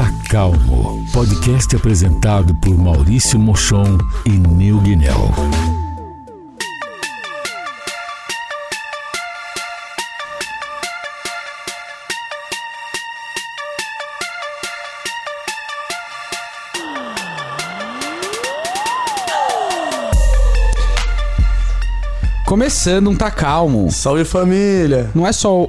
Tá 0.00 0.10
Calmo, 0.30 1.04
podcast 1.12 1.76
apresentado 1.76 2.54
por 2.54 2.74
Maurício 2.74 3.38
Mochon 3.38 3.98
e 4.24 4.30
Nil 4.30 4.80
Guinel. 4.80 5.30
Começando 22.46 23.10
um 23.10 23.14
Tá 23.14 23.30
Calmo. 23.30 23.92
Salve 23.92 24.24
família! 24.24 25.10
Não 25.14 25.26
é 25.26 25.32
só 25.32 25.68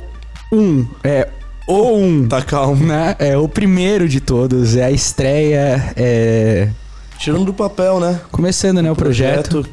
um, 0.49 0.87
é 1.03 1.27
o 1.67 1.95
um. 1.95 2.27
Tá 2.27 2.41
calmo. 2.41 2.85
Né? 2.85 3.15
É 3.19 3.37
o 3.37 3.47
primeiro 3.47 4.07
de 4.07 4.19
todos, 4.19 4.75
é 4.75 4.83
a 4.83 4.91
estreia, 4.91 5.93
é... 5.95 6.69
Tirando 7.17 7.45
do 7.45 7.53
papel, 7.53 7.99
né? 7.99 8.19
Começando, 8.31 8.81
né, 8.81 8.91
o 8.91 8.95
projeto. 8.95 9.63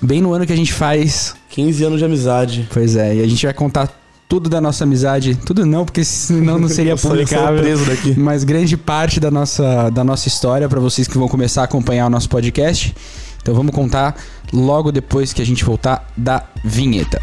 Bem 0.00 0.22
no 0.22 0.32
ano 0.32 0.46
que 0.46 0.52
a 0.52 0.56
gente 0.56 0.72
faz. 0.72 1.34
15 1.50 1.84
anos 1.84 1.98
de 1.98 2.04
amizade. 2.04 2.68
Pois 2.72 2.96
é, 2.96 3.16
e 3.16 3.22
a 3.22 3.26
gente 3.26 3.44
vai 3.44 3.52
contar 3.52 4.00
tudo 4.26 4.48
da 4.48 4.60
nossa 4.60 4.84
amizade. 4.84 5.34
Tudo 5.34 5.66
não, 5.66 5.84
porque 5.84 6.04
senão 6.04 6.58
não 6.58 6.68
seria 6.70 6.96
publicável. 6.96 7.60
preso 7.60 7.84
daqui. 7.84 8.18
Mas 8.18 8.44
grande 8.44 8.76
parte 8.76 9.18
da 9.18 9.30
nossa, 9.30 9.90
da 9.90 10.04
nossa 10.04 10.28
história 10.28 10.68
para 10.68 10.80
vocês 10.80 11.08
que 11.08 11.18
vão 11.18 11.28
começar 11.28 11.62
a 11.62 11.64
acompanhar 11.64 12.06
o 12.06 12.10
nosso 12.10 12.28
podcast. 12.28 12.94
Então 13.42 13.54
vamos 13.54 13.74
contar 13.74 14.16
logo 14.52 14.92
depois 14.92 15.32
que 15.32 15.42
a 15.42 15.46
gente 15.46 15.64
voltar 15.64 16.08
da 16.16 16.44
vinheta. 16.64 17.20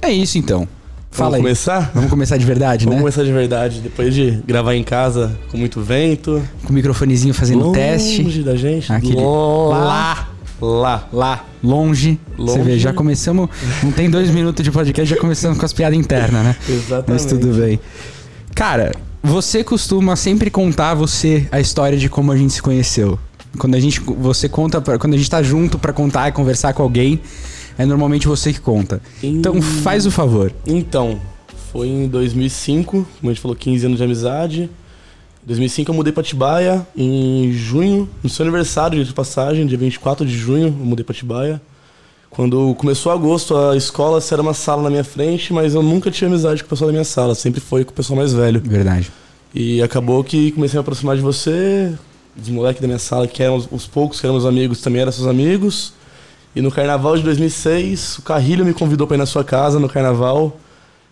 É 0.00 0.12
isso 0.12 0.38
então. 0.38 0.68
Fala 1.14 1.30
Vamos 1.30 1.34
aí. 1.36 1.42
começar? 1.42 1.90
Vamos 1.94 2.10
começar 2.10 2.36
de 2.36 2.44
verdade, 2.44 2.84
Vamos 2.86 2.96
né? 2.96 3.02
começar 3.02 3.22
de 3.22 3.32
verdade. 3.32 3.80
Depois 3.80 4.12
de 4.12 4.32
gravar 4.44 4.74
em 4.74 4.82
casa 4.82 5.38
com 5.48 5.56
muito 5.56 5.80
vento. 5.80 6.42
Com 6.64 6.70
o 6.70 6.72
microfonezinho 6.72 7.32
fazendo 7.32 7.66
longe 7.66 7.78
teste. 7.78 8.42
da 8.42 8.56
gente. 8.56 8.92
Aquele- 8.92 9.14
Lá. 9.20 10.28
Lá. 10.60 11.08
Lá, 11.12 11.44
longe. 11.62 12.18
Você 12.36 12.58
Longe. 12.58 12.62
vê, 12.70 12.78
já 12.80 12.92
começamos. 12.92 13.48
Não 13.82 13.92
tem 13.92 14.10
dois 14.10 14.28
minutos 14.30 14.64
de 14.64 14.70
podcast, 14.72 15.14
já 15.14 15.20
começamos 15.20 15.56
com 15.58 15.64
as 15.64 15.72
piadas 15.72 15.96
internas, 15.96 16.42
né? 16.44 16.56
Exatamente. 16.68 17.10
Mas 17.10 17.24
tudo 17.26 17.46
bem. 17.60 17.78
Cara, 18.54 18.90
você 19.22 19.62
costuma 19.62 20.16
sempre 20.16 20.50
contar 20.50 20.94
você 20.94 21.46
a 21.52 21.60
história 21.60 21.96
de 21.96 22.08
como 22.08 22.32
a 22.32 22.36
gente 22.36 22.52
se 22.54 22.62
conheceu. 22.62 23.18
Quando 23.58 23.76
a 23.76 23.80
gente 23.80 24.00
você 24.00 24.48
conta 24.48 24.80
pra, 24.80 24.98
quando 24.98 25.14
a 25.14 25.16
gente 25.16 25.30
tá 25.30 25.42
junto 25.42 25.78
pra 25.78 25.92
contar 25.92 26.28
e 26.28 26.32
conversar 26.32 26.72
com 26.72 26.82
alguém, 26.82 27.20
é 27.78 27.84
normalmente 27.84 28.26
você 28.26 28.52
que 28.52 28.60
conta. 28.60 29.00
Então 29.22 29.60
faz 29.60 30.06
o 30.06 30.10
favor. 30.10 30.52
Então, 30.66 31.20
foi 31.72 31.88
em 31.88 32.06
2005, 32.06 32.90
como 32.92 33.30
a 33.30 33.34
gente 33.34 33.40
falou, 33.40 33.56
15 33.56 33.86
anos 33.86 33.98
de 33.98 34.04
amizade. 34.04 34.62
Em 35.42 35.46
2005 35.46 35.90
eu 35.90 35.94
mudei 35.94 36.12
pra 36.12 36.20
Atibaia, 36.20 36.86
em 36.96 37.52
junho, 37.52 38.08
no 38.22 38.30
seu 38.30 38.44
aniversário 38.44 39.04
de 39.04 39.12
passagem, 39.12 39.66
dia 39.66 39.76
24 39.76 40.24
de 40.24 40.36
junho, 40.36 40.68
eu 40.68 40.72
mudei 40.72 41.04
pra 41.04 41.12
Atibaia. 41.12 41.60
Quando 42.30 42.74
começou 42.76 43.12
agosto, 43.12 43.56
a 43.56 43.76
escola 43.76 44.20
era 44.30 44.42
uma 44.42 44.54
sala 44.54 44.82
na 44.82 44.90
minha 44.90 45.04
frente, 45.04 45.52
mas 45.52 45.74
eu 45.74 45.82
nunca 45.82 46.10
tinha 46.10 46.28
amizade 46.28 46.62
com 46.62 46.66
o 46.66 46.70
pessoal 46.70 46.88
da 46.88 46.92
minha 46.92 47.04
sala, 47.04 47.34
sempre 47.34 47.60
foi 47.60 47.84
com 47.84 47.90
o 47.90 47.94
pessoal 47.94 48.16
mais 48.16 48.32
velho. 48.32 48.60
Verdade. 48.64 49.10
E 49.54 49.80
acabou 49.82 50.24
que 50.24 50.50
comecei 50.52 50.76
a 50.76 50.80
me 50.80 50.82
aproximar 50.82 51.14
de 51.14 51.22
você, 51.22 51.92
dos 52.34 52.48
moleques 52.48 52.80
da 52.80 52.88
minha 52.88 52.98
sala, 52.98 53.28
que 53.28 53.42
eram 53.42 53.56
os, 53.56 53.68
os 53.70 53.86
poucos 53.86 54.20
que 54.20 54.26
eram 54.26 54.34
meus 54.34 54.46
amigos, 54.46 54.80
também 54.80 55.02
eram 55.02 55.12
seus 55.12 55.28
amigos. 55.28 55.92
E 56.54 56.60
no 56.62 56.70
carnaval 56.70 57.16
de 57.16 57.22
2006, 57.22 58.18
o 58.18 58.22
Carrilho 58.22 58.64
me 58.64 58.72
convidou 58.72 59.06
pra 59.06 59.16
ir 59.16 59.18
na 59.18 59.26
sua 59.26 59.42
casa 59.44 59.78
no 59.78 59.88
carnaval. 59.88 60.56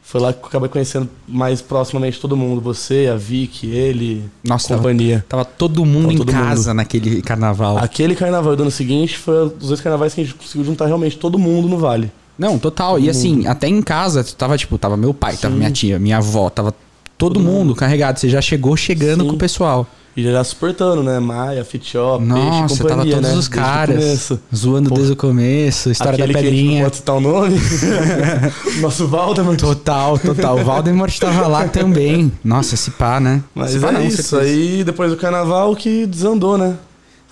Foi 0.04 0.20
lá 0.20 0.32
que 0.32 0.40
eu 0.42 0.46
acabei 0.46 0.68
conhecendo 0.68 1.08
mais 1.28 1.62
proximamente 1.62 2.20
todo 2.20 2.36
mundo. 2.36 2.60
Você, 2.60 3.08
a 3.12 3.16
Vicky, 3.16 3.68
ele, 3.70 4.24
Nossa, 4.44 4.68
tava, 4.68 4.80
companhia. 4.80 5.24
tava 5.28 5.44
todo 5.44 5.84
mundo 5.84 6.02
Tava 6.02 6.12
em 6.14 6.18
todo 6.18 6.32
casa 6.32 6.74
naquele 6.74 7.22
carnaval. 7.22 7.78
Aquele 7.78 8.14
carnaval 8.14 8.54
do 8.56 8.62
ano 8.62 8.70
seguinte 8.70 9.16
foi 9.16 9.46
os 9.46 9.68
dois 9.68 9.80
carnavais 9.80 10.12
que 10.14 10.20
a 10.20 10.24
gente 10.24 10.34
conseguiu 10.34 10.64
juntar 10.64 10.86
realmente 10.86 11.16
todo 11.16 11.38
mundo 11.38 11.68
no 11.68 11.78
Vale. 11.78 12.10
Não, 12.38 12.58
total. 12.58 12.98
E 12.98 13.08
assim, 13.08 13.46
até 13.46 13.68
em 13.68 13.80
casa, 13.80 14.24
tava 14.36 14.56
tipo, 14.58 14.76
tava 14.76 14.96
meu 14.96 15.14
pai, 15.14 15.36
tava 15.36 15.52
Sim. 15.54 15.58
minha 15.58 15.70
tia, 15.70 15.98
minha 15.98 16.16
avó, 16.18 16.50
tava 16.50 16.72
todo, 16.72 17.34
Todo 17.34 17.40
mundo, 17.40 17.58
mundo. 17.66 17.74
carregado. 17.76 18.18
Você 18.18 18.28
já 18.28 18.40
chegou 18.40 18.76
chegando 18.76 19.22
Sim. 19.22 19.30
com 19.30 19.36
o 19.36 19.38
pessoal. 19.38 19.86
E 20.14 20.22
já 20.22 20.44
suportando, 20.44 21.02
né? 21.02 21.18
Maia, 21.18 21.64
Fitchop, 21.64 22.22
Nossa, 22.22 22.42
Peixe, 22.68 22.82
tava 22.82 22.90
companhia, 22.96 23.14
todos 23.14 23.30
né? 23.30 23.36
os 23.36 23.48
caras 23.48 24.32
zoando 24.54 24.90
Pô, 24.90 24.96
desde 24.96 25.12
o 25.14 25.16
começo, 25.16 25.90
história 25.90 26.18
da 26.18 26.26
que 26.26 26.32
não 26.34 26.40
pedrinha. 26.42 26.82
pode 26.84 26.96
citar 26.96 27.16
o 27.16 27.20
nome. 27.20 27.58
Nosso 28.82 29.08
Valdemar. 29.08 29.56
Total, 29.56 30.18
total. 30.18 30.58
O 30.58 30.64
Valdemort 30.64 31.18
tava 31.18 31.46
lá 31.46 31.66
também. 31.66 32.30
Nossa, 32.44 32.74
esse 32.74 32.90
pá, 32.90 33.18
né? 33.18 33.42
Mas 33.54 33.74
pá 33.76 33.88
é 33.88 33.92
não, 33.92 34.04
isso, 34.04 34.36
aí 34.36 34.84
depois 34.84 35.10
do 35.10 35.16
carnaval 35.16 35.74
que 35.74 36.06
desandou, 36.06 36.58
né? 36.58 36.76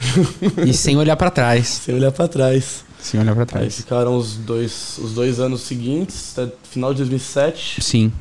E 0.66 0.72
sem 0.72 0.96
olhar 0.96 1.16
pra 1.16 1.30
trás. 1.30 1.82
Sem 1.84 1.94
olhar 1.94 2.10
pra 2.12 2.26
trás. 2.26 2.84
Sem 3.02 3.20
olhar 3.20 3.34
pra 3.34 3.42
Aí 3.42 3.46
trás. 3.46 3.76
ficaram 3.76 4.16
os 4.16 4.36
dois, 4.36 4.98
os 5.02 5.12
dois 5.12 5.38
anos 5.40 5.62
seguintes, 5.62 6.32
até 6.36 6.50
final 6.70 6.92
de 6.92 6.98
2007, 6.98 7.82
Sim. 7.82 8.12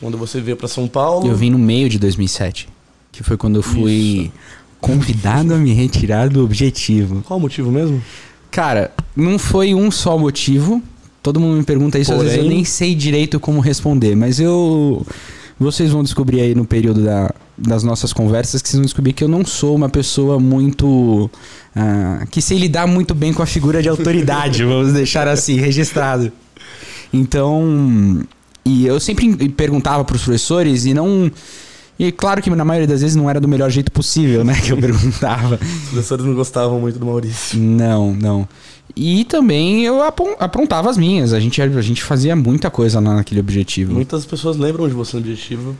quando 0.00 0.16
você 0.16 0.40
veio 0.40 0.56
pra 0.56 0.68
São 0.68 0.86
Paulo. 0.88 1.26
Eu 1.28 1.36
vim 1.36 1.50
no 1.50 1.58
meio 1.58 1.88
de 1.88 1.98
2007. 1.98 2.68
Que 3.12 3.22
foi 3.22 3.36
quando 3.36 3.56
eu 3.56 3.62
fui 3.62 4.32
convidado 4.80 5.54
a 5.54 5.58
me 5.58 5.72
retirar 5.72 6.28
do 6.28 6.42
objetivo. 6.42 7.22
Qual 7.22 7.38
o 7.38 7.42
motivo 7.42 7.70
mesmo? 7.70 8.02
Cara, 8.50 8.90
não 9.14 9.38
foi 9.38 9.74
um 9.74 9.90
só 9.90 10.16
motivo. 10.18 10.82
Todo 11.22 11.38
mundo 11.38 11.58
me 11.58 11.62
pergunta 11.62 11.98
isso, 11.98 12.12
às 12.12 12.18
vezes 12.20 12.32
eu 12.36 12.42
Porém- 12.42 12.56
nem 12.56 12.64
sei 12.64 12.94
direito 12.94 13.38
como 13.38 13.60
responder, 13.60 14.16
mas 14.16 14.40
eu. 14.40 15.06
Vocês 15.60 15.90
vão 15.92 16.02
descobrir 16.02 16.40
aí 16.40 16.54
no 16.54 16.64
período 16.64 17.04
da- 17.04 17.32
das 17.56 17.84
nossas 17.84 18.12
conversas 18.12 18.60
que 18.60 18.68
vocês 18.68 18.78
vão 18.78 18.84
descobrir 18.84 19.12
que 19.12 19.22
eu 19.22 19.28
não 19.28 19.44
sou 19.44 19.76
uma 19.76 19.88
pessoa 19.88 20.40
muito. 20.40 21.30
ah, 21.76 22.26
que 22.30 22.42
sei 22.42 22.58
lidar 22.58 22.86
muito 22.88 23.14
bem 23.14 23.32
com 23.32 23.42
a 23.42 23.46
figura 23.46 23.80
de 23.80 23.88
autoridade, 23.88 24.64
vamos 24.64 24.92
deixar 24.92 25.28
assim, 25.28 25.56
registrado. 25.56 26.32
Então. 27.12 28.22
E 28.64 28.86
eu 28.86 28.98
sempre 29.00 29.48
perguntava 29.50 30.04
pros 30.04 30.22
professores 30.22 30.86
e 30.86 30.94
não. 30.94 31.30
E 31.98 32.10
claro 32.10 32.42
que 32.42 32.50
na 32.50 32.64
maioria 32.64 32.88
das 32.88 33.00
vezes 33.00 33.14
não 33.14 33.28
era 33.28 33.40
do 33.40 33.46
melhor 33.46 33.70
jeito 33.70 33.92
possível, 33.92 34.44
né? 34.44 34.54
Que 34.60 34.72
eu 34.72 34.76
perguntava. 34.80 35.56
Os 35.56 35.88
professores 35.90 36.24
não 36.24 36.34
gostavam 36.34 36.80
muito 36.80 36.98
do 36.98 37.06
Maurício. 37.06 37.58
Não, 37.58 38.12
não. 38.12 38.48
E 38.94 39.24
também 39.24 39.84
eu 39.84 40.02
aprontava 40.02 40.90
as 40.90 40.96
minhas. 40.96 41.32
A 41.32 41.40
gente, 41.40 41.62
a 41.62 41.82
gente 41.82 42.02
fazia 42.02 42.34
muita 42.34 42.70
coisa 42.70 43.00
lá 43.00 43.14
naquele 43.14 43.40
objetivo. 43.40 43.94
Muitas 43.94 44.26
pessoas 44.26 44.56
lembram 44.56 44.88
de 44.88 44.94
você 44.94 45.16
no 45.16 45.22
objetivo 45.22 45.76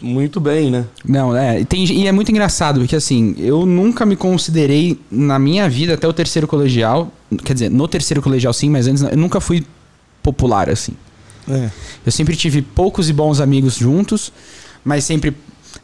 muito 0.00 0.40
bem, 0.40 0.70
né? 0.70 0.84
Não, 1.04 1.34
é. 1.34 1.64
Tem, 1.64 1.84
e 1.84 2.06
é 2.06 2.12
muito 2.12 2.30
engraçado, 2.30 2.80
porque 2.80 2.96
assim, 2.96 3.34
eu 3.38 3.64
nunca 3.64 4.04
me 4.04 4.14
considerei 4.14 4.98
na 5.10 5.38
minha 5.38 5.68
vida 5.68 5.94
até 5.94 6.06
o 6.06 6.12
terceiro 6.12 6.46
colegial. 6.46 7.10
Quer 7.44 7.54
dizer, 7.54 7.70
no 7.70 7.88
terceiro 7.88 8.22
colegial 8.22 8.52
sim, 8.52 8.70
mas 8.70 8.86
antes 8.86 9.02
eu 9.02 9.16
nunca 9.16 9.40
fui 9.40 9.64
popular 10.22 10.68
assim. 10.68 10.92
É. 11.48 11.70
Eu 12.04 12.12
sempre 12.12 12.36
tive 12.36 12.60
poucos 12.60 13.08
e 13.08 13.12
bons 13.12 13.40
amigos 13.40 13.76
juntos, 13.76 14.32
mas 14.86 15.04
sempre, 15.04 15.34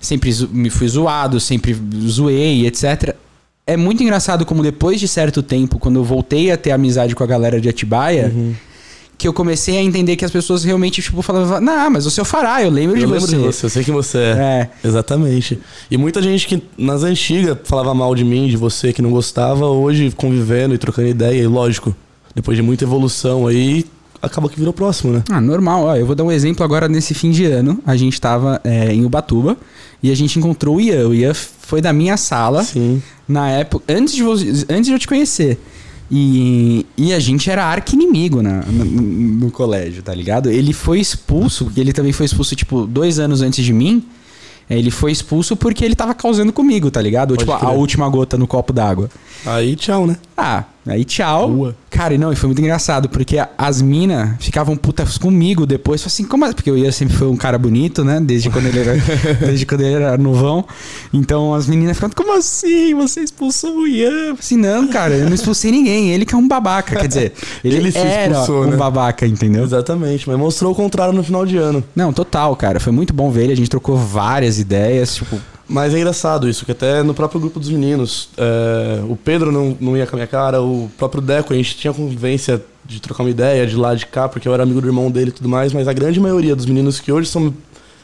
sempre 0.00 0.32
me 0.52 0.70
fui 0.70 0.86
zoado, 0.88 1.38
sempre 1.40 1.76
zoei, 2.06 2.66
etc. 2.66 3.14
É 3.66 3.76
muito 3.76 4.02
engraçado 4.02 4.46
como 4.46 4.62
depois 4.62 4.98
de 5.00 5.08
certo 5.08 5.42
tempo, 5.42 5.78
quando 5.78 5.96
eu 5.96 6.04
voltei 6.04 6.50
a 6.52 6.56
ter 6.56 6.70
amizade 6.70 7.14
com 7.14 7.22
a 7.24 7.26
galera 7.26 7.60
de 7.60 7.68
Atibaia, 7.68 8.32
Uhum. 8.34 8.54
que 9.18 9.26
eu 9.28 9.32
comecei 9.32 9.76
a 9.76 9.82
entender 9.82 10.16
que 10.16 10.24
as 10.24 10.30
pessoas 10.30 10.64
realmente, 10.64 11.00
tipo, 11.02 11.20
falavam, 11.22 11.60
não, 11.60 11.90
mas 11.90 12.06
o 12.06 12.10
seu 12.10 12.24
fará, 12.24 12.62
eu 12.62 12.70
lembro 12.70 12.96
de 12.96 13.02
Eu 13.04 13.08
lembro 13.10 13.26
você. 13.26 13.36
de 13.36 13.42
você, 13.42 13.66
eu 13.66 13.70
sei 13.70 13.84
quem 13.84 13.94
você 13.94 14.18
é. 14.18 14.20
É. 14.30 14.70
Exatamente. 14.88 15.58
E 15.90 15.96
muita 15.96 16.20
gente 16.22 16.46
que 16.46 16.62
nas 16.78 17.02
antigas 17.04 17.56
falava 17.64 17.92
mal 17.94 18.14
de 18.14 18.24
mim, 18.24 18.48
de 18.48 18.56
você, 18.56 18.92
que 18.92 19.02
não 19.02 19.10
gostava, 19.10 19.66
hoje 19.66 20.10
convivendo 20.16 20.74
e 20.74 20.78
trocando 20.78 21.08
ideia, 21.08 21.40
e 21.42 21.46
lógico, 21.46 21.94
depois 22.34 22.56
de 22.56 22.62
muita 22.62 22.84
evolução 22.84 23.46
aí, 23.46 23.84
acaba 24.22 24.48
que 24.48 24.56
virou 24.58 24.72
próximo, 24.72 25.12
né? 25.12 25.22
Ah, 25.30 25.40
normal. 25.40 25.84
Ó, 25.84 25.96
eu 25.96 26.06
vou 26.06 26.14
dar 26.14 26.24
um 26.24 26.32
exemplo 26.32 26.64
agora 26.64 26.88
nesse 26.88 27.12
fim 27.14 27.30
de 27.30 27.44
ano. 27.44 27.78
A 27.84 27.96
gente 27.96 28.20
tava 28.20 28.60
é, 28.64 28.92
em 28.92 29.04
Ubatuba 29.04 29.56
e 30.02 30.10
a 30.10 30.14
gente 30.14 30.38
encontrou 30.38 30.76
o 30.76 30.80
Ian. 30.80 31.08
O 31.08 31.14
Ian 31.14 31.34
foi 31.34 31.80
da 31.80 31.92
minha 31.92 32.16
sala. 32.16 32.62
Sim. 32.64 33.02
na 33.28 33.50
época, 33.50 33.84
antes 33.92 34.14
de, 34.14 34.22
você- 34.22 34.64
antes 34.70 34.86
de 34.86 34.92
eu 34.92 34.98
te 34.98 35.08
conhecer. 35.08 35.58
E, 36.10 36.84
e 36.96 37.12
a 37.14 37.18
gente 37.18 37.48
era 37.50 37.64
arqui-inimigo 37.64 38.42
na, 38.42 38.60
no, 38.66 38.84
no 38.84 39.50
colégio, 39.50 40.02
tá 40.02 40.14
ligado? 40.14 40.50
Ele 40.50 40.72
foi 40.74 41.00
expulso, 41.00 41.64
porque 41.64 41.80
ele 41.80 41.92
também 41.92 42.12
foi 42.12 42.26
expulso, 42.26 42.54
tipo, 42.54 42.86
dois 42.86 43.18
anos 43.18 43.40
antes 43.40 43.64
de 43.64 43.72
mim. 43.72 44.04
É, 44.68 44.78
Ele 44.78 44.90
foi 44.90 45.10
expulso 45.10 45.56
porque 45.56 45.84
ele 45.84 45.94
tava 45.94 46.14
causando 46.14 46.52
comigo, 46.52 46.90
tá 46.90 47.00
ligado? 47.02 47.30
Pode 47.30 47.40
tipo, 47.40 47.52
a 47.52 47.58
crer. 47.58 47.70
última 47.76 48.08
gota 48.08 48.36
no 48.38 48.46
copo 48.46 48.72
d'água. 48.72 49.08
Aí, 49.44 49.74
tchau, 49.74 50.06
né? 50.06 50.16
Ah, 50.36 50.64
Aí 50.86 51.04
tchau. 51.04 51.48
Rua. 51.48 51.76
Cara, 51.90 52.14
e 52.14 52.18
não, 52.18 52.32
e 52.32 52.36
foi 52.36 52.48
muito 52.48 52.60
engraçado, 52.60 53.08
porque 53.08 53.36
as 53.56 53.80
minas 53.80 54.30
ficavam 54.40 54.76
putas 54.76 55.16
comigo 55.18 55.64
depois. 55.66 56.04
Assim, 56.04 56.24
como 56.24 56.44
assim? 56.44 56.54
Porque 56.54 56.70
o 56.70 56.76
Ian 56.76 56.90
sempre 56.90 57.14
foi 57.16 57.28
um 57.28 57.36
cara 57.36 57.56
bonito, 57.58 58.04
né? 58.04 58.18
Desde 58.20 58.50
quando 58.50 58.66
ele 58.66 58.80
era, 58.80 58.94
desde 59.46 59.64
quando 59.66 59.82
ele 59.82 59.94
era 59.94 60.16
novão. 60.18 60.64
Então 61.12 61.54
as 61.54 61.66
meninas 61.68 61.96
ficavam, 61.96 62.14
como 62.16 62.36
assim? 62.36 62.94
Você 62.94 63.20
expulsou 63.20 63.80
o 63.80 63.86
Ian? 63.86 64.34
Assim, 64.38 64.56
não, 64.56 64.88
cara, 64.88 65.14
eu 65.14 65.26
não 65.26 65.34
expulsei 65.34 65.70
ninguém. 65.70 66.10
Ele 66.10 66.24
que 66.24 66.34
é 66.34 66.38
um 66.38 66.48
babaca. 66.48 66.96
Quer 66.96 67.08
dizer, 67.08 67.32
ele, 67.62 67.76
Ele 67.76 67.92
se 67.92 67.98
era 67.98 68.32
expulsou, 68.32 68.64
um 68.64 68.70
né? 68.70 68.76
babaca, 68.76 69.26
entendeu? 69.26 69.62
Exatamente, 69.64 70.28
mas 70.28 70.38
mostrou 70.38 70.72
o 70.72 70.74
contrário 70.74 71.14
no 71.14 71.22
final 71.22 71.46
de 71.46 71.58
ano. 71.58 71.84
Não, 71.94 72.12
total, 72.12 72.56
cara. 72.56 72.80
Foi 72.80 72.92
muito 72.92 73.12
bom 73.12 73.30
ver 73.30 73.44
ele. 73.44 73.52
A 73.52 73.56
gente 73.56 73.70
trocou 73.70 73.96
várias 73.96 74.58
ideias. 74.58 75.14
Tipo, 75.14 75.38
Mas 75.72 75.94
é 75.94 75.98
engraçado 75.98 76.48
isso, 76.48 76.66
que 76.66 76.72
até 76.72 77.02
no 77.02 77.14
próprio 77.14 77.40
grupo 77.40 77.58
dos 77.58 77.70
meninos, 77.70 78.28
é, 78.36 79.00
o 79.08 79.16
Pedro 79.16 79.50
não, 79.50 79.76
não 79.80 79.96
ia 79.96 80.06
com 80.06 80.14
a 80.14 80.18
minha 80.18 80.26
cara, 80.26 80.60
o 80.60 80.90
próprio 80.98 81.22
Deco, 81.22 81.52
a 81.52 81.56
gente 81.56 81.76
tinha 81.76 81.92
convivência 81.94 82.62
de 82.84 83.00
trocar 83.00 83.22
uma 83.22 83.30
ideia 83.30 83.66
de 83.66 83.74
lá 83.74 83.94
de 83.94 84.04
cá, 84.04 84.28
porque 84.28 84.46
eu 84.46 84.52
era 84.52 84.62
amigo 84.62 84.80
do 84.80 84.86
irmão 84.86 85.10
dele 85.10 85.30
e 85.30 85.32
tudo 85.32 85.48
mais, 85.48 85.72
mas 85.72 85.88
a 85.88 85.92
grande 85.92 86.20
maioria 86.20 86.54
dos 86.54 86.66
meninos 86.66 87.00
que 87.00 87.10
hoje 87.10 87.28
são 87.28 87.54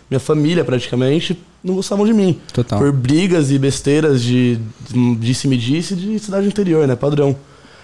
minha 0.08 0.20
família 0.20 0.64
praticamente, 0.64 1.38
não 1.62 1.74
gostavam 1.74 2.06
de 2.06 2.14
mim. 2.14 2.38
total. 2.52 2.78
Por 2.78 2.92
brigas 2.92 3.50
e 3.50 3.58
besteiras 3.58 4.22
de 4.22 4.58
de 4.88 5.14
disse-me-disse 5.16 5.94
de 5.94 6.18
cidade 6.18 6.46
interior, 6.46 6.86
né? 6.88 6.96
Padrão. 6.96 7.36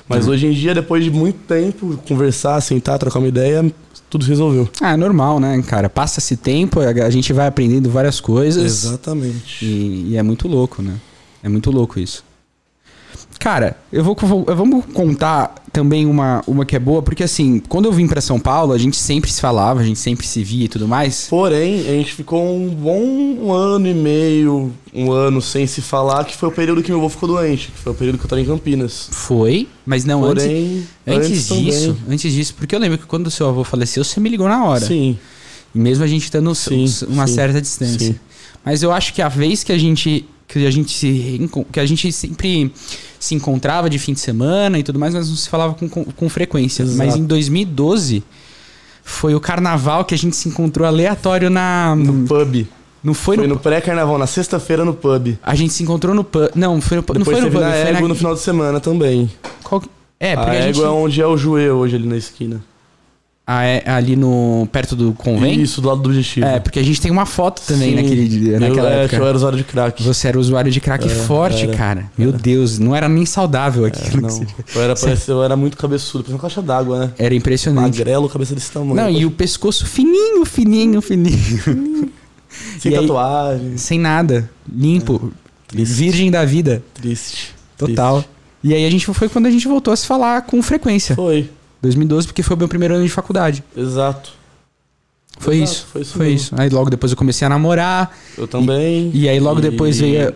Mas 0.09 0.29
hoje 0.29 0.47
em 0.47 0.53
dia, 0.53 0.75
depois 0.75 1.03
de 1.03 1.11
muito 1.11 1.39
tempo, 1.47 1.99
conversar, 2.06 2.61
sentar, 2.61 2.99
trocar 2.99 3.19
uma 3.19 3.29
ideia, 3.29 3.65
tudo 4.11 4.25
se 4.25 4.31
resolveu. 4.31 4.69
Ah, 4.81 4.93
é 4.93 4.97
normal, 4.97 5.41
né, 5.41 5.61
cara? 5.62 5.89
Passa-se 5.89 6.37
tempo, 6.37 6.81
a 6.81 6.89
a 6.89 7.11
gente 7.11 7.33
vai 7.33 7.47
aprendendo 7.47 7.89
várias 7.91 8.21
coisas. 8.21 8.85
Exatamente. 8.85 9.65
E, 9.65 10.11
e 10.11 10.17
é 10.17 10.23
muito 10.23 10.47
louco, 10.47 10.83
né? 10.83 10.95
É 11.43 11.49
muito 11.49 11.71
louco 11.71 11.99
isso. 11.99 12.25
Cara, 13.38 13.76
eu 13.92 14.02
vou, 14.02 14.16
vou- 14.20 14.44
vamos 14.44 14.84
contar 14.86 15.54
também 15.72 16.06
uma, 16.06 16.40
uma 16.46 16.64
que 16.64 16.76
é 16.76 16.78
boa, 16.78 17.02
porque 17.02 17.22
assim, 17.25 17.60
quando 17.69 17.84
eu 17.86 17.92
vim 17.92 18.06
pra 18.06 18.20
São 18.20 18.38
Paulo, 18.40 18.72
a 18.72 18.78
gente 18.78 18.96
sempre 18.96 19.31
se 19.31 19.40
falava, 19.40 19.81
a 19.81 19.84
gente 19.84 19.98
sempre 19.98 20.26
se 20.26 20.42
via 20.42 20.64
e 20.64 20.69
tudo 20.69 20.86
mais. 20.88 21.26
Porém, 21.28 21.81
a 21.81 21.92
gente 21.92 22.12
ficou 22.14 22.56
um 22.56 22.69
bom 22.69 23.52
ano 23.52 23.86
e 23.88 23.92
meio, 23.94 24.72
um 24.94 25.10
ano 25.12 25.42
sem 25.42 25.66
se 25.66 25.82
falar, 25.82 26.25
que 26.25 26.36
foi 26.36 26.48
o 26.48 26.52
período 26.52 26.82
que 26.82 26.90
meu 26.90 27.00
avô 27.00 27.08
ficou 27.08 27.28
doente, 27.28 27.70
que 27.72 27.78
foi 27.78 27.92
o 27.92 27.94
período 27.94 28.19
que 28.19 28.25
eu 28.25 28.28
tava 28.31 28.40
em 28.40 28.44
Campinas. 28.46 29.08
Foi, 29.10 29.69
mas 29.84 30.04
não 30.04 30.25
antes, 30.25 30.44
Porém, 30.44 30.86
antes, 31.06 31.48
também. 31.48 31.64
disso. 31.64 31.96
Antes 32.08 32.32
disso, 32.32 32.54
porque 32.56 32.75
eu 32.75 32.78
lembro 32.78 32.96
que 32.98 33.04
quando 33.06 33.26
o 33.26 33.31
seu 33.31 33.48
avô 33.48 33.64
faleceu, 33.64 34.04
você 34.04 34.20
me 34.20 34.28
ligou 34.31 34.48
na 34.48 34.64
hora. 34.64 34.86
Sim, 34.86 35.19
E 35.75 35.78
mesmo 35.78 36.04
a 36.04 36.06
gente 36.06 36.22
estando 36.25 36.50
s- 36.52 36.69
Sim, 36.70 37.06
uma 37.08 37.26
sim, 37.26 37.34
certa 37.34 37.60
distância. 37.60 37.98
sim. 38.12 38.16
Mas 38.64 38.82
eu 38.82 38.90
acho 38.92 39.12
que 39.12 39.20
a 39.20 39.28
vez 39.28 39.62
que 39.64 39.72
a 39.72 39.76
gente 39.78 40.25
que 40.46 40.67
a 40.67 40.70
gente 40.70 40.93
se 40.93 41.49
que 41.73 41.81
a 41.81 41.87
gente 41.87 42.12
sempre 42.12 42.73
se 43.19 43.35
encontrava 43.35 43.88
de 43.88 43.99
fim 43.99 44.12
de 44.12 44.20
semana 44.20 44.79
e 44.79 44.82
tudo 44.82 44.99
mais, 44.99 45.14
mas 45.14 45.29
não 45.29 45.37
se 45.37 45.49
falava 45.49 45.75
com, 45.75 45.88
com, 45.88 46.05
com 46.05 46.29
frequência. 46.29 46.82
Exato. 46.82 46.99
Mas 46.99 47.17
em 47.17 47.25
2012 47.25 48.23
foi 49.02 49.35
o 49.35 49.41
carnaval 49.41 50.05
que 50.05 50.14
a 50.14 50.19
gente 50.19 50.37
se 50.37 50.49
encontrou 50.49 50.87
aleatório 50.87 51.50
na 51.50 51.94
no 51.96 52.26
pub. 52.26 52.67
não 53.02 53.12
foi, 53.14 53.37
Foi, 53.37 53.46
no, 53.46 53.55
no 53.55 53.61
pré-carnaval, 53.61 54.19
na 54.19 54.26
sexta-feira 54.26 54.85
no 54.85 54.94
pub. 54.94 55.37
a 55.43 55.55
gente 55.55 55.73
se 55.73 55.82
encontrou 55.82 56.14
no 56.14 56.25
pub. 56.25 56.49
Não, 56.55 56.81
foi 56.81 56.96
no, 56.99 57.02
pu- 57.02 57.14
não 57.19 57.25
foi 57.25 57.41
no 57.41 57.50
pub, 57.50 57.61
na 57.61 57.73
foi 57.73 57.93
na 57.93 58.00
no 58.00 58.14
final 58.14 58.35
de 58.35 58.41
semana 58.41 58.81
também. 58.81 59.31
qual 59.62 59.82
É, 60.20 60.35
porque 60.37 60.50
a 60.50 60.52
a, 60.52 60.56
Ego 60.56 60.75
gente 60.75 60.82
é 60.85 60.88
onde 60.88 61.20
é 61.20 61.26
o 61.26 61.37
Juê 61.37 61.70
hoje, 61.70 61.96
ali 61.96 62.06
na 62.06 62.17
esquina. 62.17 62.62
Ah, 63.46 63.62
é 63.62 63.82
ali 63.91 64.17
no 64.17 64.67
perto 64.73 64.96
do 64.96 65.12
convento. 65.12 65.61
Isso, 65.61 65.82
do 65.82 65.88
lado 65.88 66.00
do 66.00 66.08
objetivo. 66.08 66.46
É, 66.46 66.58
porque 66.58 66.79
a 66.79 66.82
gente 66.82 66.99
tem 66.99 67.11
uma 67.11 67.26
foto 67.26 67.61
também 67.61 67.91
Sim. 67.91 67.96
naquele 67.96 68.26
dia, 68.26 68.58
naquela 68.58 68.88
eu, 68.88 68.93
é, 68.93 68.99
época. 69.02 69.08
que 69.17 69.23
eu 69.23 69.26
era 69.26 69.37
usuário 69.37 69.58
de 69.58 69.64
crack. 69.64 70.02
Você 70.02 70.29
era 70.29 70.38
usuário 70.38 70.73
de 70.73 70.81
crack 70.81 71.05
É, 71.05 71.08
forte, 71.11 71.64
era. 71.64 71.76
cara. 71.76 72.11
Meu 72.17 72.32
Deus, 72.32 72.79
não 72.79 72.96
era 72.96 73.06
nem 73.06 73.26
saudável 73.26 73.85
É, 73.85 73.88
aquilo. 73.88 74.23
não. 74.23 74.31
você- 74.31 74.46
eu, 74.75 74.81
era, 74.82 74.96
parece, 74.96 75.31
eu 75.31 75.44
era 75.44 75.56
muito 75.56 75.76
cabeçudo, 75.76 76.25
parecia 76.25 76.37
uma 76.37 76.41
caixa 76.41 76.62
d'água, 76.62 76.99
né? 77.00 77.12
Era 77.19 77.35
impressionante. 77.35 77.99
Magrelo, 77.99 78.31
cabeça 78.31 78.55
desse 78.55 78.73
tamanho. 78.73 78.94
Não, 78.94 79.11
e 79.11 79.26
o 79.26 79.31
pescoço 79.31 79.85
fininho, 79.87 80.43
fininho, 80.46 81.02
fininho. 81.02 81.37
Sem 82.79 82.93
e 82.93 82.94
aí- 82.96 83.00
tatuagem. 83.02 83.76
Sem 83.76 83.99
nada. 83.99 84.49
Limpo. 84.73 85.32
Triste. 85.69 85.93
Virgem 85.93 86.31
da 86.31 86.46
vida. 86.46 86.82
Triste. 86.94 87.55
Total. 87.76 88.23
Triste. 88.23 88.31
E 88.64 88.73
aí 88.73 88.87
a 88.87 88.91
gente 88.91 89.05
foi 89.12 89.29
quando 89.29 89.44
a 89.46 89.50
gente 89.50 89.69
voltou 89.69 89.93
a 89.93 89.96
se 89.96 90.06
falar 90.06 90.41
com 90.43 90.62
frequência. 90.62 91.14
Foi, 91.14 91.50
2012, 91.84 92.26
porque 92.26 92.42
foi 92.42 92.56
o 92.56 92.58
meu 92.58 92.69
primeiro 92.69 92.94
ano 92.94 93.04
de 93.04 93.10
faculdade. 93.10 93.62
exato. 93.76 94.32
Foi 95.38 95.56
Exato, 95.56 95.72
isso. 95.72 95.86
foi 95.92 96.02
isso 96.02 96.12
Foi 96.16 96.28
isso. 96.31 96.54
Aí 96.56 96.69
logo 96.70 96.88
depois 96.88 97.10
eu 97.10 97.19
comecei 97.19 97.44
a 97.44 97.48
namorar. 97.48 98.16
Eu 98.38 98.46
também. 98.46 99.10
E 99.12 99.28
aí 99.28 99.40
logo 99.40 99.58
E 99.58 99.62
depois 99.62 99.98
veio. 99.98 100.32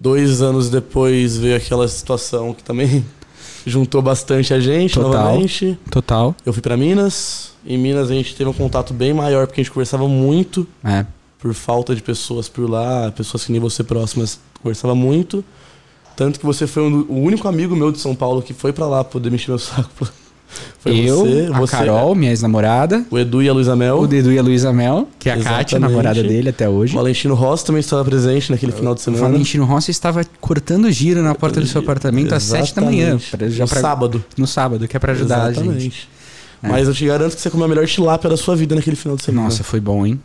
Dois 0.00 0.42
anos 0.42 0.68
depois 0.68 1.36
veio 1.38 1.56
aquela 1.56 1.86
situação 1.88 2.52
que 2.52 2.62
também 2.62 3.04
juntou 3.66 4.02
bastante 4.02 4.52
a 4.52 4.60
gente 4.60 4.94
Total. 4.94 5.10
novamente. 5.12 5.78
Total. 5.90 6.34
Eu 6.44 6.52
fui 6.52 6.60
pra 6.60 6.76
Minas. 6.76 7.52
Em 7.64 7.78
Minas 7.78 8.10
a 8.10 8.14
gente 8.14 8.34
teve 8.36 8.50
um 8.50 8.52
contato 8.52 8.92
bem 8.92 9.14
maior 9.14 9.46
porque 9.46 9.60
a 9.60 9.64
gente 9.64 9.72
conversava 9.72 10.06
muito 10.06 10.66
É. 10.84 11.06
por 11.38 11.54
falta 11.54 11.94
de 11.94 12.02
pessoas 12.02 12.48
por 12.48 12.68
lá, 12.68 13.10
pessoas 13.12 13.44
que 13.46 13.52
nem 13.52 13.60
você 13.60 13.82
próximas, 13.82 14.38
conversava 14.62 14.94
muito. 14.94 15.42
Tanto 16.16 16.38
que 16.38 16.44
você 16.44 16.66
foi 16.66 16.82
um 16.82 17.06
o 17.08 17.22
único 17.22 17.48
amigo 17.48 17.74
meu 17.74 17.90
de 17.90 17.98
São 17.98 18.14
Paulo 18.14 18.42
que 18.42 18.52
foi 18.52 18.72
pra 18.74 18.86
lá 18.86 19.02
poder 19.02 19.30
mexer 19.30 19.50
meu 19.50 19.58
saco. 19.58 20.06
Foi 20.80 20.92
eu, 20.98 21.18
você, 21.18 21.48
a 21.52 21.58
você, 21.58 21.70
Carol, 21.76 22.14
minha 22.14 22.30
ex-namorada. 22.32 23.04
o 23.10 23.18
Edu 23.18 23.42
e 23.42 23.48
a 23.48 23.52
Luísa 23.52 23.76
Mel. 23.76 24.00
O 24.00 24.06
Dedu 24.06 24.32
e 24.32 24.38
a 24.38 24.42
Luísa 24.42 24.72
Mel, 24.72 25.08
que 25.18 25.28
é 25.28 25.32
a 25.32 25.36
Kátia, 25.36 25.76
Exatamente. 25.76 25.80
namorada 25.80 26.22
dele 26.22 26.48
até 26.48 26.68
O 26.68 26.72
hoje. 26.72 26.94
Valentino 26.94 27.34
Rossi 27.34 27.64
também 27.64 27.80
estava 27.80 28.04
presente 28.04 28.50
naquele 28.50 28.72
final 28.72 28.94
de 28.94 29.00
O 29.00 29.04
semana. 29.04 29.22
Valentino 29.28 29.64
Rossi 29.64 29.90
estava 29.90 30.24
cortando 30.40 30.90
giro 30.90 31.22
na 31.22 31.34
porta 31.34 31.60
do 31.60 31.66
seu 31.66 31.80
apartamento 31.80 32.34
às 32.34 32.42
sete 32.42 32.74
da 32.74 32.82
manhã. 32.82 33.14
Exatamente. 33.14 33.30
pra- 33.36 33.48
já 33.48 33.64
no 33.64 33.70
pra- 33.70 33.80
sábado. 33.80 34.24
no 34.36 34.46
sábado, 34.46 34.88
que 34.88 34.96
é 34.96 35.00
pra 35.00 35.12
ajudar 35.12 35.42
a 35.44 35.52
gente. 35.52 35.60
Exatamente. 35.62 36.08
É. 36.62 36.68
Mas 36.68 36.88
eu 36.88 36.94
te 36.94 37.06
garanto 37.06 37.34
que 37.36 37.40
você 37.40 37.50
comeu 37.50 37.66
a 37.66 37.68
melhor 37.68 37.86
tilápia 37.86 38.30
da 38.30 38.36
sua 38.36 38.54
vida 38.56 38.74
naquele 38.74 38.96
final 38.96 39.16
de 39.16 39.22
semana. 39.22 39.44
Nossa, 39.44 39.62
foi 39.64 39.80
bom, 39.80 40.04
hein? 40.06 40.20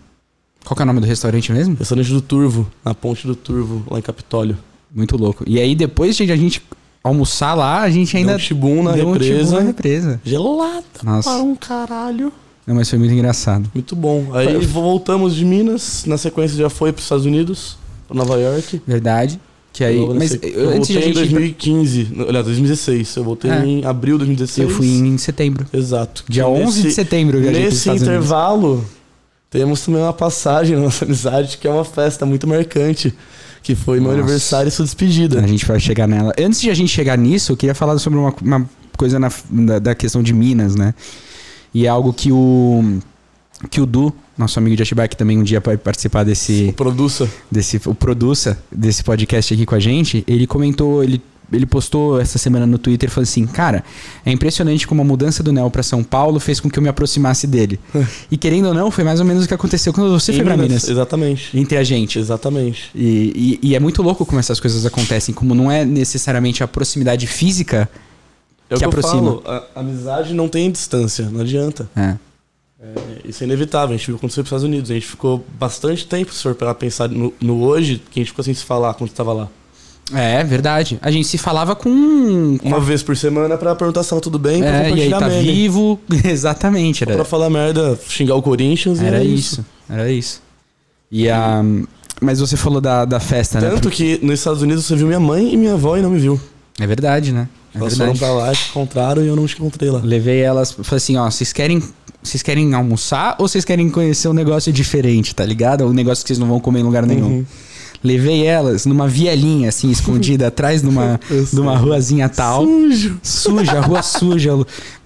Qual 0.65 0.75
que 0.75 0.81
é 0.81 0.83
o 0.83 0.88
nome 0.88 1.00
do 1.00 1.06
restaurante 1.07 1.51
mesmo? 1.51 1.75
Restaurante 1.80 2.09
do 2.12 2.21
Turvo, 2.21 2.68
na 2.83 2.94
ponte 2.94 3.25
do 3.25 3.35
Turvo, 3.35 3.83
lá 3.89 4.00
em 4.00 4.01
Capitólio. 4.01 4.57
Muito 4.94 5.15
louco. 5.18 5.44
E 5.47 5.59
aí, 5.59 5.73
depois 5.75 6.15
de 6.15 6.31
a 6.31 6.35
gente 6.35 6.62
almoçar 7.07 7.54
lá, 7.54 7.81
a 7.81 7.89
gente 7.89 8.15
ainda 8.15 8.30
Deu 8.33 8.38
um 8.38 8.42
tibum 8.42 8.83
na 8.83 8.92
deu 8.94 9.07
um 9.07 9.12
represa. 9.13 9.44
tibum 9.44 9.51
na 9.56 9.62
represa. 9.62 10.21
Gelada 10.24 10.83
Nossa. 11.04 11.30
para 11.30 11.42
um 11.44 11.56
caralho. 11.56 12.31
Não, 12.65 12.75
mas 12.75 12.89
foi 12.89 13.00
muito 13.00 13.13
engraçado. 13.13 13.69
Muito 13.74 13.95
bom. 13.95 14.27
Aí 14.33 14.57
voltamos 14.65 15.36
de 15.36 15.45
Minas, 15.45 16.04
na 16.06 16.18
sequência 16.18 16.57
já 16.57 16.69
foi 16.69 16.92
para 16.92 17.00
os 17.00 17.06
Estados 17.06 17.25
Unidos, 17.25 17.77
para 18.07 18.18
Nova 18.18 18.38
York. 18.39 18.81
Verdade. 18.86 19.39
Que 19.71 19.83
aí, 19.83 19.98
Eu, 19.98 20.13
mas 20.15 20.33
eu, 20.33 20.39
eu- 20.42 20.71
de 20.71 20.77
voltei 20.77 20.95
gente 20.95 20.95
em 20.95 21.09
ir 21.09 21.13
pra- 21.13 21.21
2015, 21.21 22.07
no- 22.12 22.27
aliás, 22.27 22.45
2016. 22.45 23.15
Eu 23.15 23.24
voltei 23.24 23.51
É. 23.51 23.63
em 23.65 23.86
abril 23.86 24.15
de 24.18 24.25
2016. 24.25 24.69
eu 24.69 24.75
fui 24.75 24.88
em 24.88 25.18
setembro. 25.19 25.65
Exato. 25.71 26.24
Dia 26.27 26.44
Que 26.44 26.50
11 26.50 26.77
de 26.80 26.83
nesse- 26.86 26.95
setembro 26.95 27.37
eu 27.37 27.52
Nesse 27.52 27.78
Estados 27.78 28.02
Unidos. 28.02 28.02
intervalo, 28.26 28.85
temos 29.52 29.81
também 29.81 30.02
uma 30.02 30.14
passagem 30.14 30.76
na 30.76 30.83
nossa 30.83 31.06
amizade, 31.06 31.57
que 31.59 31.68
é 31.68 31.71
uma 31.71 31.85
festa 31.85 32.26
muito 32.26 32.47
marcante, 32.47 33.14
que 33.68 33.76
foi 33.76 34.00
meu 34.00 34.09
Nossa. 34.12 34.21
aniversário 34.21 34.69
e 34.69 34.71
sua 34.71 34.86
despedida. 34.86 35.42
A 35.42 35.47
gente 35.47 35.66
vai 35.66 35.78
chegar 35.80 36.07
nela. 36.07 36.33
Antes 36.40 36.62
de 36.62 36.69
a 36.69 36.74
gente 36.74 36.88
chegar 36.90 37.18
nisso, 37.18 37.52
eu 37.52 37.57
queria 37.57 37.76
falar 37.76 38.00
sobre 38.00 38.18
uma, 38.18 38.33
uma 38.42 38.69
coisa 38.97 39.19
na- 39.19 39.31
da, 39.50 39.80
da 39.80 39.94
questão 39.95 40.24
de 40.24 40.33
Minas, 40.33 40.74
né? 40.76 40.94
E 41.74 41.86
é 41.86 41.90
algo 41.90 42.14
que 42.14 42.31
o 42.31 42.97
que 43.69 43.81
o 43.81 43.86
Du, 43.86 44.14
nosso 44.38 44.57
amigo 44.59 44.76
de 44.76 44.83
Atibaia, 44.83 45.07
que 45.07 45.18
também 45.18 45.38
um 45.38 45.44
dia 45.44 45.59
vai 45.59 45.76
participar 45.78 46.24
desse, 46.24 46.71
Produça. 46.78 47.28
desse 47.52 47.81
o 47.86 47.94
produça 47.94 48.57
desse 48.71 49.04
podcast 49.04 49.54
aqui 49.54 49.66
com 49.66 49.74
a 49.76 49.80
gente, 49.80 50.24
ele 50.28 50.45
comentou, 50.47 51.04
ele 51.04 51.21
ele 51.51 51.66
postou 51.66 52.19
essa 52.19 52.37
semana 52.37 52.66
no 52.68 52.77
Twitter 52.77 53.07
e 53.09 53.11
falou 53.11 53.23
assim: 53.23 53.45
Cara, 53.45 53.83
é 54.25 54.31
impressionante 54.31 54.85
como 54.87 55.01
a 55.01 55.06
mudança 55.06 55.42
do 55.42 55.51
Nel 55.51 55.69
pra 55.69 55.81
São 55.83 56.04
Paulo 56.04 56.39
fez 56.39 56.59
com 56.59 56.69
que 56.69 56.77
eu 56.80 56.83
me 56.83 56.89
aproximasse 56.89 57.47
dele. 57.47 57.80
e 58.31 58.37
querendo 58.37 58.68
ou 58.68 58.73
não, 58.73 58.92
foi 58.92 59.04
mais 59.04 59.19
ou 59.19 59.25
menos 59.25 59.45
o 59.45 59.47
que 59.47 59.54
aconteceu 59.54 59.94
quando 59.94 60.11
você 60.11 60.31
Em 60.31 60.35
foi 60.35 60.44
pra 60.45 60.57
Minas. 60.57 60.87
Exatamente. 60.89 61.57
Entre 61.57 61.77
a 61.77 61.83
gente. 61.83 62.19
Exatamente. 62.19 62.89
E, 62.95 63.59
e- 63.63 63.69
e 63.69 63.75
é 63.75 63.80
muito 63.80 64.01
louco 64.01 64.25
como 64.25 64.39
essas 64.39 64.59
coisas 64.59 64.85
acontecem. 64.85 65.33
Como 65.33 65.54
não 65.56 65.71
é 65.71 65.83
necessariamente 65.85 66.63
a 66.63 66.68
proximidade 66.68 67.25
física. 67.27 67.89
É 68.69 68.73
Que 68.73 68.80
que, 68.80 68.85
eu 68.85 68.89
aproxima. 68.89 69.21
falo, 69.42 69.44
a 69.75 69.80
amizade 69.80 70.33
não 70.33 70.49
tem 70.49 70.69
distância, 70.69 71.30
não 71.30 71.39
adianta. 71.42 71.89
É. 71.95 72.16
É, 72.80 72.94
isso 73.25 73.44
é 73.44 73.47
inevitável. 73.47 73.95
A 73.95 73.97
gente 73.97 74.06
viu 74.07 74.18
acontecer 74.18 74.42
nos 74.42 74.47
Estados 74.47 74.63
Unidos. 74.66 74.92
A 74.92 74.94
gente 74.94 75.07
ficou 75.07 75.44
bastante 75.57 76.06
tempo, 76.06 76.33
se 76.33 76.44
for 76.44 76.54
para 76.54 76.73
pensar 76.75 77.09
no, 77.09 77.33
no 77.42 77.63
hoje, 77.63 78.01
que 78.11 78.19
a 78.19 78.21
gente 78.21 78.30
ficou 78.31 78.44
sem 78.44 78.54
se 78.54 78.63
falar 78.63 78.94
quando 78.94 79.09
estava 79.09 79.33
lá. 79.33 79.47
É, 80.14 80.44
verdade. 80.44 80.97
A 81.02 81.11
gente 81.11 81.28
se 81.28 81.37
falava 81.37 81.76
com. 81.76 82.57
Uma 82.64 82.80
vez 82.80 83.04
por 83.04 83.16
semana 83.18 83.57
para 83.57 83.76
perguntar 83.76 84.04
se 84.04 84.07
estava 84.07 84.21
tudo 84.21 84.40
bem, 84.40 84.59
pra 84.61 84.87
é, 84.87 84.92
e 84.92 85.02
aí 85.02 85.09
tá 85.09 85.28
vivo. 85.28 85.99
Exatamente. 86.23 87.04
Era, 87.04 87.16
Pra 87.16 87.26
falar 87.26 87.49
merda, 87.49 87.99
xingar 88.07 88.35
o 88.35 88.42
Corinthians. 88.42 89.02
e 89.02 89.06
era 89.06 89.19
é 89.19 89.23
isso. 89.23 89.66
Era 89.90 90.11
isso. 90.11 90.42
E 91.11 91.30
a. 91.30 91.64
Mas 92.19 92.40
você 92.40 92.57
falou 92.57 92.81
da, 92.81 93.06
da 93.06 93.19
festa, 93.19 93.59
né? 93.61 93.69
Tanto 93.69 93.90
que 93.90 94.19
nos 94.23 94.40
Estados 94.40 94.61
Unidos 94.61 94.85
você 94.85 94.95
viu 94.95 95.07
minha 95.07 95.19
mãe 95.19 95.54
e 95.54 95.57
minha 95.57 95.73
avó 95.73 95.97
e 95.97 96.02
não 96.02 96.09
me 96.09 96.19
viu. 96.19 96.40
É 96.80 96.87
verdade, 96.87 97.31
né? 97.31 97.47
É 97.76 97.80
Elas 97.80 97.95
foram 97.95 98.14
verdade. 98.14 98.19
pra 98.19 98.45
lá, 98.45 98.56
te 98.56 98.69
encontraram 98.69 99.23
e 99.23 99.28
eu 99.28 99.35
não 99.35 99.45
te 99.45 99.56
encontrei 99.56 99.92
lá. 99.92 100.02
Levei 100.04 100.40
elas, 100.40 100.71
falei 100.71 100.97
assim, 100.97 101.16
ó, 101.18 101.30
vocês 101.30 101.54
querem, 101.54 101.81
vocês 102.23 102.42
querem 102.42 102.73
almoçar 102.73 103.35
ou 103.37 103.47
vocês 103.47 103.64
querem 103.64 103.87
conhecer 103.90 104.28
um 104.28 104.33
negócio 104.33 104.73
diferente, 104.73 105.35
tá 105.35 105.45
ligado? 105.45 105.85
Um 105.85 105.94
negócio 105.94 106.23
que 106.23 106.30
vocês 106.30 106.40
não 106.40 106.47
vão 106.47 106.59
comer 106.59 106.80
em 106.80 106.83
lugar 106.83 107.06
nenhum. 107.06 107.28
Uhum. 107.28 107.45
Levei 108.04 108.45
elas 108.45 108.85
numa 108.85 109.07
vielinha, 109.07 109.69
assim, 109.69 109.89
escondida 109.89 110.47
atrás 110.47 110.81
de 110.81 110.87
uma, 110.87 111.19
de 111.30 111.59
uma 111.59 111.75
ruazinha 111.75 112.30
tal. 112.30 112.63
Sujo. 112.63 113.19
Suja, 113.23 113.80
rua 113.81 114.01
suja. 114.01 114.51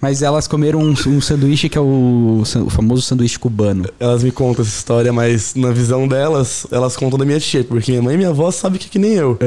Mas 0.00 0.22
elas 0.22 0.46
comeram 0.46 0.80
um, 0.80 0.94
um 1.06 1.20
sanduíche 1.20 1.68
que 1.68 1.78
é 1.78 1.80
o, 1.80 2.42
o 2.42 2.70
famoso 2.70 3.02
sanduíche 3.02 3.38
cubano. 3.38 3.88
Elas 3.98 4.22
me 4.22 4.30
contam 4.30 4.62
essa 4.62 4.76
história, 4.76 5.12
mas 5.12 5.54
na 5.54 5.70
visão 5.70 6.06
delas, 6.06 6.66
elas 6.70 6.96
contam 6.96 7.18
da 7.18 7.24
minha 7.24 7.40
tia, 7.40 7.64
porque 7.64 7.92
minha 7.92 8.02
mãe 8.02 8.14
e 8.14 8.18
minha 8.18 8.30
avó 8.30 8.50
sabem 8.50 8.78
que 8.78 8.86
é 8.86 8.90
que 8.90 8.98
nem 8.98 9.12
eu. 9.12 9.38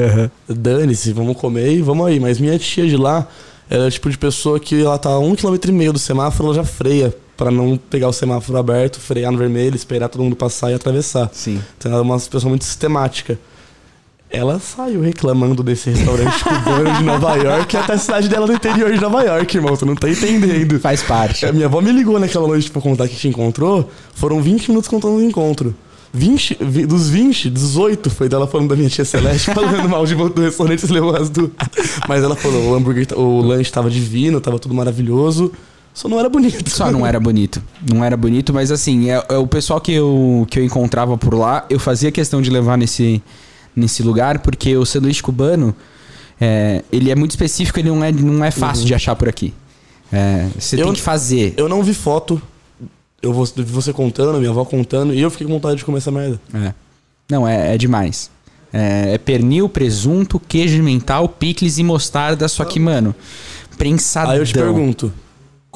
Dane-se, 0.48 1.12
vamos 1.12 1.36
comer 1.36 1.72
e 1.72 1.82
vamos 1.82 2.06
aí. 2.06 2.18
Mas 2.18 2.38
minha 2.38 2.58
tia 2.58 2.86
de 2.86 2.96
lá, 2.96 3.26
ela 3.68 3.84
é 3.84 3.88
o 3.88 3.90
tipo 3.90 4.10
de 4.10 4.18
pessoa 4.18 4.58
que 4.58 4.82
ela 4.82 4.98
tá 4.98 5.10
a 5.10 5.18
um 5.18 5.34
quilômetro 5.34 5.70
e 5.70 5.74
meio 5.74 5.92
do 5.92 5.98
semáforo, 5.98 6.48
ela 6.48 6.56
já 6.56 6.64
freia. 6.64 7.14
Pra 7.36 7.50
não 7.50 7.76
pegar 7.76 8.08
o 8.08 8.12
semáforo 8.12 8.56
aberto, 8.58 8.98
frear 8.98 9.30
no 9.30 9.36
vermelho, 9.38 9.76
esperar 9.76 10.08
todo 10.08 10.22
mundo 10.22 10.34
passar 10.36 10.70
e 10.70 10.74
atravessar. 10.74 11.28
Sim. 11.32 11.60
Então 11.76 11.90
ela 11.92 12.00
é 12.00 12.02
uma 12.02 12.18
pessoa 12.18 12.48
muito 12.48 12.64
sistemática. 12.64 13.38
Ela 14.28 14.58
saiu 14.58 15.00
reclamando 15.02 15.62
desse 15.62 15.88
restaurante 15.90 16.42
cubano 16.42 16.92
de 16.96 17.04
Nova 17.04 17.36
York 17.36 17.76
até 17.76 17.92
a 17.92 17.98
cidade 17.98 18.28
dela 18.28 18.46
no 18.46 18.52
interior 18.54 18.92
de 18.92 19.00
Nova 19.00 19.22
York, 19.22 19.56
irmão. 19.56 19.76
Tu 19.76 19.86
não 19.86 19.94
tá 19.94 20.08
entendendo. 20.10 20.80
Faz 20.80 21.02
parte. 21.02 21.46
A 21.46 21.52
minha 21.52 21.66
avó 21.66 21.80
me 21.80 21.92
ligou 21.92 22.18
naquela 22.18 22.46
noite 22.48 22.68
pra 22.70 22.82
contar 22.82 23.06
que 23.06 23.14
te 23.14 23.28
encontrou. 23.28 23.88
Foram 24.14 24.42
20 24.42 24.68
minutos 24.70 24.88
contando 24.88 25.14
o 25.16 25.22
encontro. 25.22 25.74
20, 26.12 26.56
vi- 26.60 26.86
dos 26.86 27.08
20, 27.08 27.50
18 27.50 28.08
foi 28.10 28.28
dela 28.28 28.46
falando 28.46 28.70
da 28.70 28.76
minha 28.76 28.88
tia 28.88 29.04
Celeste, 29.04 29.52
falando 29.54 29.88
mal 29.88 30.04
de 30.06 30.14
do 30.14 30.40
restaurante, 30.40 30.80
você 30.80 30.92
levou 30.92 31.14
as 31.14 31.28
duas. 31.28 31.50
Mas 32.08 32.24
ela 32.24 32.34
falou, 32.34 32.70
o 32.70 32.74
hambúrguer, 32.74 33.06
o 33.16 33.42
lanche 33.42 33.70
tava 33.70 33.90
divino, 33.90 34.40
tava 34.40 34.58
tudo 34.58 34.74
maravilhoso, 34.74 35.52
só 35.96 36.08
não 36.10 36.20
era 36.20 36.28
bonito. 36.28 36.68
Só 36.70 36.92
não 36.92 37.06
era 37.06 37.18
bonito. 37.18 37.62
Não 37.90 38.04
era 38.04 38.14
bonito, 38.18 38.52
mas 38.52 38.70
assim, 38.70 39.08
é, 39.10 39.24
é 39.30 39.36
o 39.38 39.46
pessoal 39.46 39.80
que 39.80 39.92
eu, 39.92 40.46
que 40.50 40.58
eu 40.58 40.64
encontrava 40.64 41.16
por 41.16 41.32
lá, 41.32 41.64
eu 41.70 41.80
fazia 41.80 42.12
questão 42.12 42.42
de 42.42 42.50
levar 42.50 42.76
nesse, 42.76 43.22
nesse 43.74 44.02
lugar, 44.02 44.40
porque 44.40 44.76
o 44.76 44.84
sanduíche 44.84 45.22
cubano, 45.22 45.74
é, 46.38 46.84
ele 46.92 47.10
é 47.10 47.14
muito 47.14 47.30
específico, 47.30 47.78
ele 47.78 47.88
não 47.88 48.04
é, 48.04 48.12
não 48.12 48.44
é 48.44 48.50
fácil 48.50 48.84
de 48.84 48.94
achar 48.94 49.16
por 49.16 49.26
aqui. 49.26 49.54
É, 50.12 50.46
você 50.58 50.76
Eu- 50.78 50.84
tem 50.84 50.92
que 50.92 51.00
fazer. 51.00 51.54
Eu 51.56 51.66
não 51.66 51.82
vi 51.82 51.94
foto, 51.94 52.40
eu 53.22 53.32
você 53.32 53.90
contando, 53.90 54.38
minha 54.38 54.50
avó 54.50 54.66
contando, 54.66 55.14
e 55.14 55.20
eu 55.22 55.30
fiquei 55.30 55.46
com 55.46 55.54
vontade 55.54 55.76
de 55.76 55.84
comer 55.86 55.96
essa 55.98 56.10
merda. 56.10 56.38
É. 56.52 56.74
Não, 57.30 57.48
é, 57.48 57.74
é 57.74 57.78
demais. 57.78 58.30
É, 58.70 59.14
é 59.14 59.18
pernil, 59.18 59.66
presunto, 59.66 60.38
queijo 60.38 60.82
mental, 60.82 61.26
picles 61.26 61.78
e 61.78 61.82
mostarda, 61.82 62.46
só 62.48 62.66
que, 62.66 62.78
mano, 62.78 63.14
prensadão. 63.78 64.32
Aí 64.32 64.38
eu 64.38 64.44
te 64.44 64.52
pergunto, 64.52 65.10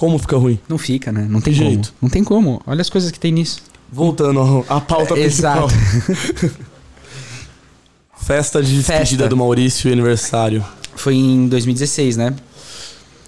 como 0.00 0.18
fica 0.18 0.36
ruim? 0.38 0.58
Não 0.66 0.78
fica, 0.78 1.12
né? 1.12 1.26
Não 1.28 1.42
tem 1.42 1.52
Que 1.52 1.58
como. 1.60 1.70
jeito? 1.70 1.94
Não 2.00 2.08
tem 2.08 2.24
como. 2.24 2.62
Olha 2.66 2.80
as 2.80 2.88
coisas 2.88 3.10
que 3.10 3.20
tem 3.20 3.30
nisso. 3.30 3.60
Voltando 3.92 4.64
à 4.66 4.80
pauta 4.80 5.12
É, 5.12 5.24
principal. 5.24 5.68
exato. 5.68 6.50
Festa 8.16 8.62
de 8.62 8.76
despedida 8.76 9.04
Festa. 9.24 9.28
do 9.28 9.36
Maurício 9.36 9.90
e 9.90 9.92
aniversário. 9.92 10.64
Foi 10.96 11.14
em 11.14 11.48
2016, 11.48 12.16
né? 12.16 12.34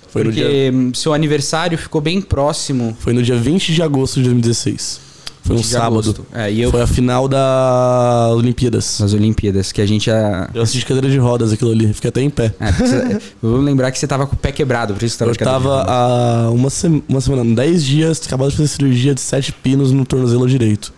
Foi 0.09 0.25
no, 0.25 0.33
dia, 0.33 0.45
Porque 0.45 0.73
seu 0.99 1.13
aniversário 1.13 1.77
ficou 1.77 2.01
bem 2.01 2.21
próximo 2.23 2.97
foi 3.01 3.13
no 3.13 3.23
dia 3.23 3.37
20 3.37 3.75
de 3.75 3.83
agosto 3.83 4.15
de 4.17 4.23
2016. 4.25 5.01
Foi 5.45 5.57
um 5.57 5.63
sábado. 5.63 6.25
É, 6.33 6.53
eu 6.53 6.71
Foi 6.71 6.83
a 6.83 6.87
final 6.87 7.27
da 7.27 8.29
Olimpíadas. 8.33 9.01
nas 9.01 9.13
Olimpíadas, 9.13 9.73
que 9.73 9.81
a 9.81 9.87
gente 9.87 10.07
já. 10.07 10.49
Eu 10.55 10.63
assisti 10.63 10.79
de 10.81 10.87
cadeira 10.87 11.11
de 11.11 11.19
rodas 11.19 11.53
aquilo 11.53 11.73
ali, 11.73 11.93
fiquei 11.93 12.09
até 12.11 12.23
em 12.23 12.31
pé. 12.31 12.55
É, 12.61 12.71
você- 12.73 13.21
Vou 13.43 13.57
lembrar 13.59 13.91
que 13.91 13.99
você 13.99 14.07
tava 14.07 14.27
com 14.27 14.35
o 14.35 14.39
pé 14.39 14.53
quebrado, 14.53 14.95
por 14.95 15.05
isso 15.05 15.19
que 15.19 15.25
você 15.25 15.35
tava 15.45 15.65
Eu 15.69 15.81
de 15.81 15.85
tava 15.85 15.93
há 15.93 16.51
uma, 16.51 16.71
sema- 16.71 17.03
uma 17.09 17.21
semana, 17.21 17.55
10 17.57 17.85
dias, 17.85 18.23
acabado 18.25 18.51
de 18.51 18.57
fazer 18.57 18.69
cirurgia 18.69 19.15
de 19.15 19.21
sete 19.21 19.53
pinos 19.53 19.91
no 19.91 20.05
tornozelo 20.07 20.49
direito. 20.49 20.93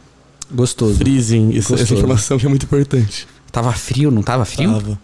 Gostoso. 0.53 0.95
Freezing, 0.97 1.49
essa, 1.51 1.59
essa 1.59 1.71
Gostoso. 1.77 1.95
informação 1.95 2.39
que 2.39 2.45
é 2.45 2.49
muito 2.49 2.65
importante. 2.67 3.27
Tava 3.51 3.73
frio, 3.73 4.11
não 4.11 4.23
tava 4.23 4.45
frio? 4.45 4.73
Tava. 4.73 4.99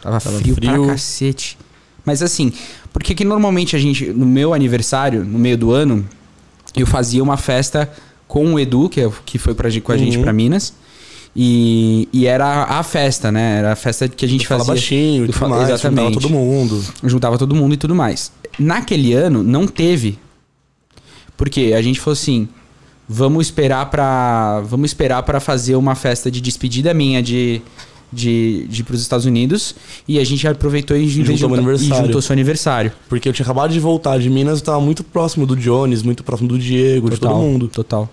Tava, 0.00 0.20
Tava 0.20 0.38
frio, 0.38 0.54
frio. 0.54 0.84
pra 0.84 0.92
cacete. 0.92 1.58
Mas 2.04 2.22
assim, 2.22 2.52
porque 2.92 3.12
que 3.14 3.24
normalmente 3.24 3.74
a 3.74 3.78
gente, 3.78 4.06
no 4.06 4.24
meu 4.24 4.54
aniversário, 4.54 5.24
no 5.24 5.38
meio 5.38 5.58
do 5.58 5.72
ano, 5.72 6.06
eu 6.76 6.86
fazia 6.86 7.22
uma 7.22 7.36
festa 7.36 7.90
com 8.28 8.54
o 8.54 8.60
Edu, 8.60 8.88
que, 8.88 9.00
é- 9.00 9.10
que 9.26 9.38
foi 9.38 9.54
pra, 9.54 9.68
com 9.80 9.90
a 9.90 9.96
gente 9.96 10.16
Uhum. 10.18 10.22
pra 10.22 10.32
Minas. 10.32 10.72
E, 11.34 12.08
e 12.12 12.26
era 12.26 12.64
a 12.64 12.82
festa, 12.82 13.30
né? 13.32 13.58
Era 13.58 13.72
a 13.72 13.76
festa 13.76 14.08
que 14.08 14.24
a 14.24 14.28
gente 14.28 14.46
Fala 14.46 14.60
fazia. 14.60 14.74
baixinho 14.74 15.24
e 15.24 15.26
do 15.28 15.32
mais, 15.32 15.62
juntava 15.62 15.72
exatamente. 15.72 16.14
todo 16.14 16.30
mundo. 16.30 16.84
juntava 17.04 17.38
todo 17.38 17.54
mundo 17.54 17.74
e 17.74 17.76
tudo 17.76 17.94
mais. 17.94 18.30
Naquele 18.58 19.12
ano 19.14 19.42
não 19.42 19.66
teve. 19.66 20.18
Porque 21.36 21.72
a 21.76 21.82
gente 21.82 22.00
falou 22.00 22.14
assim, 22.14 22.48
vamos 23.08 23.46
esperar 23.46 23.88
pra 23.90 24.60
vamos 24.62 24.90
esperar 24.90 25.22
para 25.22 25.38
fazer 25.38 25.76
uma 25.76 25.94
festa 25.94 26.30
de 26.30 26.40
despedida 26.40 26.92
minha 26.92 27.22
de 27.22 27.62
de, 28.12 28.66
de 28.68 28.82
para 28.82 28.94
os 28.94 29.02
Estados 29.02 29.26
Unidos 29.26 29.74
e 30.06 30.18
a 30.18 30.24
gente 30.24 30.46
aproveitou 30.48 30.96
e, 30.96 31.08
juntou 31.08 31.36
juntou, 31.36 31.56
aniversário. 31.56 31.94
e 31.94 32.06
juntou 32.06 32.22
seu 32.22 32.32
aniversário. 32.32 32.92
Porque 33.08 33.28
eu 33.28 33.32
tinha 33.32 33.44
acabado 33.44 33.72
de 33.72 33.80
voltar 33.80 34.18
de 34.18 34.30
Minas, 34.30 34.60
eu 34.60 34.64
tava 34.64 34.80
muito 34.80 35.04
próximo 35.04 35.44
do 35.46 35.54
Jones, 35.56 36.02
muito 36.02 36.24
próximo 36.24 36.48
do 36.48 36.58
Diego, 36.58 37.10
de 37.10 37.18
todo 37.18 37.34
mundo. 37.34 37.68
Total. 37.68 38.08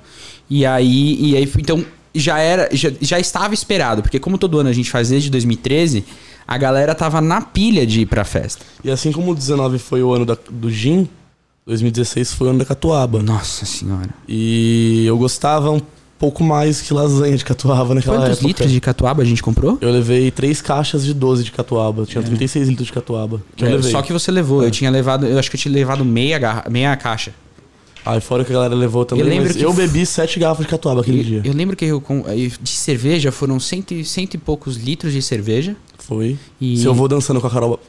E 0.50 0.66
aí 0.66 1.18
e 1.20 1.36
aí 1.38 1.52
então 1.58 1.84
já 2.14 2.40
era 2.40 2.70
já, 2.72 2.92
já 3.02 3.20
estava 3.20 3.54
esperado, 3.54 4.02
porque 4.02 4.20
como 4.20 4.38
todo 4.38 4.60
ano 4.60 4.70
a 4.70 4.74
gente 4.74 4.90
faz 4.90 5.10
desde 5.10 5.30
2013, 5.30 6.04
a 6.48 6.58
galera 6.58 6.94
tava 6.94 7.20
na 7.22 7.42
pilha 7.42 7.86
de 7.88 8.02
ir 8.02 8.06
pra 8.06 8.24
festa. 8.24 8.64
E 8.84 8.92
assim 8.92 9.12
como 9.12 9.32
o 9.32 9.36
19 9.36 9.80
foi 9.80 10.04
o 10.04 10.14
ano 10.14 10.26
da- 10.26 10.38
do 10.50 10.70
Gin, 10.72 11.08
2016 11.66 12.34
foi 12.34 12.48
o 12.48 12.50
ano 12.52 12.60
da 12.60 12.66
Catuaba. 12.66 13.22
Nossa 13.24 13.66
senhora. 13.66 14.10
E 14.28 15.04
eu 15.08 15.18
gostava 15.18 15.72
um 15.72 15.82
pouco 16.18 16.44
mais 16.44 16.82
que 16.82 16.94
lasanha 16.94 17.36
de 17.38 17.44
catuaba 17.44 17.94
naquela 17.94 18.18
Quantos 18.18 18.32
época. 18.38 18.48
litros 18.48 18.72
de 18.72 18.80
catuaba 18.82 19.22
a 19.22 19.26
gente 19.26 19.44
comprou? 19.44 19.78
Eu 19.82 19.92
levei 19.92 20.32
três 20.32 20.62
caixas 20.62 21.04
de 21.06 21.14
12 21.14 21.44
de 21.44 21.52
catuaba. 21.52 22.06
Tinha 22.06 22.24
36 22.24 22.68
litros 22.70 22.88
de 22.88 22.94
catuaba. 22.94 23.42
Que 23.56 23.66
É, 23.66 23.82
só 23.82 24.02
que 24.02 24.14
você 24.14 24.32
levou. 24.32 24.64
Eu 24.64 24.72
tinha 24.72 24.90
levado, 24.90 25.26
eu 25.26 25.38
acho 25.38 25.50
que 25.50 25.58
eu 25.58 25.60
tinha 25.62 25.74
levado 25.74 26.04
meia, 26.06 26.40
garra- 26.40 26.66
meia 26.70 26.96
caixa. 26.96 27.34
Aí 28.06 28.22
fora 28.22 28.46
que 28.46 28.52
a 28.52 28.54
galera 28.56 28.76
levou 28.76 29.04
também. 29.04 29.26
Eu 29.26 29.30
lembro 29.30 29.52
que 29.54 29.64
eu 29.64 29.74
bebi 29.74 30.06
sete 30.06 30.40
garrafas 30.40 30.64
de 30.66 30.70
catuaba 30.70 31.02
aquele 31.02 31.20
Eu, 31.20 31.24
dia. 31.24 31.42
eu 31.44 31.54
lembro 31.54 31.76
que 31.76 31.86
eu, 31.86 32.04
de 32.62 32.70
cerveja 32.70 33.32
foram 33.32 33.60
cento, 33.60 33.96
e- 33.96 34.06
cento 34.06 34.36
e 34.36 34.38
poucos 34.38 34.78
litros 34.78 35.12
de 35.12 35.22
cerveja. 35.24 35.76
Foi. 35.98 36.38
E- 36.62 36.78
Se 36.78 36.86
eu 36.86 36.94
vou 36.94 37.08
dançando 37.08 37.42
com 37.42 37.48
a 37.48 37.50
Carol. 37.50 37.80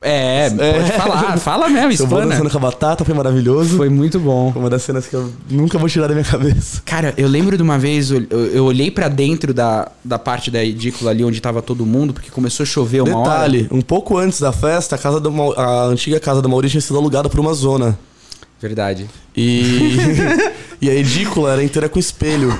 É, 0.00 0.46
É. 0.46 0.50
pode 0.50 0.92
falar, 0.92 1.36
fala 1.38 1.68
mesmo, 1.68 1.92
Se 1.96 2.02
eu 2.02 2.06
vou 2.06 2.18
explana. 2.20 2.26
dançando 2.36 2.50
com 2.50 2.58
a 2.58 2.60
batata, 2.70 3.04
foi 3.04 3.14
maravilhoso. 3.14 3.76
Foi 3.76 3.88
muito 3.88 4.20
bom. 4.20 4.52
Foi 4.52 4.62
uma 4.62 4.70
das 4.70 4.82
cenas 4.82 5.06
que 5.06 5.14
eu 5.14 5.32
nunca 5.50 5.76
vou 5.76 5.88
tirar 5.88 6.06
da 6.06 6.14
minha 6.14 6.24
cabeça. 6.24 6.80
Cara, 6.84 7.12
eu 7.16 7.26
lembro 7.26 7.56
de 7.56 7.62
uma 7.64 7.78
vez, 7.78 8.10
eu, 8.12 8.22
eu 8.30 8.64
olhei 8.64 8.90
pra 8.92 9.08
dentro 9.08 9.52
da, 9.52 9.90
da 10.04 10.16
parte 10.18 10.50
da 10.52 10.64
edícula 10.64 11.10
ali 11.10 11.24
onde 11.24 11.40
tava 11.40 11.60
todo 11.60 11.84
mundo, 11.84 12.12
porque 12.12 12.30
começou 12.30 12.62
a 12.62 12.66
chover 12.66 13.02
uma 13.02 13.18
hora. 13.18 13.30
Detalhe, 13.30 13.68
um 13.72 13.80
pouco 13.80 14.16
antes 14.16 14.38
da 14.40 14.52
festa, 14.52 14.94
a, 14.94 14.98
casa 14.98 15.18
do, 15.18 15.30
a 15.58 15.84
antiga 15.86 16.20
casa 16.20 16.40
do 16.40 16.48
Maurício 16.48 16.72
tinha 16.72 16.82
sido 16.86 16.96
alugada 16.96 17.28
por 17.28 17.40
uma 17.40 17.52
zona. 17.52 17.98
Verdade. 18.62 19.06
E, 19.36 19.96
e 20.80 20.88
a 20.90 20.94
edícula 20.94 21.52
era 21.52 21.62
inteira 21.62 21.88
com 21.88 21.98
espelho. 21.98 22.56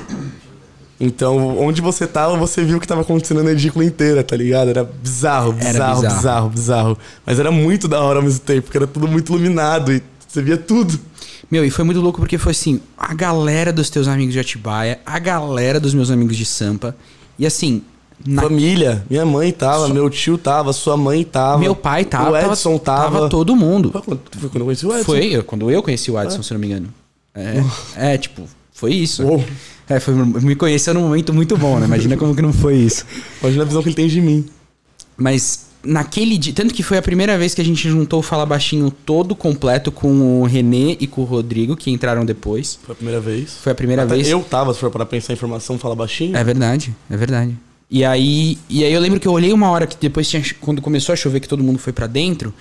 Então, 1.00 1.59
onde 1.59 1.81
você 1.81 2.07
tava, 2.07 2.37
você 2.37 2.64
viu 2.64 2.78
o 2.78 2.81
que 2.81 2.87
tava 2.87 3.02
acontecendo 3.02 3.43
na 3.45 3.52
edícula 3.52 3.85
inteira, 3.85 4.25
tá 4.25 4.37
ligado? 4.37 4.69
Era 4.71 4.83
bizarro, 4.83 5.55
Era 5.61 5.73
bizarro, 5.73 6.00
bizarro. 6.00 6.17
bizarro, 6.17 6.50
bizarro, 6.50 6.99
Mas 7.25 7.38
era 7.38 7.52
muito 7.52 7.87
da 7.87 8.00
hora 8.00 8.19
ao 8.19 8.23
mesmo 8.23 8.40
tempo, 8.40 8.62
porque 8.62 8.76
era 8.76 8.87
tudo 8.87 9.07
muito 9.07 9.33
iluminado 9.33 9.93
e 9.93 10.02
você 10.26 10.43
via 10.43 10.57
tudo. 10.57 10.99
Meu, 11.50 11.64
e 11.64 11.71
foi 11.71 11.85
muito 11.85 12.00
louco 12.00 12.19
porque 12.19 12.37
foi 12.37 12.50
assim, 12.50 12.81
a 12.97 13.14
galera 13.14 13.73
dos 13.73 13.88
teus 13.88 14.09
amigos 14.09 14.35
de 14.35 14.40
Atibaia, 14.40 15.00
a 15.07 15.19
galera 15.19 15.78
dos 15.78 15.95
meus 15.95 16.11
amigos 16.11 16.37
de 16.37 16.45
Sampa, 16.45 16.95
e 17.38 17.47
assim, 17.47 17.83
na 18.26 18.43
Família, 18.43 19.05
minha 19.09 19.25
mãe 19.25 19.52
tava, 19.52 19.88
meu 19.88 20.11
tio 20.11 20.37
tava, 20.37 20.73
sua 20.73 20.97
mãe 20.97 21.23
tava. 21.23 21.59
Meu 21.59 21.75
pai 21.76 22.05
tava. 22.05 22.33
O 22.33 22.37
Edson 22.37 22.76
tava. 22.76 23.02
Tava 23.12 23.28
todo 23.28 23.55
mundo. 23.55 23.93
Foi 23.93 24.02
quando, 24.02 24.21
eu 24.40 24.64
conheci 24.64 24.87
o 24.87 24.90
Edson. 24.93 25.05
Foi 25.05 25.43
quando 25.45 25.71
eu 25.71 25.83
conheci 25.83 26.11
o 26.11 26.19
Adson, 26.19 26.43
se 26.43 26.52
não 26.52 26.61
me 26.61 26.67
engano. 26.67 26.88
É, 27.35 27.62
é, 28.14 28.19
tipo, 28.19 28.43
foi 28.78 28.94
isso. 28.94 29.25
Uou. 29.25 29.44
É, 29.88 29.99
foi, 29.99 30.14
me 30.14 30.54
conheceu 30.54 30.94
num 30.94 31.00
momento 31.00 31.35
muito 31.35 31.56
bom, 31.56 31.80
né? 31.80 31.87
Imagina 31.87 32.16
como 32.16 32.32
que 32.32 32.40
não 32.40 32.52
foi 32.52 32.76
isso. 32.76 33.04
Imagina 33.42 33.64
a 33.64 33.66
visão 33.66 33.82
que 33.82 33.88
ele 33.88 33.97
tem 33.97 34.06
de 34.06 34.20
mim. 34.20 34.47
Mas 35.16 35.66
naquele 35.82 36.38
dia. 36.38 36.52
Tanto 36.52 36.73
que 36.73 36.85
foi 36.85 36.97
a 36.97 37.02
primeira 37.02 37.37
vez 37.37 37.54
que 37.54 37.61
a 37.61 37.64
gente 37.64 37.88
juntou 37.88 38.20
o 38.20 38.23
Fala 38.23 38.47
Baixinho 38.47 38.88
todo 38.88 39.35
completo 39.35 39.90
com 39.90 40.42
o 40.42 40.44
Renê 40.44 40.97
e 41.00 41.08
com 41.08 41.23
o 41.23 41.25
Rodrigo, 41.25 41.76
que 41.76 41.90
entraram 41.90 42.25
depois. 42.25 42.78
Foi 42.80 42.92
a 42.92 42.97
primeira 42.97 43.20
vez. 43.20 43.54
Foi 43.61 43.73
a 43.73 43.75
primeira 43.75 44.02
Até 44.04 44.14
vez. 44.14 44.28
Eu 44.28 44.42
tava, 44.42 44.73
se 44.73 44.78
for 44.78 44.92
para 44.92 45.04
pensar 45.04 45.32
em 45.32 45.35
informação, 45.35 45.76
fala 45.76 45.97
baixinho. 45.97 46.37
É 46.37 46.44
verdade, 46.44 46.94
é 47.11 47.16
verdade. 47.16 47.58
E 47.90 48.04
aí, 48.04 48.58
e 48.68 48.85
aí 48.85 48.92
eu 48.92 49.00
lembro 49.00 49.18
que 49.18 49.26
eu 49.26 49.32
olhei 49.32 49.52
uma 49.52 49.70
hora 49.70 49.88
que 49.88 49.97
depois 49.97 50.28
tinha, 50.28 50.40
quando 50.61 50.80
começou 50.80 51.12
a 51.12 51.16
chover 51.16 51.40
que 51.40 51.49
todo 51.49 51.64
mundo 51.64 51.80
foi 51.80 51.92
pra 51.92 52.06
dentro. 52.06 52.54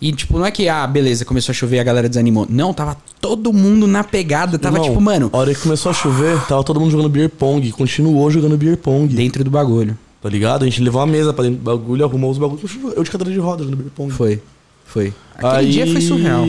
E 0.00 0.12
tipo, 0.12 0.38
não 0.38 0.46
é 0.46 0.50
que 0.50 0.66
ah, 0.68 0.86
beleza, 0.86 1.24
começou 1.26 1.52
a 1.52 1.54
chover 1.54 1.76
e 1.76 1.80
a 1.80 1.84
galera 1.84 2.08
desanimou. 2.08 2.46
Não, 2.48 2.72
tava 2.72 2.96
todo 3.20 3.52
mundo 3.52 3.86
na 3.86 4.02
pegada, 4.02 4.58
tava 4.58 4.76
Irmão, 4.78 4.88
tipo, 4.88 5.00
mano, 5.00 5.28
A 5.32 5.36
hora 5.36 5.54
que 5.54 5.60
começou 5.60 5.90
a 5.90 5.92
chover, 5.92 6.40
tava 6.46 6.64
todo 6.64 6.80
mundo 6.80 6.90
jogando 6.90 7.08
beer 7.10 7.28
pong. 7.28 7.70
Continuou 7.72 8.30
jogando 8.30 8.56
beer 8.56 8.76
pong. 8.78 9.12
dentro 9.14 9.44
do 9.44 9.50
bagulho. 9.50 9.96
Tá 10.22 10.28
ligado? 10.28 10.62
A 10.62 10.64
gente 10.66 10.82
levou 10.82 11.00
uma 11.00 11.06
mesa 11.06 11.32
pra 11.32 11.44
dentro 11.44 11.58
do 11.58 11.64
bagulho, 11.64 12.04
arrumou 12.04 12.30
os 12.30 12.38
bagulhos. 12.38 12.62
Eu 12.96 13.02
de 13.02 13.10
cadeira 13.10 13.32
de 13.32 13.38
rodas 13.38 13.66
jogando 13.66 13.78
beer 13.80 13.90
pong. 13.94 14.10
Foi. 14.12 14.40
Foi. 14.86 15.12
Aquele 15.34 15.52
Aí 15.52 15.70
dia 15.70 15.86
foi 15.86 16.00
surreal. 16.00 16.44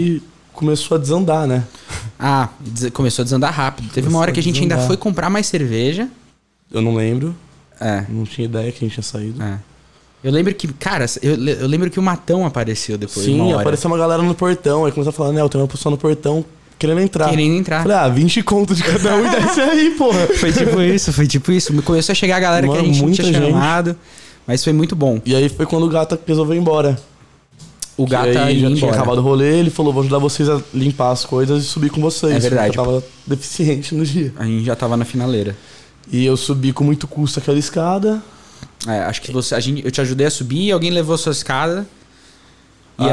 começou 0.54 0.96
a 0.96 1.00
desandar, 1.00 1.46
né? 1.48 1.64
Ah, 2.18 2.50
des- 2.60 2.90
começou 2.92 3.22
a 3.22 3.26
desandar 3.26 3.54
rápido. 3.54 3.86
Teve 3.90 4.08
uma 4.08 4.12
Começou 4.14 4.22
hora 4.22 4.32
que 4.32 4.40
a 4.40 4.42
a 4.42 4.44
gente 4.44 4.62
ainda 4.62 4.78
foi 4.80 4.96
comprar 4.98 5.30
mais 5.30 5.46
cerveja. 5.48 6.08
Eu 6.72 6.82
não 6.82 6.96
lembro. 6.96 7.36
É, 7.80 8.06
Não 8.10 8.24
tinha 8.26 8.46
ideia 8.46 8.72
que 8.72 8.78
a 8.78 8.88
gente 8.88 8.94
tinha 8.94 9.04
saído. 9.04 9.42
é. 9.44 9.60
Eu 10.24 10.32
lembro 10.32 10.54
que, 10.54 10.68
cara, 10.74 11.06
eu, 11.22 11.34
eu 11.36 11.68
lembro 11.68 11.90
que 11.90 12.00
o 12.00 12.04
Matão 12.04 12.46
apareceu 12.46 12.98
depois. 12.98 13.26
uma 13.28 13.36
Sim, 13.46 13.54
hora, 13.54 13.62
apareceu 13.62 13.90
uma 13.90 13.98
galera 13.98 14.22
no 14.22 14.36
portão. 14.36 14.86
Aí 14.86 14.92
começou 14.92 15.10
a 15.10 15.14
falar, 15.14 15.32
né, 15.32 15.48
tem 15.50 15.60
uma 15.60 15.68
pessoa 15.68 15.92
no 15.92 15.98
portão 15.98 16.46
querendo 16.78 17.02
entrar. 17.02 17.30
Querendo 17.30 17.56
entrar. 17.56 17.82
Falei, 17.82 17.98
ah, 17.98 18.08
20 18.08 18.44
conto 18.44 18.76
de 18.76 18.84
cada 18.84 19.16
um 19.16 19.26
e 19.26 19.30
desce 19.30 19.62
aí, 19.62 19.92
porra. 19.98 20.28
Foi 20.38 20.52
tipo 20.52 20.82
isso, 20.82 21.14
foi 21.14 21.28
tipo 21.28 21.52
isso. 21.52 21.74
Começou 21.84 22.14
a 22.14 22.16
chegar 22.16 22.38
a 22.38 22.40
galera 22.40 22.68
que 22.68 22.74
a 22.74 22.76
Mano, 22.78 22.88
gente 22.94 23.04
não 23.04 23.12
tinha 23.12 23.28
gente. 23.28 23.40
chamado. 23.52 23.96
Mas 24.48 24.64
foi 24.64 24.74
muito 24.74 24.96
bom. 24.96 25.22
E 25.24 25.36
aí 25.36 25.48
foi 25.50 25.66
quando 25.68 25.84
o 25.86 25.90
Gata 25.90 26.20
resolveu 26.26 26.56
ir 26.56 26.60
embora. 26.60 27.00
O 27.96 28.06
Que 28.06 28.12
gato 28.12 28.28
aí 28.40 28.60
já 28.60 28.68
tinha 28.68 28.78
embora. 28.78 28.94
acabado 28.96 29.20
o 29.20 29.22
rolê, 29.22 29.60
ele 29.60 29.70
falou, 29.70 29.94
vou 29.94 30.02
ajudar 30.02 30.18
vocês 30.18 30.50
a 30.50 30.60
limpar 30.74 31.12
as 31.12 31.24
coisas 31.24 31.64
e 31.64 31.68
subir 31.68 31.92
com 31.92 32.02
vocês. 32.02 32.34
É 32.34 32.40
verdade. 32.40 32.76
Eu 32.76 32.84
tava 32.84 33.04
deficiente 33.28 33.94
no 33.94 34.04
dia. 34.04 34.34
A 34.38 34.44
gente 34.46 34.66
já 34.66 34.76
tava 34.76 34.98
na 34.98 35.06
finaleira. 35.06 35.56
E 36.12 36.26
eu 36.26 36.36
subi 36.36 36.74
com 36.74 36.84
muito 36.84 37.08
custo 37.08 37.40
aquela 37.40 37.60
escada. 37.60 38.22
É, 38.88 39.00
acho 39.02 39.22
que 39.22 39.32
você, 39.32 39.54
a 39.56 39.60
gente, 39.60 39.84
eu 39.86 39.92
te 39.92 40.02
ajudei 40.02 40.28
a 40.28 40.32
subir, 40.32 40.72
alguém 40.72 40.92
levou 40.92 41.16
a 41.16 41.18
sua 41.18 41.32
escada. 41.32 41.86
E 43.00 43.04
aí, 43.04 43.10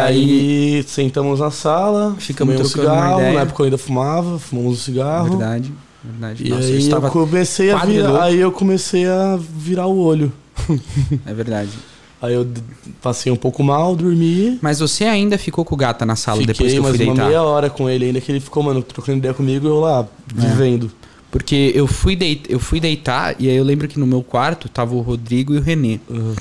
aí, 0.78 0.83
sentamos 0.87 1.40
na 1.40 1.50
sala, 1.50 2.14
Ficamos 2.19 2.55
um 2.57 2.59
uma 2.59 2.64
cigarro. 2.64 3.21
Na 3.21 3.40
época 3.40 3.62
eu 3.62 3.64
ainda 3.64 3.78
fumava, 3.78 4.38
fumamos 4.38 4.73
um 4.73 4.76
cigarro. 4.76 5.31
verdade, 5.31 5.73
verdade. 6.05 6.47
E 6.47 6.50
Nossa, 6.50 6.62
aí 6.64 6.90
eu 6.90 7.00
eu, 7.02 7.11
comecei 7.11 7.71
a 7.71 7.76
virar, 7.85 8.23
aí 8.23 8.38
eu 8.38 8.52
comecei 8.52 9.07
a 9.07 9.38
virar 9.38 9.87
o 9.87 9.99
olho. 9.99 10.33
É 11.26 11.33
verdade. 11.33 11.71
Aí 12.21 12.35
eu 12.35 12.45
passei 13.00 13.31
um 13.31 13.37
pouco 13.37 13.62
mal, 13.62 13.95
dormi. 13.95 14.59
Mas 14.61 14.81
você 14.81 15.05
ainda 15.05 15.38
ficou 15.38 15.64
com 15.64 15.76
o 15.76 15.78
gata 15.78 16.05
na 16.05 16.17
sala 16.17 16.40
depois 16.40 16.57
Fiquei 16.57 16.73
que 16.73 16.76
eu 16.78 16.83
mais 16.83 16.97
fui 16.97 17.05
uma 17.07 17.14
deitar. 17.14 17.28
meia 17.28 17.43
hora 17.45 17.71
com 17.71 17.88
ele 17.88 18.07
ainda, 18.07 18.21
que 18.21 18.33
ele 18.33 18.40
ficou, 18.40 18.61
mano, 18.61 18.83
trocando 18.83 19.19
ideia 19.19 19.33
comigo 19.33 19.69
e 19.69 19.71
eu 19.71 19.78
lá, 19.78 20.05
É. 20.37 20.40
vivendo. 20.40 20.90
Porque 21.31 21.73
eu 21.75 21.87
fui, 21.87 22.17
deit 22.17 22.43
eu 22.49 22.59
fui 22.59 22.81
deitar 22.81 23.37
e 23.39 23.49
aí 23.49 23.57
eu 23.57 23.65
lembro 23.65 23.87
que 23.87 23.99
no 23.99 24.07
meu 24.07 24.23
quarto 24.23 24.69
tava 24.69 24.95
o 24.95 25.01
Rodrigo 25.01 25.55
e 25.55 25.59
o 25.59 25.61
Renê. 25.61 25.99
Uhum. 26.09 26.35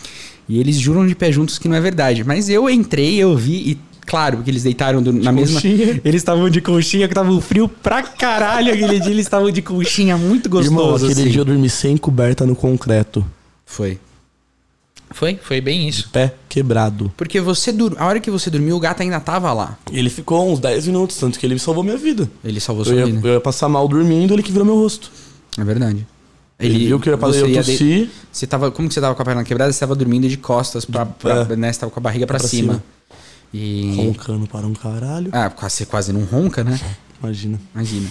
E 0.48 0.60
eles 0.60 0.78
juram 0.78 1.06
de 1.06 1.14
pé 1.14 1.30
juntos 1.32 1.60
que 1.60 1.68
não 1.68 1.76
é 1.76 1.82
verdade. 1.82 2.24
Mas 2.24 2.48
eu 2.50 2.70
entrei, 2.70 3.16
eu 3.18 3.36
vi 3.36 3.72
e, 3.72 3.78
claro, 4.06 4.42
que 4.44 4.50
eles 4.50 4.64
deitaram 4.64 5.04
do- 5.04 5.12
na 5.12 5.30
mesma. 5.32 5.60
conchinha. 5.60 6.00
Eles 6.06 6.22
estavam 6.22 6.50
de 6.50 6.62
conchinha, 6.62 7.06
que 7.06 7.14
tava 7.14 7.30
um 7.30 7.42
frio 7.42 7.68
pra 7.68 8.02
caralho 8.02 8.72
aquele 8.74 8.98
dia. 9.02 9.12
Eles 9.12 9.26
estavam 9.26 9.52
de 9.52 9.62
conchinha, 9.62 10.16
muito 10.18 10.48
gostoso. 10.50 10.74
Irmão, 10.74 10.96
aquele 10.96 11.12
assim. 11.12 11.30
dia 11.32 11.42
eu 11.42 11.46
dormi 11.46 11.70
sem 11.70 11.98
coberta 11.98 12.46
no 12.46 12.56
concreto. 12.56 13.26
Foi. 13.66 14.00
Foi, 15.18 15.40
foi 15.42 15.60
bem 15.60 15.88
isso. 15.88 16.10
Pé 16.12 16.34
quebrado. 16.48 17.12
Porque 17.18 17.42
você 17.42 17.72
dur... 17.72 17.96
a 17.98 18.06
hora 18.06 18.20
que 18.20 18.30
você 18.30 18.50
dormiu, 18.52 18.76
o 18.76 18.80
gato 18.80 19.02
ainda 19.02 19.20
tava 19.20 19.52
lá. 19.52 19.78
E 19.92 19.98
ele 19.98 20.10
ficou 20.12 20.52
uns 20.52 20.60
10 20.60 20.86
minutos, 20.88 21.18
tanto 21.18 21.40
que 21.40 21.46
ele 21.46 21.58
salvou 21.58 21.84
minha 21.84 21.98
vida. 21.98 22.30
Ele 22.44 22.60
salvou 22.60 22.84
Eu 22.86 22.90
sua 22.92 22.96
ia, 23.00 23.06
vida. 23.08 23.28
eu 23.28 23.34
ia 23.34 23.42
passar 23.42 23.68
mal 23.68 23.88
dormindo, 23.88 24.34
ele 24.34 24.44
que 24.44 24.52
virou 24.52 24.66
meu 24.66 24.76
rosto. 24.76 25.10
É 25.58 25.64
verdade. 25.64 26.06
Ele, 26.60 26.88
viu 26.88 27.00
que 27.00 27.10
eu 27.10 27.14
ia 27.14 27.18
fazer, 27.18 27.42
eu 27.42 27.48
ia 27.50 27.64
de- 27.64 27.72
tossi. 27.72 28.10
Você 28.32 28.46
tava, 28.48 28.70
como 28.72 28.88
que 28.88 28.94
você 28.94 29.02
tava 29.02 29.16
com 29.16 29.22
a 29.22 29.26
perna 29.26 29.44
quebrada? 29.44 29.72
Você 29.72 29.80
tava 29.80 29.96
dormindo 29.96 30.28
de 30.30 30.38
costas 30.38 30.86
pra, 30.86 31.06
pra- 31.06 31.48
É. 31.50 31.56
né? 31.56 31.72
Você 31.74 31.80
tava 31.80 31.92
com 31.92 32.00
a 32.00 32.04
barriga 32.04 32.26
pra, 32.28 32.38
Pra 32.38 32.48
cima. 32.48 32.74
cima. 32.74 32.84
E 33.54 33.96
Roncando 33.96 34.46
para 34.48 34.68
um 34.68 34.74
caralho. 34.74 35.30
ah, 35.34 35.50
você 35.68 35.86
quase 35.86 36.12
não 36.14 36.24
ronca, 36.26 36.64
né? 36.64 36.80
Imagina. 37.24 37.60
Imagina. 37.74 38.10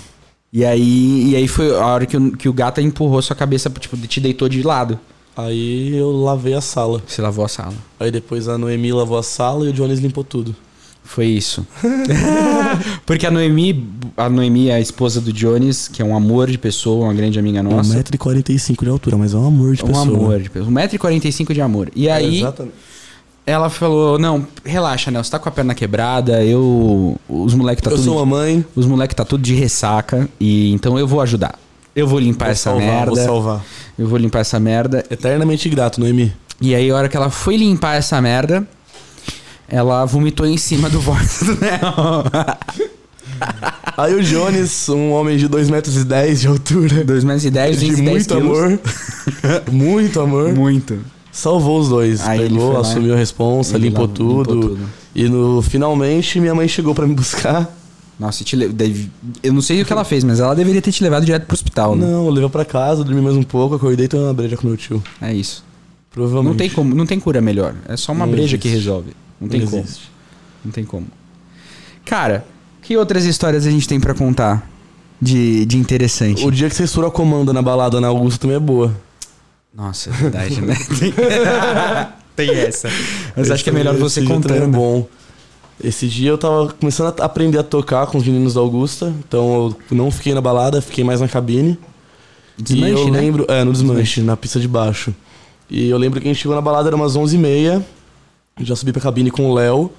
E 0.53 0.65
aí, 0.65 1.31
e 1.31 1.37
aí 1.37 1.47
foi 1.47 1.75
a 1.77 1.87
hora 1.87 2.07
que 2.07 2.17
o, 2.17 2.33
que 2.37 2.49
o 2.49 2.53
gato 2.53 2.81
empurrou 2.81 3.21
sua 3.21 3.37
cabeça, 3.37 3.69
tipo, 3.71 3.97
te 3.97 4.21
deitou 4.21 4.49
de 4.49 4.63
lado. 4.63 4.99
Aí 5.37 5.95
eu 5.97 6.11
lavei 6.13 6.55
a 6.55 6.61
sala. 6.61 7.03
Você 7.07 7.21
lavou 7.21 7.45
a 7.45 7.49
sala. 7.49 7.75
Aí 8.01 8.11
depois 8.11 8.49
a 8.49 8.57
Noemi 8.57 8.93
lavou 8.93 9.19
a 9.19 9.23
sala 9.23 9.67
e 9.67 9.69
o 9.69 9.73
Jones 9.73 9.99
limpou 9.99 10.25
tudo. 10.25 10.55
Foi 11.05 11.27
isso. 11.27 11.65
Porque 13.07 13.27
a 13.27 13.31
Noemi, 13.31 13.87
a 14.17 14.29
Noemi 14.29 14.69
é 14.71 14.75
a 14.75 14.81
esposa 14.81 15.21
do 15.21 15.33
Jones, 15.33 15.87
que 15.89 16.03
é 16.03 16.05
um 16.05 16.17
amor 16.17 16.51
de 16.51 16.59
pessoa, 16.59 17.05
uma 17.05 17.15
grande 17.15 17.39
amiga 17.39 17.63
nossa. 17.63 17.95
1,45m 18.03 18.83
de 18.83 18.89
altura, 18.89 19.17
mas 19.17 19.33
é 19.33 19.37
um 19.37 19.47
amor 19.47 19.77
de 19.77 19.85
um 19.85 19.87
pessoa. 19.87 20.03
amor 20.05 20.41
de 20.41 20.51
pessoa. 20.51 20.71
1,45m 20.73 21.53
de 21.55 21.61
amor. 21.61 21.91
E 21.95 22.09
É, 22.09 22.13
aí, 22.13 22.39
exatamente. 22.41 22.75
ela 23.47 23.71
falou: 23.71 24.19
Não, 24.19 24.45
relaxa, 24.65 25.11
Nel, 25.13 25.23
você 25.23 25.31
tá 25.31 25.39
com 25.39 25.49
a 25.49 25.53
perna 25.53 25.75
quebrada, 25.75 26.43
eu. 26.45 27.17
Os 27.29 27.55
moleques 27.55 27.83
tá 27.85 27.91
eu 27.91 27.97
tudo. 27.97 28.05
sou 28.05 28.17
uma 28.17 28.27
mãe. 28.27 28.65
Os 28.75 28.85
moleques 28.87 29.15
tá 29.15 29.25
tudo 29.25 29.43
de 29.43 29.55
ressaca. 29.55 30.29
E 30.41 30.73
então 30.73 30.99
eu 30.99 31.07
vou 31.07 31.21
ajudar. 31.21 31.57
Eu 31.97 32.07
vou 32.07 32.19
limpar 32.19 32.45
Vou 32.45 32.53
essa 32.53 32.71
salvar, 32.71 32.87
merda. 32.87 33.07
Vou 33.07 33.25
salvar. 33.25 33.65
Eu 33.99 34.07
vou 34.07 34.19
limpar 34.19 34.41
essa 34.41 34.61
merda. 34.61 35.03
Eternamente 35.11 35.67
grato, 35.71 35.99
Noemi. 35.99 36.31
E 36.61 36.75
aí, 36.75 36.91
a 36.91 36.95
hora 36.95 37.09
que 37.09 37.17
ela 37.17 37.31
foi 37.31 37.57
limpar 37.57 37.95
essa 37.95 38.21
merda, 38.21 38.69
ela 39.67 40.05
vomitou 40.05 40.47
em 40.47 40.59
cima 40.59 40.91
do 40.91 41.01
voz 41.01 41.41
do 41.43 41.55
Nel. 41.59 42.25
Aí 43.97 44.15
o 44.15 44.23
Jones, 44.23 44.91
um 44.91 45.11
homem 45.13 45.39
de 45.39 45.49
2,10 45.49 45.71
metros 45.71 45.97
e 45.97 46.05
dez 46.05 46.43
de 46.43 46.49
altura. 46.49 47.03
2 47.03 47.25
metros 47.25 47.45
e 47.47 47.51
10, 47.51 47.81
de 47.81 47.87
210 48.03 48.27
muito 48.27 48.35
amor. 48.35 48.81
muito 49.73 50.21
amor. 50.21 50.55
Muito. 50.55 50.99
Salvou 51.33 51.81
os 51.81 51.89
dois. 51.89 52.21
Aí 52.27 52.41
Pegou, 52.41 52.73
lá, 52.75 52.81
assumiu 52.81 53.15
a 53.15 53.17
responsa, 53.17 53.79
limpou 53.79 54.07
lá 54.07 54.13
tudo. 54.13 54.53
limpou 54.53 54.69
tudo. 54.69 54.89
E 55.15 55.29
no 55.29 55.63
finalmente 55.63 56.41
minha 56.41 56.55
mãe 56.55 56.69
chegou 56.69 56.95
pra 56.95 57.07
me 57.07 57.15
buscar. 57.15 57.75
Nossa, 58.19 58.43
te 58.45 58.57
le- 58.57 58.69
deve- 58.69 59.11
eu 59.43 59.53
não 59.53 59.61
sei 59.61 59.83
o 59.83 59.85
que 59.85 59.93
ela 59.93 60.05
fez, 60.05 60.25
mas 60.25 60.41
ela 60.41 60.55
deveria 60.55 60.81
ter 60.81 60.91
te 60.91 61.03
levado 61.03 61.25
direto 61.27 61.45
pro 61.47 61.55
hospital, 61.55 61.95
né? 61.95 62.07
Não, 62.07 62.29
levou 62.31 62.49
pra 62.49 62.65
casa, 62.65 63.05
dormi 63.05 63.21
mais 63.21 63.37
um 63.37 63.43
pouco, 63.43 63.75
acordei 63.75 64.07
e 64.07 64.09
tomei 64.09 64.27
uma 64.27 64.33
breja 64.35 64.57
com 64.57 64.67
meu 64.67 64.77
tio. 64.77 65.03
É 65.21 65.35
isso. 65.35 65.63
Provavelmente. 66.11 66.49
Não 66.51 66.57
tem 66.57 66.71
como, 66.71 66.95
não 66.95 67.05
tem 67.07 67.21
cura 67.21 67.41
melhor. 67.43 67.75
É 67.87 67.95
só 67.97 68.13
uma 68.13 68.25
Não 68.25 68.33
breja 68.33 68.45
existe. 68.57 68.59
que 68.63 68.69
resolve. 68.69 69.11
Não 69.39 69.49
tem 69.49 69.67
como. 69.67 69.83
existe. 69.83 70.11
Não 70.65 70.73
tem 70.73 70.85
como. 70.85 71.07
Cara, 72.07 72.47
que 72.81 72.97
outras 72.97 73.27
histórias 73.27 73.67
a 73.67 73.71
gente 73.71 73.87
tem 73.87 74.01
pra 74.01 74.15
contar 74.15 74.67
de, 75.21 75.67
de 75.67 75.77
interessante? 75.77 76.43
O 76.47 76.51
dia 76.51 76.71
que 76.71 76.75
você 76.75 76.85
estourou 76.85 77.09
a 77.11 77.13
comanda 77.13 77.53
na 77.53 77.61
balada 77.61 78.01
na 78.01 78.09
Augusta 78.09 78.41
também 78.41 78.57
é 78.57 78.61
boa. 78.61 78.97
Nossa, 79.75 80.09
é 80.09 80.13
verdade, 80.15 80.61
né? 80.63 80.75
tem 82.35 82.51
essa. 82.51 82.89
Mas 83.37 83.51
acho 83.51 83.63
que 83.63 83.69
é 83.69 83.73
melhor 83.75 83.95
você 83.97 84.21
É 84.21 84.25
contando. 84.25 84.69
bom. 84.69 85.07
Esse 85.83 86.09
dia 86.09 86.31
eu 86.31 86.39
tava 86.39 86.73
começando 86.73 87.21
a 87.21 87.25
aprender 87.25 87.59
a 87.59 87.63
tocar 87.63 88.07
com 88.07 88.17
os 88.17 88.25
meninos 88.27 88.55
da 88.55 88.61
Augusta, 88.61 89.15
então 89.27 89.75
eu 89.91 89.97
não 89.97 90.11
fiquei 90.11 90.33
na 90.33 90.41
balada, 90.41 90.81
fiquei 90.81 91.05
mais 91.05 91.21
na 91.21 91.29
cabine. 91.29 91.79
e 92.59 92.63
Desmanche, 92.63 93.03
eu 93.03 93.11
né? 93.11 93.21
lembro, 93.21 93.45
é, 93.49 93.63
no 93.63 93.73
desmanche, 93.73 94.23
na 94.23 94.37
pista 94.37 94.59
de 94.59 94.67
baixo. 94.67 95.15
E 95.69 95.89
eu 95.89 95.99
lembro 95.99 96.21
que 96.21 96.27
a 96.27 96.33
gente 96.33 96.41
chegou 96.41 96.55
na 96.55 96.63
balada, 96.63 96.89
era 96.89 96.97
umas 96.97 97.17
11h30, 97.17 97.83
já 98.61 98.75
subi 98.75 98.93
pra 98.93 99.03
cabine 99.03 99.31
com 99.31 99.51
o 99.51 99.55
Léo. 99.55 99.91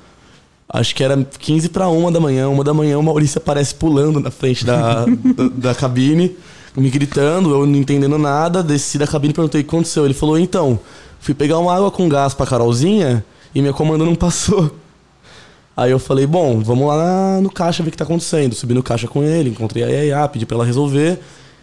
Acho 0.68 0.96
que 0.96 1.04
era 1.04 1.16
15 1.18 1.70
pra 1.70 1.88
uma 1.88 2.12
da 2.12 2.20
manhã, 2.20 2.50
uma 2.50 2.64
da 2.64 2.74
manhã 2.74 2.98
o 2.98 3.04
Maurício 3.04 3.38
aparece 3.38 3.76
pulando 3.76 4.20
na 4.20 4.32
frente 4.32 4.66
da, 4.66 5.06
da, 5.06 5.48
da 5.56 5.76
cabine, 5.76 6.36
me 6.76 6.90
gritando, 6.90 7.52
eu 7.52 7.66
não 7.66 7.76
entendendo 7.78 8.18
nada, 8.18 8.64
desci 8.64 8.98
da 8.98 9.08
cabine 9.08 9.32
e 9.32 9.36
perguntei 9.36 9.62
o 9.62 9.64
que 9.64 9.70
aconteceu. 9.70 10.06
Ele 10.06 10.14
falou, 10.14 10.40
então, 10.40 10.80
fui 11.20 11.34
pegar 11.36 11.60
uma 11.60 11.74
água 11.74 11.92
com 11.92 12.10
gás 12.10 12.34
pra 12.34 12.46
Carolzinha 12.48 13.24
e 13.54 13.62
minha 13.62 13.74
comanda 13.74 14.04
não 14.04 14.16
passou. 14.16 14.72
Aí 15.78 15.92
eu 15.92 16.00
falei, 16.00 16.26
bom, 16.26 16.60
vamos 16.60 16.88
lá 16.88 17.40
no 17.40 17.52
caixa 17.52 17.84
ver 17.84 17.90
o 17.90 17.92
que 17.92 17.98
tá 17.98 18.04
acontecendo. 18.04 18.56
Subi 18.56 18.74
no 18.74 18.82
caixa 18.82 19.08
com 19.08 19.22
ele, 19.22 19.52
encontrei 19.52 19.84
a 19.84 19.88
Yaya, 19.88 20.28
pedi 20.28 20.44
pra 20.44 20.56
ela 20.56 20.66
resolver. 20.66 21.20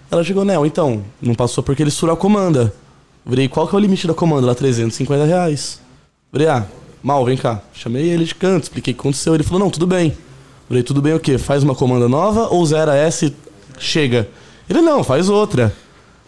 Ela 0.09 0.23
chegou, 0.23 0.45
Nel, 0.45 0.65
então, 0.65 1.03
não 1.21 1.35
passou 1.35 1.65
porque 1.65 1.83
ele 1.83 1.89
estourou 1.89 2.15
a 2.15 2.17
comanda. 2.17 2.73
Virei, 3.27 3.49
qual 3.49 3.67
que 3.67 3.75
é 3.75 3.79
o 3.79 3.81
limite 3.81 4.07
da 4.07 4.15
comanda? 4.15 4.47
Ela, 4.47 4.55
350 4.55 5.25
reais. 5.25 5.81
Virei, 6.33 6.47
ah, 6.47 6.65
mal, 7.03 7.25
vem 7.25 7.37
cá. 7.37 7.61
Chamei 7.73 8.09
ele 8.09 8.25
de 8.25 8.37
canto, 8.37 8.63
expliquei 8.63 8.93
o 8.93 8.95
que 8.95 9.01
aconteceu. 9.01 9.35
Ele 9.35 9.43
falou, 9.43 9.59
não, 9.59 9.69
tudo 9.69 9.85
bem. 9.87 10.17
Virei, 10.71 10.85
tudo 10.85 11.03
bem 11.03 11.15
o 11.15 11.19
quê? 11.19 11.37
Faz 11.37 11.65
uma 11.65 11.75
comanda 11.75 12.09
nova 12.09 12.47
ou 12.55 12.65
zera 12.65 12.93
e 12.97 13.33
chega? 13.81 14.29
Ele, 14.71 14.81
não, 14.81 15.03
faz 15.03 15.29
outra. 15.29 15.75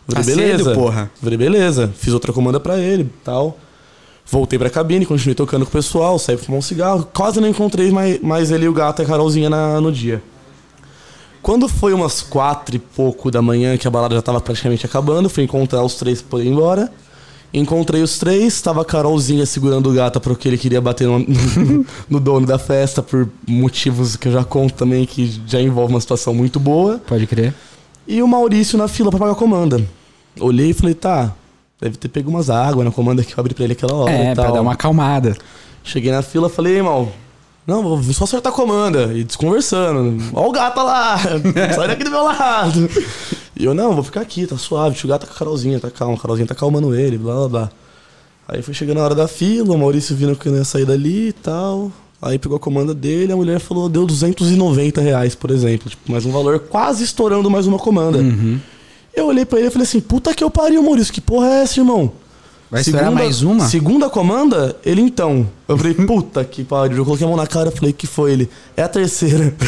Tá 0.08 0.22
Virei, 0.22 0.34
cedo, 0.34 0.64
beleza. 0.64 0.74
porra. 0.74 1.10
Falei, 1.22 1.38
beleza. 1.38 1.92
Fiz 1.96 2.12
outra 2.12 2.32
comanda 2.32 2.58
pra 2.58 2.78
ele 2.78 3.04
e 3.04 3.24
tal. 3.24 3.56
Voltei 4.28 4.58
pra 4.58 4.68
cabine, 4.68 5.06
continuei 5.06 5.34
tocando 5.34 5.64
com 5.64 5.68
o 5.68 5.72
pessoal, 5.72 6.18
saí 6.18 6.36
pra 6.36 6.44
fumar 6.44 6.58
um 6.58 6.62
cigarro. 6.62 7.08
Quase 7.14 7.40
não 7.40 7.48
encontrei 7.48 7.90
mais, 7.92 8.20
mais 8.20 8.50
ele 8.50 8.64
e 8.64 8.68
o 8.68 8.72
gato 8.72 9.00
e 9.00 9.04
a 9.04 9.06
Carolzinha 9.08 9.48
na- 9.48 9.80
no 9.80 9.92
dia. 9.92 10.20
Quando 11.40 11.68
foi 11.68 11.92
umas 11.92 12.22
quatro 12.22 12.74
e 12.74 12.78
pouco 12.78 13.30
da 13.30 13.40
manhã, 13.40 13.76
que 13.78 13.86
a 13.86 13.90
balada 13.90 14.16
já 14.16 14.22
tava 14.22 14.40
praticamente 14.40 14.84
acabando, 14.84 15.28
fui 15.30 15.44
encontrar 15.44 15.82
os 15.84 15.94
três 15.94 16.20
pra 16.20 16.30
poder 16.32 16.44
ir 16.44 16.48
embora. 16.48 16.90
Encontrei 17.54 18.02
os 18.02 18.18
três, 18.18 18.60
tava 18.60 18.82
a 18.82 18.84
Carolzinha 18.84 19.46
segurando 19.46 19.88
o 19.88 19.92
gato 19.92 20.20
porque 20.20 20.48
ele 20.48 20.58
queria 20.58 20.80
bater 20.80 21.06
no, 21.06 21.24
no 22.10 22.18
dono 22.18 22.44
da 22.46 22.58
festa 22.58 23.00
por 23.00 23.28
motivos 23.46 24.16
que 24.16 24.26
eu 24.26 24.32
já 24.32 24.42
conto 24.44 24.74
também, 24.74 25.06
que 25.06 25.40
já 25.46 25.60
envolve 25.60 25.94
uma 25.94 26.00
situação 26.00 26.34
muito 26.34 26.58
boa. 26.58 27.00
Pode 27.06 27.26
crer. 27.28 27.54
E 28.08 28.20
o 28.20 28.26
Maurício 28.26 28.76
na 28.76 28.88
fila 28.88 29.10
pra 29.10 29.20
pagar 29.20 29.32
a 29.32 29.36
comanda. 29.36 29.80
Olhei 30.40 30.70
e 30.70 30.74
falei, 30.74 30.94
tá, 30.94 31.32
deve 31.80 31.96
ter 31.96 32.08
pego 32.08 32.30
umas 32.30 32.48
águas 32.50 32.84
na 32.84 32.90
comanda 32.92 33.22
que 33.22 33.32
eu 33.34 33.40
abri 33.40 33.54
pra 33.54 33.64
ele 33.64 33.72
aquela 33.74 33.94
hora 33.94 34.12
É, 34.12 34.32
e 34.32 34.34
pra 34.34 34.44
tal. 34.44 34.54
dar 34.54 34.62
uma 34.62 34.72
acalmada. 34.72 35.36
Cheguei 35.84 36.10
na 36.10 36.22
fila, 36.22 36.48
falei, 36.48 36.76
irmão, 36.76 37.10
não, 37.66 37.82
vou 37.82 38.02
só 38.14 38.24
acertar 38.24 38.52
a 38.52 38.56
comanda. 38.56 39.12
E 39.14 39.24
desconversando. 39.24 40.22
Ó 40.32 40.48
o 40.48 40.52
gato 40.52 40.82
lá, 40.82 41.18
sai 41.74 41.88
daqui 41.88 42.04
do 42.04 42.10
meu 42.10 42.22
lado. 42.24 42.88
E 43.58 43.64
eu, 43.64 43.74
não, 43.74 43.92
vou 43.94 44.04
ficar 44.04 44.20
aqui, 44.20 44.46
tá 44.46 44.56
suave. 44.56 44.96
Tio 44.96 45.08
gato 45.08 45.22
tá 45.22 45.26
com 45.28 45.34
a 45.34 45.36
Carolzinha, 45.38 45.80
tá 45.80 45.90
calmo. 45.90 46.14
A 46.14 46.18
Carolzinha 46.18 46.46
tá 46.46 46.54
calmando 46.54 46.94
ele, 46.94 47.18
blá 47.18 47.34
blá 47.34 47.48
blá. 47.48 47.70
Aí 48.48 48.62
foi 48.62 48.72
chegando 48.74 48.98
a 49.00 49.04
hora 49.04 49.14
da 49.14 49.26
fila, 49.26 49.74
o 49.74 49.78
Maurício 49.78 50.14
vindo 50.14 50.36
que 50.36 50.46
eu 50.46 50.52
não 50.52 50.58
ia 50.60 50.64
sair 50.64 50.84
dali 50.84 51.28
e 51.28 51.32
tal. 51.32 51.90
Aí 52.22 52.38
pegou 52.38 52.56
a 52.56 52.60
comanda 52.60 52.94
dele, 52.94 53.32
a 53.32 53.36
mulher 53.36 53.58
falou, 53.58 53.88
deu 53.88 54.06
290 54.06 55.00
reais, 55.00 55.34
por 55.34 55.50
exemplo. 55.50 55.90
Tipo, 55.90 56.10
mais 56.12 56.24
um 56.24 56.30
valor 56.30 56.58
quase 56.60 57.02
estourando 57.04 57.50
mais 57.50 57.66
uma 57.66 57.78
comanda. 57.78 58.18
Uhum. 58.18 58.58
Eu 59.16 59.28
olhei 59.28 59.46
pra 59.46 59.58
ele 59.58 59.68
e 59.68 59.70
falei 59.70 59.84
assim, 59.84 59.98
puta 59.98 60.34
que 60.34 60.44
eu 60.44 60.50
pariu, 60.50 60.82
Maurício, 60.82 61.12
que 61.12 61.22
porra 61.22 61.48
é 61.48 61.62
essa, 61.62 61.80
irmão? 61.80 62.12
Vai 62.70 62.82
estourar 62.82 63.10
mais 63.10 63.42
uma? 63.42 63.66
Segunda 63.66 64.10
comanda, 64.10 64.76
ele 64.84 65.00
então. 65.00 65.48
Eu 65.66 65.78
falei, 65.78 65.94
puta 66.06 66.44
que 66.44 66.62
pariu. 66.62 66.98
Eu 66.98 67.04
coloquei 67.04 67.26
a 67.26 67.28
mão 67.28 67.36
na 67.36 67.46
cara 67.46 67.70
e 67.70 67.76
falei, 67.76 67.92
que 67.94 68.06
foi 68.06 68.32
ele? 68.32 68.50
É 68.76 68.82
a 68.82 68.88
terceira. 68.88 69.54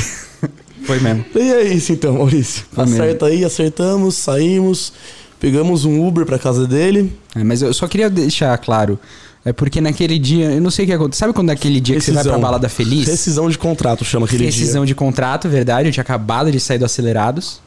Foi 0.84 1.00
mesmo. 1.00 1.24
E 1.34 1.40
é 1.40 1.64
isso 1.64 1.92
então, 1.92 2.14
Maurício. 2.14 2.64
Foi 2.70 2.87
mesmo. 2.87 3.02
Acerta 3.02 3.26
aí, 3.26 3.44
acertamos, 3.44 4.14
saímos, 4.14 4.92
pegamos 5.38 5.84
um 5.84 6.06
Uber 6.06 6.24
pra 6.24 6.38
casa 6.38 6.66
dele. 6.66 7.12
É, 7.34 7.44
mas 7.44 7.61
eu 7.61 7.74
só 7.74 7.87
queria 7.87 8.08
deixar 8.08 8.56
claro. 8.56 8.98
É 9.44 9.52
porque 9.52 9.82
naquele 9.82 10.18
dia, 10.18 10.52
eu 10.52 10.61
não 10.62 10.70
sei 10.70 10.84
o 10.84 10.88
que 10.88 10.94
aconteceu. 10.94 11.26
Sabe 11.26 11.34
quando 11.34 11.50
é 11.50 11.52
aquele 11.52 11.78
dia 11.78 11.96
que 11.96 12.00
você 12.00 12.12
vai 12.12 12.22
pra 12.24 12.38
balada 12.38 12.68
feliz? 12.70 13.06
Rescisão 13.06 13.50
de 13.50 13.58
contrato 13.58 14.04
chama 14.04 14.24
aquele 14.24 14.46
Rescisão 14.46 14.87
de 14.87 14.94
contrato, 14.94 15.48
verdade. 15.48 15.88
Eu 15.88 15.92
tinha 15.92 16.02
acabado 16.02 16.50
de 16.50 16.58
sair 16.58 16.78
do 16.78 16.87
Acelerados. 16.87 17.61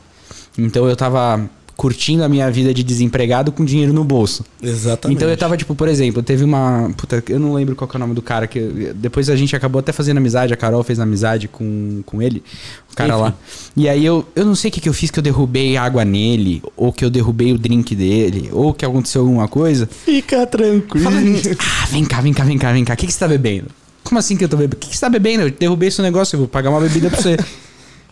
Então 0.58 0.88
eu 0.88 0.96
tava 0.96 1.48
curtindo 1.76 2.24
a 2.24 2.30
minha 2.30 2.50
vida 2.52 2.74
de 2.74 2.84
desempregado 2.84 3.52
com 3.52 3.66
dinheiro 3.66 3.92
no 3.94 4.04
bolso. 4.04 4.46
Exatamente. 4.62 5.18
Então 5.18 5.30
eu 5.30 5.38
tava, 5.38 5.58
tipo, 5.58 5.74
por 5.74 5.88
exemplo, 5.88 6.22
teve 6.22 6.44
uma. 6.44 6.92
Puta, 6.96 7.24
eu 7.28 7.40
não 7.40 7.54
lembro 7.54 7.76
qual 7.76 7.88
que 7.88 7.96
é 7.96 7.98
o 7.98 8.00
nome 8.00 8.14
do 8.14 8.22
cara. 8.22 8.48
que 8.48 8.94
Depois 8.96 9.30
a 9.30 9.36
gente 9.36 9.56
acabou 9.56 9.80
até 9.80 9.92
fazendo 9.92 10.18
amizade, 10.18 10.54
a 10.54 10.58
Carol 10.58 10.84
fez 10.84 11.00
amizade 11.00 11.48
com, 11.48 12.02
com 12.06 12.22
ele, 12.22 12.44
o 12.92 12.96
cara 12.96 13.14
Enfim. 13.14 13.22
lá. 13.22 13.34
E 13.76 13.90
aí 13.90 14.06
eu, 14.06 14.26
eu 14.36 14.46
não 14.46 14.56
sei 14.56 14.70
o 14.70 14.72
que, 14.72 14.82
que 14.82 14.90
eu 14.90 14.94
fiz, 14.94 15.10
que 15.10 15.20
eu 15.20 15.24
derrubei 15.24 15.78
água 15.78 16.06
nele, 16.06 16.62
ou 16.76 16.94
que 16.94 17.04
eu 17.04 17.10
derrubei 17.10 17.54
o 17.54 17.58
drink 17.58 17.96
dele, 17.96 18.50
ou 18.52 18.74
que 18.74 18.86
aconteceu 18.86 19.22
alguma 19.22 19.48
coisa. 19.48 19.88
Fica 19.88 20.46
tranquilo. 20.46 21.04
Fala, 21.04 21.18
ah, 21.18 21.86
vem 21.88 22.06
cá, 22.06 22.22
vem 22.22 22.34
cá, 22.34 22.44
vem 22.44 22.58
cá, 22.58 22.72
vem 22.72 22.86
cá. 22.86 22.94
O 22.94 22.98
que, 22.98 23.08
que 23.08 23.14
você 23.14 23.20
tá 23.20 23.28
bebendo? 23.28 23.68
Como 24.04 24.20
assim 24.20 24.36
que 24.36 24.44
eu 24.44 24.50
tô 24.50 24.58
bebendo? 24.58 24.76
O 24.76 24.80
que, 24.80 24.90
que 24.90 24.96
você 24.96 25.02
tá 25.02 25.10
bebendo? 25.10 25.44
Eu 25.44 25.52
derrubei 25.52 25.88
esse 25.88 26.02
negócio, 26.02 26.36
eu 26.36 26.40
vou 26.40 26.48
pagar 26.48 26.70
uma 26.70 26.82
bebida 26.82 27.10
pra 27.10 27.22
você. 27.22 27.38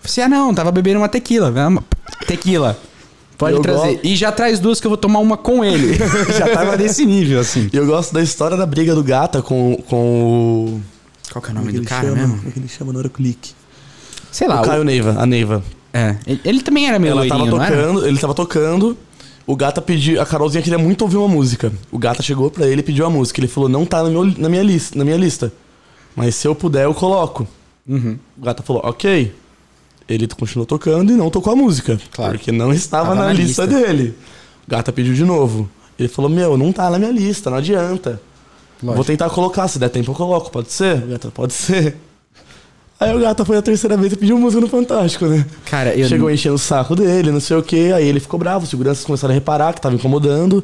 Você, 0.01 0.21
ah, 0.21 0.29
não, 0.29 0.53
tava 0.53 0.71
bebendo 0.71 0.99
uma 0.99 1.09
tequila. 1.09 1.51
Vamos, 1.51 1.83
Tequila. 2.25 2.79
Pode 3.39 3.55
Eu 3.55 3.61
trazer. 3.61 3.93
gosto- 3.93 4.05
E 4.05 4.15
já 4.15 4.31
traz 4.31 4.59
duas 4.59 4.79
que 4.81 4.85
eu 4.85 4.89
vou 4.91 4.97
tomar 4.97 5.19
uma 5.19 5.37
com 5.37 5.63
ele. 5.65 5.93
já 6.37 6.49
tava 6.53 6.75
nesse 6.77 7.05
nível, 7.05 7.39
assim. 7.39 7.69
E 7.73 7.77
eu 7.77 7.85
gosto 7.87 8.13
da 8.13 8.21
história 8.21 8.55
da 8.57 8.65
briga 8.65 8.93
do 8.93 9.03
Gata 9.03 9.41
com, 9.41 9.81
com 9.87 10.75
o. 10.75 10.81
Qual 11.31 11.41
que 11.41 11.47
é 11.49 11.51
o 11.51 11.55
nome 11.55 11.71
que 11.71 11.79
do 11.79 11.85
cara 11.85 12.03
chama? 12.09 12.15
mesmo? 12.17 12.35
Como 12.37 12.49
é 12.49 12.51
que 12.51 12.59
ele 12.59 12.67
chama 12.67 12.91
no 12.93 13.09
Clique? 13.09 13.53
Sei 14.31 14.47
lá. 14.47 14.59
o 14.59 14.63
o- 14.63 14.65
Caio 14.65 14.83
Neiva, 14.83 15.15
a 15.17 15.25
Neiva. 15.25 15.63
É. 15.93 16.17
Ele, 16.27 16.41
ele 16.45 16.61
também 16.61 16.87
era 16.87 16.99
meio 16.99 17.11
Ela 17.13 17.25
tava 17.27 17.43
loirinho, 17.45 17.57
não 17.57 17.65
era? 17.65 17.75
tocando, 17.77 18.05
ele 18.07 18.17
tava 18.19 18.33
tocando. 18.35 18.97
O 19.47 19.55
Gata 19.55 19.81
pediu. 19.81 20.21
A 20.21 20.25
Carolzinha 20.25 20.61
queria 20.61 20.77
muito 20.77 21.01
ouvir 21.01 21.17
uma 21.17 21.27
música. 21.27 21.71
O 21.91 21.97
Gata 21.97 22.21
chegou 22.21 22.51
pra 22.51 22.67
ele 22.67 22.81
e 22.81 22.83
pediu 22.83 23.05
a 23.05 23.09
música. 23.09 23.39
Ele 23.39 23.47
falou: 23.47 23.67
não 23.69 23.85
tá 23.85 24.03
no 24.03 24.11
meu, 24.11 24.25
na, 24.37 24.49
minha 24.49 24.61
lista, 24.61 24.95
na 24.99 25.03
minha 25.05 25.17
lista. 25.17 25.51
Mas 26.15 26.35
se 26.35 26.45
eu 26.47 26.53
puder, 26.53 26.83
eu 26.83 26.93
coloco. 26.93 27.47
Uhum. 27.87 28.19
O 28.37 28.43
Gata 28.43 28.61
falou: 28.61 28.81
ok. 28.85 29.33
Ele 30.09 30.27
continuou 30.27 30.65
tocando 30.65 31.11
e 31.11 31.15
não 31.15 31.29
tocou 31.29 31.53
a 31.53 31.55
música. 31.55 31.99
Claro. 32.11 32.33
Porque 32.37 32.51
não 32.51 32.73
estava 32.73 33.09
Tava 33.09 33.15
na, 33.19 33.25
na 33.27 33.33
lista, 33.33 33.67
dele. 33.67 34.15
O 34.67 34.71
Gata 34.71 34.91
pediu 34.91 35.13
de 35.13 35.23
novo. 35.23 35.69
Ele 35.97 36.07
falou: 36.07 36.29
meu, 36.29 36.57
não 36.57 36.71
tá 36.71 36.89
na 36.89 36.97
minha 36.97 37.11
lista, 37.11 37.49
não 37.49 37.57
adianta. 37.57 38.19
Lógico. 38.81 38.95
Vou 38.95 39.03
tentar 39.05 39.29
colocar, 39.29 39.67
se 39.67 39.77
der 39.77 39.89
tempo 39.89 40.11
eu 40.11 40.15
coloco, 40.15 40.49
pode 40.49 40.71
ser? 40.71 41.03
O 41.03 41.07
Gata, 41.07 41.29
pode 41.29 41.53
ser. 41.53 41.95
Aí 42.99 43.15
o 43.15 43.19
Gata 43.19 43.45
foi 43.45 43.55
a 43.57 43.61
terceira 43.61 43.95
vez 43.95 44.11
e 44.11 44.15
pediu 44.17 44.37
música 44.37 44.59
no 44.59 44.67
Fantástico, 44.67 45.25
né? 45.25 45.45
Cara, 45.65 45.93
eu. 45.95 46.07
Chegou 46.07 46.29
enchendo 46.31 46.55
o 46.55 46.59
saco 46.59 46.95
dele, 46.95 47.31
não 47.31 47.39
sei 47.39 47.55
o 47.55 47.63
que, 47.63 47.93
aí 47.93 48.05
ele 48.07 48.19
ficou 48.19 48.37
bravo, 48.39 48.63
os 48.63 48.69
seguranças 48.69 49.05
começaram 49.05 49.31
a 49.31 49.35
reparar 49.35 49.73
que 49.73 49.79
tava 49.81 49.95
incomodando. 49.95 50.63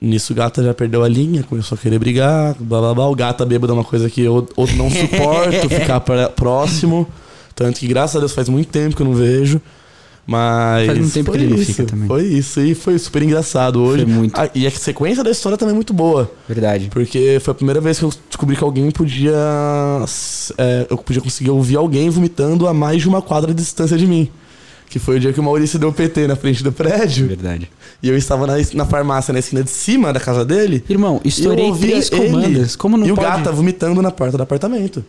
Nisso 0.00 0.32
o 0.32 0.36
Gata 0.36 0.62
já 0.62 0.72
perdeu 0.74 1.02
a 1.02 1.08
linha, 1.08 1.42
começou 1.42 1.76
a 1.76 1.78
querer 1.80 1.98
brigar, 1.98 2.54
blá 2.60 2.80
blá 2.80 2.94
blá. 2.94 3.08
O 3.08 3.14
Gata 3.14 3.44
bêbado 3.44 3.72
é 3.72 3.74
uma 3.74 3.84
coisa 3.84 4.08
que 4.10 4.20
eu, 4.20 4.46
eu 4.56 4.66
não 4.76 4.88
suporto 4.94 5.68
ficar 5.68 6.00
pra- 6.00 6.28
próximo. 6.28 7.08
Tanto 7.62 7.78
que, 7.78 7.86
graças 7.86 8.16
a 8.16 8.18
Deus, 8.18 8.32
faz 8.32 8.48
muito 8.48 8.68
tempo 8.68 8.96
que 8.96 9.02
eu 9.02 9.06
não 9.06 9.14
vejo. 9.14 9.60
Mas. 10.26 10.86
Faz 10.86 10.98
muito 10.98 11.12
tempo 11.12 11.30
foi 11.30 11.38
que 11.38 11.44
ele 11.44 11.54
isso, 11.54 11.72
fica 11.72 11.84
também. 11.84 12.08
Foi 12.08 12.24
isso, 12.24 12.60
e 12.60 12.74
foi 12.74 12.98
super 12.98 13.22
engraçado 13.22 13.82
hoje. 13.82 14.04
Foi 14.04 14.12
muito. 14.12 14.40
Ah, 14.40 14.48
e 14.54 14.66
a 14.66 14.70
sequência 14.70 15.22
da 15.22 15.30
história 15.30 15.58
também 15.58 15.72
é 15.72 15.74
muito 15.74 15.92
boa. 15.92 16.30
Verdade. 16.48 16.88
Porque 16.90 17.38
foi 17.40 17.52
a 17.52 17.54
primeira 17.54 17.80
vez 17.80 17.98
que 17.98 18.04
eu 18.04 18.12
descobri 18.28 18.56
que 18.56 18.64
alguém 18.64 18.90
podia. 18.90 19.32
é, 20.58 20.86
eu 20.90 20.98
podia 20.98 21.22
conseguir 21.22 21.50
ouvir 21.50 21.76
alguém 21.76 22.08
vomitando 22.10 22.66
a 22.66 22.74
mais 22.74 23.02
de 23.02 23.08
uma 23.08 23.20
quadra 23.22 23.52
de 23.52 23.62
distância 23.62 23.96
de 23.96 24.06
mim. 24.06 24.28
Que 24.88 24.98
foi 24.98 25.16
o 25.16 25.20
dia 25.20 25.32
que 25.32 25.40
o 25.40 25.42
Maurício 25.42 25.78
deu 25.78 25.90
PT 25.90 26.26
na 26.26 26.36
frente 26.36 26.62
do 26.62 26.70
prédio. 26.70 27.26
Verdade. 27.26 27.70
E 28.02 28.08
eu 28.08 28.16
estava 28.16 28.46
na, 28.46 28.54
na 28.74 28.84
farmácia, 28.84 29.32
na 29.32 29.38
esquina 29.38 29.62
de 29.62 29.70
cima 29.70 30.12
da 30.12 30.20
casa 30.20 30.44
dele. 30.44 30.84
Irmão, 30.88 31.20
e 31.24 31.28
eu 31.28 31.30
estourei 31.30 31.72
três 31.72 32.12
ele 32.12 32.26
comandas. 32.26 32.76
Como 32.76 32.98
não 32.98 33.06
e 33.06 33.12
o 33.12 33.14
pode? 33.14 33.26
gata 33.26 33.50
vomitando 33.50 34.02
na 34.02 34.10
porta 34.10 34.36
do 34.36 34.42
apartamento. 34.42 35.02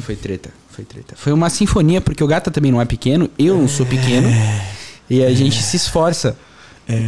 Foi 0.00 0.16
treta, 0.16 0.50
foi 0.72 0.84
treta. 0.84 1.14
Foi 1.16 1.32
uma 1.32 1.48
sinfonia, 1.50 2.00
porque 2.00 2.22
o 2.22 2.26
Gata 2.26 2.50
também 2.50 2.72
não 2.72 2.80
é 2.80 2.84
pequeno, 2.84 3.28
eu 3.38 3.56
não 3.58 3.68
sou 3.68 3.86
pequeno. 3.86 4.28
E 5.10 5.22
a 5.24 5.32
gente 5.34 5.62
se 5.62 5.76
esforça. 5.76 6.36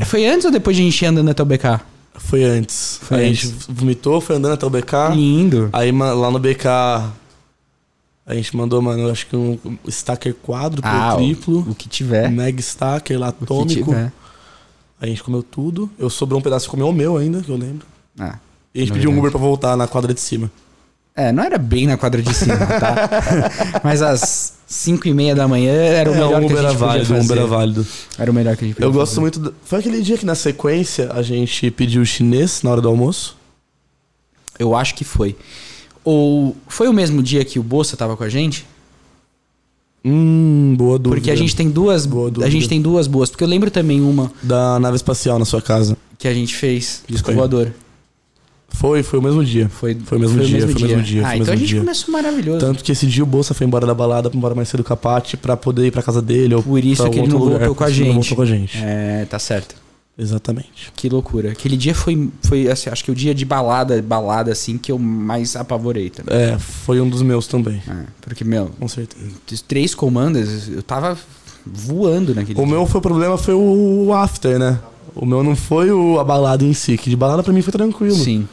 Foi 0.06 0.26
antes 0.26 0.44
ou 0.44 0.50
depois 0.50 0.76
de 0.76 0.82
a 0.82 0.84
gente 0.84 1.02
ir 1.02 1.06
andando 1.06 1.30
até 1.30 1.42
o 1.42 1.46
BK? 1.46 1.80
Foi 2.16 2.44
antes. 2.44 2.98
Foi 3.02 3.18
aí 3.18 3.24
a 3.26 3.28
antes. 3.30 3.50
gente 3.50 3.64
vomitou, 3.68 4.20
foi 4.20 4.36
andando 4.36 4.52
até 4.52 4.64
o 4.66 4.70
BK. 4.70 4.92
Lindo. 5.14 5.68
Aí 5.72 5.90
lá 5.90 6.30
no 6.30 6.38
BK. 6.38 6.66
A 8.26 8.34
gente 8.34 8.56
mandou, 8.56 8.80
mano, 8.80 9.10
acho 9.10 9.26
que 9.26 9.36
um 9.36 9.58
stacker 9.88 10.34
quádruplo, 10.34 10.90
Ah, 10.90 11.14
o- 11.14 11.16
triplo. 11.18 11.66
O 11.70 11.74
que 11.74 11.88
tiver. 11.88 12.30
Mega 12.30 12.58
stacker 12.60 13.18
lá 13.18 13.26
O 13.26 13.44
atômico. 13.44 13.94
A 15.00 15.06
gente 15.06 15.22
comeu 15.22 15.42
tudo. 15.42 15.90
Eu 15.98 16.08
sobrou 16.08 16.38
um 16.40 16.42
pedaço 16.42 16.68
comeu 16.70 16.88
o 16.88 16.92
meu 16.92 17.16
ainda, 17.18 17.42
que 17.42 17.50
eu 17.50 17.56
lembro. 17.56 17.86
Ah. 18.18 18.38
E 18.74 18.78
a 18.78 18.80
gente 18.80 18.90
Na 18.90 18.94
pediu 18.94 19.10
um. 19.10 19.18
Uber 19.18 19.30
pra 19.30 19.40
voltar 19.40 19.76
na 19.76 19.86
quadra 19.86 20.14
de 20.14 20.20
cima. 20.20 20.50
É, 21.16 21.30
não 21.30 21.44
era 21.44 21.56
bem 21.58 21.86
na 21.86 21.96
quadra 21.96 22.20
de 22.20 22.34
cima, 22.34 22.56
tá? 22.56 22.96
Mas 23.84 24.02
às 24.02 24.54
5 24.66 25.06
e 25.06 25.14
meia 25.14 25.32
da 25.34 25.46
manhã 25.46 25.72
era 25.72 26.10
o 26.10 26.14
É, 26.14 26.16
melhor 26.16 26.42
um 26.42 26.46
que 26.48 26.52
a 26.54 26.58
era 26.58 26.68
gente 26.70 26.78
podia 26.78 26.86
válido, 26.88 27.04
um 27.04 27.16
fazer. 27.16 27.24
Uber 27.32 27.38
era 27.38 27.46
válido. 27.46 27.86
Era 28.18 28.30
o 28.30 28.34
melhor 28.34 28.56
que 28.56 28.64
a 28.64 28.66
gente 28.66 28.74
podia 28.74 28.86
Eu 28.88 28.92
gosto 28.92 29.10
fazer. 29.12 29.20
muito. 29.20 29.38
do- 29.38 29.54
Foi 29.64 29.78
aquele 29.78 30.02
dia 30.02 30.18
que 30.18 30.26
na 30.26 30.34
sequência 30.34 31.12
a 31.12 31.22
gente 31.22 31.70
pediu 31.70 32.04
chinês 32.04 32.62
na 32.64 32.70
hora 32.70 32.80
do 32.80 32.88
almoço. 32.88 33.36
Eu 34.58 34.74
acho 34.74 34.94
que 34.96 35.04
foi. 35.04 35.36
Ou 36.02 36.56
foi 36.66 36.88
o 36.88 36.92
mesmo 36.92 37.22
dia 37.22 37.44
que 37.44 37.60
o 37.60 37.62
Bolsa 37.62 37.96
tava 37.96 38.16
com 38.16 38.24
a 38.24 38.28
gente? 38.28 38.66
Hum, 40.04 40.74
boa 40.76 40.98
dúvida. 40.98 41.16
Porque 41.20 41.30
a 41.30 41.36
gente 41.36 41.54
tem 41.54 41.70
duas, 41.70 42.06
Boa 42.06 42.30
a 42.44 42.50
gente 42.50 42.68
tem 42.68 42.82
duas 42.82 43.06
boas, 43.06 43.30
porque 43.30 43.42
eu 43.42 43.48
lembro 43.48 43.70
também 43.70 44.00
uma 44.02 44.30
Da 44.42 44.78
nave 44.80 44.96
espacial 44.96 45.38
na 45.38 45.44
sua 45.44 45.62
casa. 45.62 45.96
que 46.18 46.26
a 46.28 46.34
gente 46.34 46.54
fez 46.56 47.02
disco 47.08 47.32
voador. 47.32 47.72
Foi, 48.74 49.02
foi 49.02 49.18
o 49.18 49.22
mesmo 49.22 49.44
dia. 49.44 49.68
Foi, 49.68 49.94
Foi 50.04 50.18
o 50.18 50.20
mesmo 50.20 50.40
dia, 50.42 50.60
foi 50.68 50.74
o 50.74 50.80
mesmo 50.88 51.02
dia, 51.02 51.22
Ah, 51.26 51.30
foi 51.30 51.36
então 51.38 51.46
a 51.46 51.50
mesmo 51.50 51.56
gente 51.58 51.68
dia. 51.68 51.80
começou 51.80 52.12
maravilhoso. 52.12 52.58
Tanto 52.60 52.84
que 52.84 52.92
esse 52.92 53.06
dia 53.06 53.22
o 53.22 53.26
Bolsa 53.26 53.54
foi 53.54 53.66
embora 53.66 53.86
da 53.86 53.94
balada, 53.94 54.28
foi 54.28 54.36
embora 54.36 54.54
mais 54.54 54.68
cedo 54.68 54.82
com 54.84 54.92
a 54.92 54.96
Paty 54.96 55.36
pra 55.36 55.56
poder 55.56 55.86
ir 55.86 55.90
pra 55.90 56.02
casa 56.02 56.20
dele. 56.20 56.54
Ou 56.54 56.62
Por 56.62 56.84
isso 56.84 57.08
que 57.08 57.18
ele 57.18 57.28
não 57.28 57.38
lugar, 57.38 57.58
voltou 57.58 57.74
com 57.74 57.84
a 57.84 57.90
ele 57.90 57.98
não 58.00 58.06
gente. 58.06 58.14
voltou 58.14 58.36
com 58.36 58.42
a 58.42 58.46
gente. 58.46 58.78
É, 58.82 59.24
tá 59.30 59.38
certo. 59.38 59.76
Exatamente. 60.16 60.92
Que 60.94 61.08
loucura. 61.08 61.50
Aquele 61.50 61.76
dia 61.76 61.94
foi, 61.94 62.30
foi 62.42 62.68
assim, 62.68 62.88
acho 62.88 63.04
que 63.04 63.10
o 63.10 63.14
dia 63.14 63.34
de 63.34 63.44
balada, 63.44 64.00
balada 64.00 64.52
assim, 64.52 64.78
que 64.78 64.92
eu 64.92 64.98
mais 64.98 65.56
apavorei 65.56 66.08
também. 66.10 66.34
É, 66.36 66.56
foi 66.58 67.00
um 67.00 67.08
dos 67.08 67.20
meus 67.22 67.46
também. 67.48 67.82
É, 67.88 68.04
porque, 68.20 68.44
meu, 68.44 68.70
Com 68.78 68.86
certeza. 68.86 69.24
três 69.66 69.92
comandas, 69.94 70.68
eu 70.68 70.82
tava 70.82 71.18
voando 71.66 72.34
naquele 72.34 72.60
O 72.60 72.64
dia. 72.64 72.74
meu 72.74 72.86
foi 72.86 72.98
o 72.98 73.02
problema 73.02 73.36
foi 73.36 73.54
o 73.54 74.12
after, 74.14 74.58
né? 74.58 74.78
O 75.16 75.24
meu 75.26 75.42
não 75.42 75.56
foi 75.56 75.90
o, 75.90 76.18
a 76.20 76.24
balada 76.24 76.64
em 76.64 76.72
si, 76.74 76.96
que 76.96 77.08
de 77.10 77.16
balada 77.16 77.42
pra 77.42 77.52
mim 77.52 77.62
foi 77.62 77.72
tranquilo. 77.72 78.14
Sim. 78.14 78.48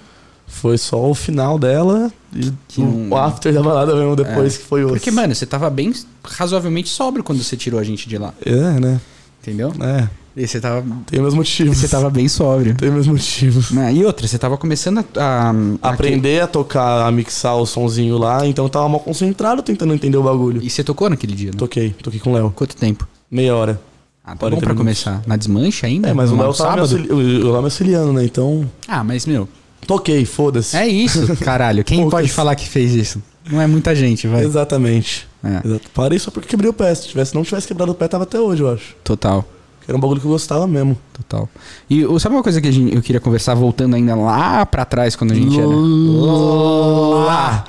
Foi 0.52 0.78
só 0.78 1.10
o 1.10 1.16
final 1.16 1.58
dela 1.58 2.12
e 2.36 2.52
Que 2.68 2.82
o, 2.82 2.86
não- 2.86 3.18
after 3.18 3.52
da 3.54 3.64
balada 3.64 3.96
mesmo 3.96 4.16
depois 4.16 4.56
É. 4.56 4.58
que 4.60 4.64
foi 4.66 4.84
o. 4.86 4.90
Porque, 4.90 5.10
mano, 5.10 5.34
você 5.34 5.46
tava 5.46 5.70
bem 5.70 5.92
razoavelmente 6.24 6.90
sóbrio 6.90 7.24
quando 7.24 7.42
você 7.42 7.56
tirou 7.58 7.80
a 7.80 7.84
gente 7.84 8.08
de 8.08 8.18
lá. 8.18 8.34
É, 8.46 8.80
né? 8.80 9.00
Entendeu? 9.42 9.74
É. 9.82 10.08
E 10.38 10.48
você 10.48 10.62
tava, 10.62 10.86
Tem 11.08 11.20
meus 11.20 11.34
motivos. 11.34 11.78
você 11.78 11.88
tava 11.90 12.10
bem 12.10 12.28
sóbrio. 12.28 12.74
Tem 12.76 12.90
meus 12.92 13.08
motivos. 13.08 13.70
E 13.94 14.06
outra, 14.06 14.26
você 14.28 14.38
tava 14.38 14.58
começando 14.58 15.00
a. 15.18 15.50
a- 15.82 15.90
Aprender 15.92 16.42
a 16.42 16.48
tocar, 16.48 17.06
a 17.08 17.12
mixar 17.12 17.56
o 17.58 17.66
sonzinho 17.66 18.18
lá, 18.18 18.46
então 18.46 18.66
eu 18.66 18.70
tava 18.70 18.88
mal 18.88 19.00
concentrado 19.00 19.62
tentando 19.64 19.94
entender 19.94 20.18
o 20.18 20.24
bagulho. 20.24 20.62
E 20.64 20.70
você 20.70 20.84
tocou 20.84 21.10
naquele 21.10 21.34
dia, 21.34 21.52
né? 21.52 21.58
Toquei, 21.58 21.90
toquei 22.04 22.20
com 22.20 22.32
o 22.32 22.34
Léo. 22.34 22.52
Quanto 22.56 22.76
tempo? 22.76 23.08
Meia 23.32 23.56
hora. 23.56 23.82
Ah, 24.24 24.32
tá 24.32 24.38
40 24.38 24.56
bom 24.56 24.62
pra 24.62 24.74
minutos. 24.76 25.04
começar. 25.04 25.24
Na 25.26 25.36
desmanche 25.36 25.86
ainda? 25.86 26.10
É, 26.10 26.14
mas 26.14 26.32
o 26.32 26.36
Léo 26.38 26.54
tava 26.54 26.86
me, 26.88 27.08
o 27.10 27.52
Léo 27.52 27.58
me 27.60 27.66
auxiliando, 27.66 28.14
né? 28.14 28.24
Então. 28.24 28.70
Ah, 28.88 29.04
mas, 29.04 29.26
meu, 29.26 29.50
Toquei, 29.88 30.26
foda-se. 30.26 30.76
é 30.78 30.88
isso, 30.88 31.36
caralho. 31.44 31.84
Quem 31.84 32.00
Poucas. 32.02 32.20
pode 32.20 32.32
falar 32.32 32.56
que 32.56 32.68
fez 32.68 32.94
isso? 32.94 33.22
Não 33.50 33.60
é 33.60 33.68
muita 33.68 33.96
gente, 33.96 34.28
vai. 34.28 34.44
Exatamente. 34.46 35.28
É, 35.44 35.68
Exato. 35.68 35.90
Parei 35.94 36.20
só 36.20 36.30
porque 36.32 36.48
quebrei 36.48 36.70
o 36.70 36.74
pé. 36.74 36.94
Se 36.94 37.08
tivesse, 37.08 37.34
não 37.34 37.44
tivesse 37.44 37.68
quebrado 37.68 37.92
o 37.92 37.96
pé, 37.96 38.08
tava 38.08 38.24
até 38.24 38.40
hoje, 38.40 38.62
eu 38.62 38.72
acho. 38.72 38.96
total. 39.04 39.44
Que 39.84 39.90
era 39.90 39.98
um 39.98 40.00
bagulho 40.00 40.22
que 40.22 40.28
eu 40.28 40.32
gostava 40.32 40.68
mesmo. 40.68 40.96
Total. 41.12 41.50
E 41.90 42.04
sabe 42.20 42.36
uma 42.36 42.44
coisa 42.44 42.62
que 42.62 42.68
a 42.68 42.72
gente- 42.72 42.94
eu 42.96 43.02
queria 43.02 43.20
conversar, 43.20 43.56
voltando 43.56 43.96
ainda 43.96 44.14
lá 44.14 44.64
pra 44.64 44.86
trás, 44.86 45.16
quando 45.16 45.32
a 45.32 45.36
gente 45.36 45.58
era. 45.58 45.68
Lá! 45.68 47.64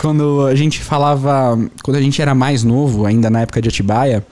Quando 0.00 0.46
a 0.46 0.54
gente 0.54 0.80
falava. 0.80 1.58
Quando 1.82 1.96
a 1.96 2.00
gente 2.00 2.20
era 2.22 2.34
mais 2.34 2.64
novo, 2.64 3.04
ainda 3.04 3.28
na 3.28 3.42
época 3.42 3.60
de 3.60 3.68
Atibaia. 3.68 4.26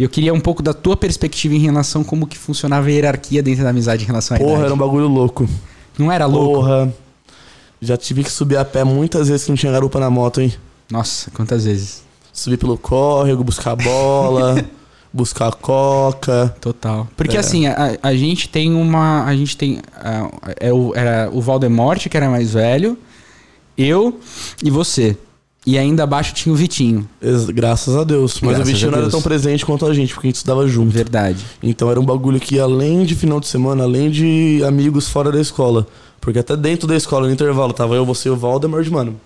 Eu 0.00 0.08
queria 0.08 0.32
um 0.32 0.40
pouco 0.40 0.62
da 0.62 0.72
tua 0.72 0.96
perspectiva 0.96 1.54
em 1.54 1.58
relação 1.58 2.02
a 2.02 2.04
como 2.04 2.26
que 2.26 2.38
funcionava 2.38 2.86
a 2.86 2.90
hierarquia 2.90 3.42
dentro 3.42 3.64
da 3.64 3.70
amizade 3.70 4.04
em 4.04 4.06
relação 4.06 4.36
à 4.36 4.38
Porra, 4.38 4.50
idade. 4.52 4.64
era 4.66 4.74
um 4.74 4.78
bagulho 4.78 5.08
louco. 5.08 5.46
Não 5.98 6.10
era 6.12 6.26
louco? 6.26 6.60
Porra. 6.60 6.92
Já 7.80 7.96
tive 7.96 8.24
que 8.24 8.30
subir 8.30 8.56
a 8.56 8.64
pé 8.64 8.82
muitas 8.84 9.28
vezes 9.28 9.44
que 9.44 9.50
não 9.52 9.56
tinha 9.56 9.72
garupa 9.72 10.00
na 10.00 10.10
moto, 10.10 10.40
hein? 10.40 10.52
Nossa, 10.90 11.30
quantas 11.30 11.64
vezes? 11.64 12.02
Subir 12.32 12.56
pelo 12.56 12.76
córrego, 12.78 13.44
buscar 13.44 13.76
bola, 13.76 14.64
buscar 15.12 15.52
coca. 15.54 16.54
Total. 16.60 17.06
Porque 17.16 17.36
É. 17.36 17.40
assim, 17.40 17.66
a, 17.66 17.98
a 18.02 18.14
gente 18.14 18.48
tem 18.48 18.74
uma. 18.74 19.24
A 19.24 19.34
gente 19.36 19.56
tem. 19.56 19.80
ah, 19.94 20.28
é 20.58 20.72
o, 20.72 20.92
era 20.94 21.28
o 21.32 21.40
Valdemorte, 21.40 22.08
que 22.08 22.16
era 22.16 22.28
mais 22.30 22.52
velho, 22.54 22.96
eu 23.76 24.18
e 24.64 24.70
você. 24.70 25.16
E 25.66 25.76
ainda 25.76 26.04
abaixo 26.04 26.32
tinha 26.34 26.52
o 26.52 26.56
Vitinho. 26.56 27.08
Graças 27.54 27.94
a 27.94 28.04
Deus. 28.04 28.40
Mas 28.40 28.56
Graças 28.56 28.68
o 28.68 28.72
Vitinho 28.72 28.90
não 28.90 28.98
era 28.98 29.10
tão 29.10 29.20
presente 29.20 29.66
quanto 29.66 29.84
a 29.86 29.92
gente, 29.92 30.14
porque 30.14 30.26
a 30.26 30.30
gente 30.30 30.36
estudava 30.36 30.66
junto. 30.66 30.90
Verdade. 30.90 31.44
Então 31.62 31.90
era 31.90 32.00
um 32.00 32.04
bagulho 32.04 32.40
que, 32.40 32.58
além 32.58 33.04
de 33.04 33.14
final 33.14 33.38
de 33.38 33.46
semana, 33.46 33.84
além 33.84 34.10
de 34.10 34.62
amigos 34.66 35.08
fora 35.08 35.30
da 35.30 35.40
escola, 35.40 35.86
porque 36.20 36.38
até 36.38 36.56
dentro 36.56 36.88
da 36.88 36.96
escola, 36.96 37.26
no 37.26 37.32
intervalo, 37.32 37.72
tava 37.72 37.94
eu, 37.94 38.06
você 38.06 38.28
e 38.28 38.32
o 38.32 38.36
Valdemar, 38.36 38.88
mano. 38.90 39.20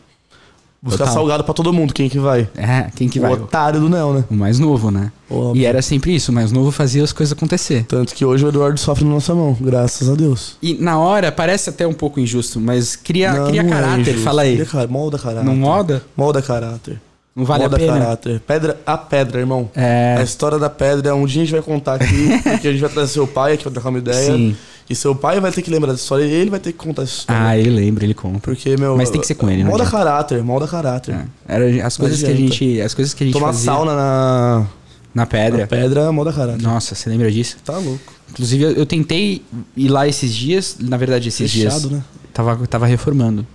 Buscar 0.82 1.04
Total. 1.04 1.14
salgado 1.14 1.44
pra 1.44 1.54
todo 1.54 1.72
mundo, 1.72 1.94
quem 1.94 2.08
que 2.08 2.18
vai? 2.18 2.48
É, 2.56 2.90
quem 2.96 3.08
que 3.08 3.20
o 3.20 3.22
vai? 3.22 3.32
otário 3.34 3.78
do 3.78 3.88
Nel, 3.88 4.12
né? 4.14 4.24
O 4.28 4.34
mais 4.34 4.58
novo, 4.58 4.90
né? 4.90 5.12
Óbvio. 5.30 5.60
E 5.62 5.64
era 5.64 5.80
sempre 5.80 6.12
isso, 6.12 6.32
o 6.32 6.34
mais 6.34 6.50
novo 6.50 6.72
fazia 6.72 7.04
as 7.04 7.12
coisas 7.12 7.32
acontecer. 7.32 7.84
Tanto 7.86 8.12
que 8.12 8.24
hoje 8.24 8.44
o 8.44 8.48
Eduardo 8.48 8.80
sofre 8.80 9.04
na 9.04 9.10
nossa 9.12 9.32
mão, 9.32 9.56
graças 9.60 10.10
a 10.10 10.14
Deus. 10.16 10.56
E 10.60 10.74
na 10.74 10.98
hora, 10.98 11.30
parece 11.30 11.70
até 11.70 11.86
um 11.86 11.92
pouco 11.92 12.18
injusto, 12.18 12.58
mas 12.60 12.96
cria, 12.96 13.32
Não, 13.32 13.46
cria 13.46 13.62
não 13.62 13.70
é 13.70 13.72
caráter, 13.72 14.00
injusto. 14.00 14.20
fala 14.22 14.42
aí. 14.42 14.64
Cria 14.66 14.86
Molda 14.88 15.18
caráter. 15.20 15.44
Não 15.44 15.54
moda? 15.54 16.02
Molda 16.16 16.42
caráter. 16.42 17.00
Não 17.34 17.44
vale 17.44 17.62
Molda 17.62 17.76
a 17.76 17.78
pena. 17.78 17.92
caráter. 18.00 18.40
Pedra 18.46 18.80
a 18.84 18.98
pedra, 18.98 19.38
irmão. 19.40 19.70
É. 19.76 20.16
A 20.18 20.22
história 20.24 20.58
da 20.58 20.68
pedra, 20.68 21.14
um 21.14 21.24
dia 21.24 21.42
a 21.42 21.44
gente 21.44 21.52
vai 21.54 21.62
contar 21.62 21.94
aqui, 21.94 22.28
porque 22.42 22.66
a 22.68 22.72
gente 22.72 22.80
vai 22.80 22.90
trazer 22.90 23.12
seu 23.12 23.26
pai 23.26 23.52
aqui 23.54 23.62
pra 23.62 23.72
trocar 23.72 23.88
uma 23.88 23.98
ideia. 23.98 24.32
Sim. 24.36 24.56
E 24.90 24.94
seu 24.94 25.14
pai 25.14 25.40
vai 25.40 25.50
ter 25.52 25.62
que 25.62 25.70
lembrar 25.70 25.92
dessa 25.92 26.02
história 26.02 26.24
e 26.24 26.30
ele 26.30 26.50
vai 26.50 26.60
ter 26.60 26.72
que 26.72 26.78
contar 26.78 27.02
essa 27.02 27.12
história. 27.20 27.42
Ah, 27.46 27.56
ele 27.56 27.70
lembra, 27.70 28.04
ele 28.04 28.14
compra. 28.14 28.40
Porque, 28.40 28.76
meu. 28.76 28.96
Mas 28.96 29.10
tem 29.10 29.20
que 29.20 29.26
ser 29.26 29.34
com 29.36 29.48
ele, 29.48 29.62
não 29.62 29.70
Molda 29.70 29.86
caráter, 29.86 30.42
molda 30.42 30.66
caráter. 30.68 31.14
É. 31.14 31.54
Era 31.56 31.86
as 31.86 31.96
coisas 31.96 32.20
que 32.22 32.30
a 32.30 32.34
gente, 32.34 32.80
as 32.80 32.92
coisas 32.94 33.14
que 33.14 33.22
a 33.24 33.26
gente 33.26 33.34
Tomar 33.34 33.48
fazia 33.48 33.64
sauna 33.72 33.94
na, 33.94 34.66
na 35.14 35.26
pedra. 35.26 35.60
na 35.62 35.66
pedra, 35.66 36.12
molda 36.12 36.32
caráter. 36.32 36.62
Nossa, 36.62 36.94
você 36.94 37.08
lembra 37.08 37.30
disso? 37.30 37.56
Tá 37.64 37.78
louco. 37.78 38.12
Inclusive, 38.30 38.64
eu, 38.64 38.70
eu 38.72 38.86
tentei 38.86 39.42
ir 39.76 39.88
lá 39.88 40.06
esses 40.08 40.34
dias, 40.34 40.76
na 40.80 40.96
verdade, 40.96 41.28
esses 41.28 41.50
Fechado, 41.52 41.80
dias. 41.80 41.92
né? 41.92 42.02
Tava, 42.32 42.66
tava 42.66 42.86
reformando. 42.86 43.46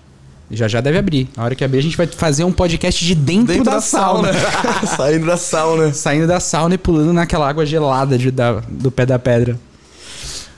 Já 0.49 0.65
já 0.67 0.79
deve 0.79 0.97
abrir. 0.97 1.27
Na 1.35 1.43
hora 1.43 1.55
que 1.55 1.63
abrir, 1.65 1.79
a 1.79 1.83
gente 1.83 1.97
vai 1.97 2.07
fazer 2.07 2.45
um 2.45 2.51
podcast 2.53 3.03
de 3.03 3.13
dentro, 3.13 3.47
Dentro 3.47 3.65
da, 3.65 3.71
da, 3.71 3.81
sauna. 3.81 4.31
sauna. 4.33 4.87
Saindo 4.95 5.25
da 5.25 5.35
sauna. 5.35 5.93
Saindo 5.93 6.25
da 6.27 6.39
sauna 6.39 6.75
e 6.75 6.77
pulando 6.77 7.11
naquela 7.11 7.49
água 7.49 7.65
gelada 7.65 8.17
de- 8.17 8.31
da- 8.31 8.61
do 8.69 8.89
pé 8.89 9.05
da 9.05 9.19
pedra. 9.19 9.59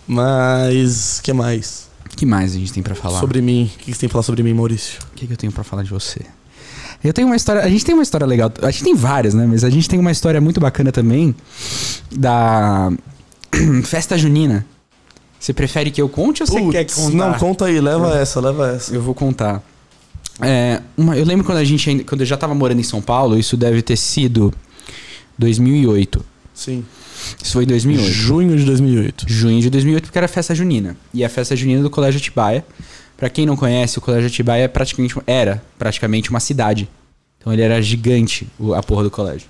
Mas, 0.09 1.19
o 1.19 1.21
que 1.21 1.31
mais? 1.31 1.87
O 2.11 2.15
que 2.17 2.25
mais 2.25 2.55
a 2.55 2.57
gente 2.57 2.73
tem 2.73 2.81
pra 2.81 2.95
falar? 2.95 3.19
Sobre 3.19 3.41
mim. 3.41 3.69
O 3.75 3.77
que 3.79 3.93
você 3.93 3.99
tem 3.99 4.09
pra 4.09 4.13
falar 4.13 4.23
sobre 4.23 4.41
mim, 4.41 4.53
Maurício? 4.55 4.99
O 5.11 5.15
que, 5.15 5.27
que 5.27 5.33
eu 5.33 5.37
tenho 5.37 5.53
pra 5.53 5.63
falar 5.63 5.83
de 5.83 5.91
você? 5.91 6.21
Eu 7.03 7.13
tenho 7.13 7.27
uma 7.27 7.35
história. 7.35 7.61
A 7.61 7.69
gente 7.69 7.85
tem 7.85 7.93
uma 7.93 8.01
história 8.03 8.25
legal. 8.25 8.51
A 8.63 8.71
gente 8.71 8.83
tem 8.83 8.95
várias, 8.95 9.35
né? 9.35 9.45
Mas 9.45 9.63
a 9.63 9.69
gente 9.69 9.87
tem 9.87 9.99
uma 9.99 10.11
história 10.11 10.41
muito 10.41 10.59
bacana 10.59 10.91
também 10.91 11.35
da 12.11 12.91
festa 13.85 14.17
junina. 14.17 14.65
Você 15.39 15.53
prefere 15.53 15.91
que 15.91 16.01
eu 16.01 16.09
conte 16.09 16.41
ou 16.41 16.47
você 16.47 16.59
Putz, 16.59 16.71
quer 16.71 16.85
contar? 16.91 17.15
Não, 17.31 17.33
conta 17.39 17.65
aí, 17.65 17.79
leva 17.79 18.17
essa, 18.19 18.41
leva 18.41 18.71
essa. 18.71 18.93
Eu 18.93 19.01
vou 19.03 19.13
contar. 19.13 19.63
É, 20.41 20.81
uma- 20.97 21.15
eu 21.15 21.23
lembro 21.25 21.45
quando 21.45 21.59
a 21.59 21.63
gente 21.63 22.03
quando 22.03 22.21
eu 22.21 22.25
já 22.27 22.35
tava 22.35 22.55
morando 22.55 22.79
em 22.79 22.83
São 22.83 23.01
Paulo, 23.01 23.37
isso 23.37 23.55
deve 23.55 23.81
ter 23.83 23.95
sido 23.95 24.51
2008. 25.37 26.25
Sim. 26.53 26.83
Isso 27.41 27.53
foi 27.53 27.63
em 27.63 27.67
2008. 27.67 28.09
Junho 28.11 28.57
de 28.57 28.63
2008. 28.65 29.25
Junho 29.27 29.61
de 29.61 29.69
2008, 29.69 30.03
porque 30.05 30.17
era 30.17 30.27
festa 30.27 30.53
junina. 30.55 30.95
E 31.13 31.23
a 31.23 31.29
festa 31.29 31.55
junina 31.55 31.81
do 31.83 31.89
Colégio 31.89 32.19
Atibaia. 32.19 32.65
Pra 33.17 33.29
quem 33.29 33.45
não 33.45 33.55
conhece, 33.57 33.97
o 33.97 34.01
Colégio 34.01 34.27
Atibaia 34.27 34.63
é 34.63 34.67
praticamente, 34.67 35.15
era 35.27 35.61
praticamente 35.77 36.29
uma 36.29 36.39
cidade. 36.39 36.87
Então 37.37 37.51
ele 37.51 37.61
era 37.61 37.81
gigante, 37.81 38.47
o- 38.57 38.73
a 38.73 38.81
porra 38.81 39.03
do 39.03 39.11
colégio. 39.11 39.47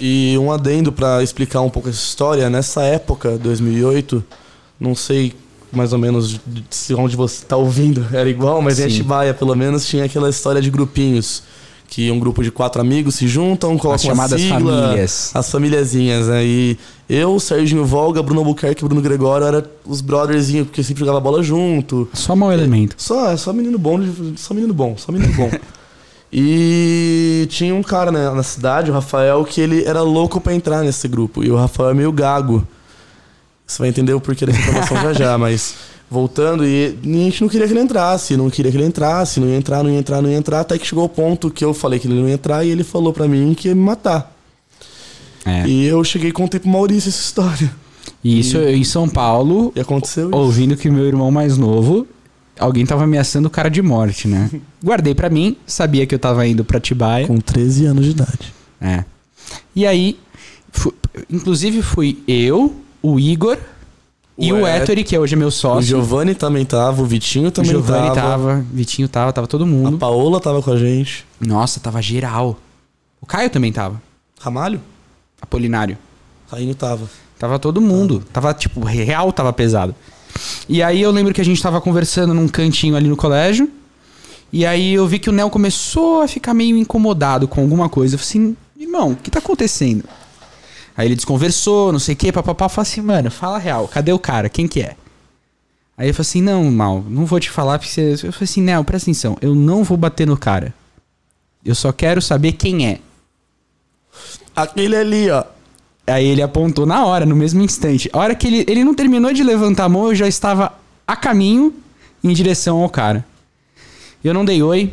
E 0.00 0.36
um 0.38 0.52
adendo 0.52 0.92
pra 0.92 1.22
explicar 1.22 1.60
um 1.62 1.70
pouco 1.70 1.88
essa 1.88 1.98
história. 1.98 2.48
Nessa 2.48 2.82
época, 2.82 3.36
2008, 3.38 4.22
não 4.78 4.94
sei 4.94 5.32
mais 5.72 5.92
ou 5.92 5.98
menos 5.98 6.40
se 6.70 6.94
onde 6.94 7.16
você 7.16 7.44
tá 7.44 7.56
ouvindo 7.56 8.06
era 8.12 8.28
igual, 8.30 8.62
mas 8.62 8.78
em 8.78 8.84
Sim. 8.88 8.94
Atibaia, 8.96 9.34
pelo 9.34 9.54
menos, 9.54 9.86
tinha 9.86 10.04
aquela 10.04 10.30
história 10.30 10.60
de 10.62 10.70
grupinhos. 10.70 11.42
Que 11.88 12.10
um 12.10 12.18
grupo 12.20 12.42
de 12.42 12.50
quatro 12.50 12.80
amigos 12.80 13.14
se 13.14 13.26
juntam, 13.26 13.70
colocam 13.78 13.94
As 13.94 14.02
chamadas 14.02 14.40
sigla, 14.40 14.82
famílias. 14.82 15.30
As 15.34 15.50
famíliazinhas, 15.50 16.28
né? 16.28 16.44
E 16.44 16.78
eu, 17.08 17.40
Serginho 17.40 17.84
Volga, 17.84 18.22
Bruno 18.22 18.40
Albuquerque 18.40 18.84
e 18.84 18.86
Bruno 18.86 19.00
Gregório 19.00 19.46
eram 19.46 19.64
os 19.86 20.02
brotherzinhos, 20.02 20.66
porque 20.66 20.82
sempre 20.84 21.00
jogava 21.00 21.18
bola 21.18 21.42
junto. 21.42 22.06
Só 22.12 22.36
mau 22.36 22.52
elemento. 22.52 22.94
Só, 22.98 23.34
só 23.38 23.52
menino 23.54 23.78
bom, 23.78 23.98
só 24.36 24.52
menino 24.52 24.74
bom, 24.74 24.96
só 24.98 25.10
menino 25.10 25.32
bom. 25.32 25.50
e 26.30 27.46
tinha 27.48 27.74
um 27.74 27.82
cara 27.82 28.12
né, 28.12 28.30
na 28.30 28.42
cidade, 28.42 28.90
o 28.90 28.94
Rafael, 28.94 29.42
que 29.44 29.58
ele 29.58 29.84
era 29.84 30.02
louco 30.02 30.40
pra 30.40 30.54
entrar 30.54 30.84
nesse 30.84 31.08
grupo. 31.08 31.42
E 31.42 31.50
o 31.50 31.56
Rafael 31.56 31.88
é 31.90 31.94
meio 31.94 32.12
gago. 32.12 32.68
Você 33.66 33.78
vai 33.78 33.88
entender 33.88 34.12
o 34.12 34.20
porquê 34.20 34.44
dessa 34.44 34.58
informação 34.58 34.96
já 35.04 35.12
já, 35.14 35.38
mas 35.38 35.74
voltando, 36.10 36.64
e 36.66 36.96
a 37.04 37.06
gente 37.06 37.42
não 37.42 37.48
queria 37.48 37.66
que 37.66 37.72
ele 37.72 37.80
entrasse, 37.80 38.36
não 38.36 38.48
queria 38.48 38.70
que 38.70 38.76
ele 38.78 38.86
entrasse, 38.86 39.40
não 39.40 39.48
ia 39.48 39.56
entrar, 39.56 39.82
não 39.82 39.90
ia 39.90 39.98
entrar, 39.98 40.22
não 40.22 40.30
ia 40.30 40.36
entrar, 40.36 40.60
até 40.60 40.78
que 40.78 40.86
chegou 40.86 41.04
o 41.04 41.08
ponto 41.08 41.50
que 41.50 41.64
eu 41.64 41.74
falei 41.74 41.98
que 41.98 42.06
ele 42.08 42.18
não 42.18 42.28
ia 42.28 42.34
entrar 42.34 42.64
e 42.64 42.70
ele 42.70 42.82
falou 42.84 43.12
pra 43.12 43.28
mim 43.28 43.54
que 43.54 43.68
ia 43.68 43.74
me 43.74 43.80
matar. 43.82 44.34
É. 45.44 45.66
E 45.66 45.84
eu 45.86 46.02
cheguei 46.04 46.30
e 46.30 46.32
contei 46.32 46.58
pro 46.60 46.68
Maurício 46.68 47.08
essa 47.08 47.20
história. 47.20 47.70
E 48.24 48.40
isso 48.40 48.56
eu 48.56 48.74
em 48.74 48.84
São 48.84 49.08
Paulo, 49.08 49.72
E 49.76 49.80
aconteceu 49.80 50.28
isso. 50.28 50.36
ouvindo 50.38 50.76
que 50.76 50.90
meu 50.90 51.04
irmão 51.06 51.30
mais 51.30 51.56
novo, 51.56 52.06
alguém 52.58 52.84
tava 52.84 53.04
ameaçando 53.04 53.46
o 53.48 53.50
cara 53.50 53.68
de 53.68 53.80
morte, 53.82 54.26
né? 54.26 54.50
Guardei 54.82 55.14
pra 55.14 55.28
mim, 55.30 55.56
sabia 55.66 56.06
que 56.06 56.14
eu 56.14 56.18
tava 56.18 56.46
indo 56.46 56.64
pra 56.64 56.78
Atibaia. 56.78 57.26
Com 57.26 57.38
13 57.38 57.86
anos 57.86 58.04
de 58.04 58.10
idade. 58.12 58.52
É. 58.80 59.04
E 59.74 59.86
aí, 59.86 60.18
inclusive 61.30 61.82
fui 61.82 62.18
eu, 62.26 62.74
o 63.02 63.18
Igor 63.18 63.58
e 64.38 64.52
o 64.52 64.66
Et- 64.66 64.82
Ettore, 64.82 65.04
que 65.04 65.18
hoje 65.18 65.34
é 65.34 65.36
meu 65.36 65.48
O 65.48 65.52
sócio. 65.52 65.82
Giovanni 65.82 66.34
também 66.34 66.64
tava, 66.64 67.02
o 67.02 67.04
Vitinho 67.04 67.48
O 67.48 67.50
também 67.50 67.70
Giovanni 67.70 68.08
tava. 68.08 68.20
tava, 68.20 68.64
Vitinho 68.72 69.08
tava, 69.08 69.32
tava 69.32 69.46
todo 69.46 69.64
A 69.64 69.66
mundo. 69.66 69.98
Paola 69.98 70.40
tava 70.40 70.62
com 70.62 70.70
a 70.70 70.76
gente. 70.76 71.24
Nossa, 71.40 71.80
tava 71.80 72.00
geral. 72.00 72.58
O 73.20 73.26
Caio 73.26 73.50
também 73.50 73.72
tava. 73.72 74.00
Ramalho? 74.40 74.80
Apolinário. 75.40 75.98
Rainho 76.50 76.74
tava. 76.74 77.08
Tava 77.38 77.58
todo 77.58 77.80
mundo. 77.80 78.22
Tava, 78.32 78.52
tipo, 78.54 78.80
real 78.84 79.32
tava 79.32 79.52
pesado. 79.52 79.94
E 80.68 80.82
aí 80.82 81.00
eu 81.02 81.10
lembro 81.10 81.32
que 81.34 81.40
a 81.40 81.44
gente 81.44 81.62
tava 81.62 81.80
conversando 81.80 82.32
num 82.34 82.48
cantinho 82.48 82.96
ali 82.96 83.08
no 83.08 83.16
colégio. 83.16 83.68
E 84.52 84.64
aí 84.64 84.94
eu 84.94 85.06
vi 85.06 85.18
que 85.18 85.28
o 85.28 85.32
Nel 85.32 85.50
começou 85.50 86.22
a 86.22 86.28
ficar 86.28 86.54
meio 86.54 86.76
incomodado 86.76 87.46
com 87.46 87.60
alguma 87.60 87.88
coisa. 87.88 88.14
Eu 88.14 88.18
falei 88.18 88.28
assim, 88.46 88.56
irmão, 88.78 89.10
o 89.12 89.16
que 89.16 89.30
tá 89.30 89.40
acontecendo? 89.40 90.04
Aí 90.98 91.06
ele 91.06 91.14
desconversou, 91.14 91.92
não 91.92 92.00
sei 92.00 92.14
o 92.14 92.18
que, 92.18 92.32
papapá. 92.32 92.68
Falei 92.68 92.90
assim, 92.90 93.00
mano, 93.00 93.30
fala 93.30 93.56
real, 93.56 93.86
cadê 93.86 94.12
o 94.12 94.18
cara? 94.18 94.48
Quem 94.48 94.66
que 94.66 94.82
é? 94.82 94.96
Aí 95.96 96.08
eu 96.08 96.14
falei 96.14 96.28
assim, 96.28 96.42
não, 96.42 96.68
mal, 96.72 97.04
não 97.08 97.24
vou 97.24 97.38
te 97.38 97.48
falar 97.48 97.78
porque 97.78 97.92
você... 97.92 98.14
Eu 98.14 98.32
falei 98.32 98.44
assim, 98.44 98.62
Nel, 98.62 98.82
presta 98.82 99.08
atenção, 99.08 99.38
eu 99.40 99.54
não 99.54 99.84
vou 99.84 99.96
bater 99.96 100.26
no 100.26 100.36
cara. 100.36 100.74
Eu 101.64 101.76
só 101.76 101.92
quero 101.92 102.20
saber 102.20 102.52
quem 102.52 102.88
é. 102.88 102.98
Aquele 104.56 104.96
ali, 104.96 105.30
ó. 105.30 105.44
Aí 106.04 106.26
ele 106.26 106.42
apontou 106.42 106.84
na 106.84 107.06
hora, 107.06 107.24
no 107.24 107.36
mesmo 107.36 107.62
instante. 107.62 108.10
A 108.12 108.18
hora 108.18 108.34
que 108.34 108.48
ele, 108.48 108.64
ele 108.66 108.82
não 108.82 108.92
terminou 108.92 109.32
de 109.32 109.44
levantar 109.44 109.84
a 109.84 109.88
mão, 109.88 110.08
eu 110.08 110.16
já 110.16 110.26
estava 110.26 110.72
a 111.06 111.14
caminho 111.14 111.72
em 112.24 112.32
direção 112.32 112.82
ao 112.82 112.90
cara. 112.90 113.24
Eu 114.24 114.34
não 114.34 114.44
dei 114.44 114.64
oi, 114.64 114.92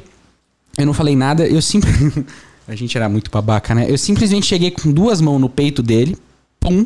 eu 0.77 0.85
não 0.85 0.93
falei 0.93 1.15
nada, 1.15 1.47
eu 1.47 1.63
simplesmente. 1.63 2.25
a 2.67 2.75
gente 2.75 2.97
era 2.97 3.08
muito 3.08 3.30
babaca, 3.32 3.75
né? 3.75 3.86
Eu 3.89 3.97
simplesmente 3.97 4.45
cheguei 4.45 4.71
com 4.71 4.91
duas 4.91 5.21
mãos 5.21 5.39
no 5.39 5.49
peito 5.49 5.84
dele, 5.84 6.17
pum. 6.60 6.86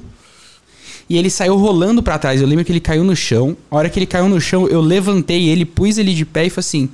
E 1.10 1.18
ele 1.18 1.30
saiu 1.30 1.56
rolando 1.56 2.04
pra 2.04 2.20
trás. 2.20 2.40
Eu 2.42 2.48
lembro 2.48 2.64
que 2.64 2.72
ele 2.72 2.80
caiu 2.80 3.04
no 3.04 3.16
chão. 3.16 3.58
A 3.72 3.78
hora 3.78 3.90
que 3.90 3.98
ele 3.98 4.06
caiu 4.06 4.30
no 4.30 4.40
chão, 4.40 4.68
eu 4.68 4.80
levantei 4.82 5.48
ele, 5.50 5.66
pus 5.66 5.98
ele 5.98 6.14
de 6.14 6.26
pé 6.26 6.46
e 6.46 6.50
falei 6.50 6.60
assim: 6.60 6.90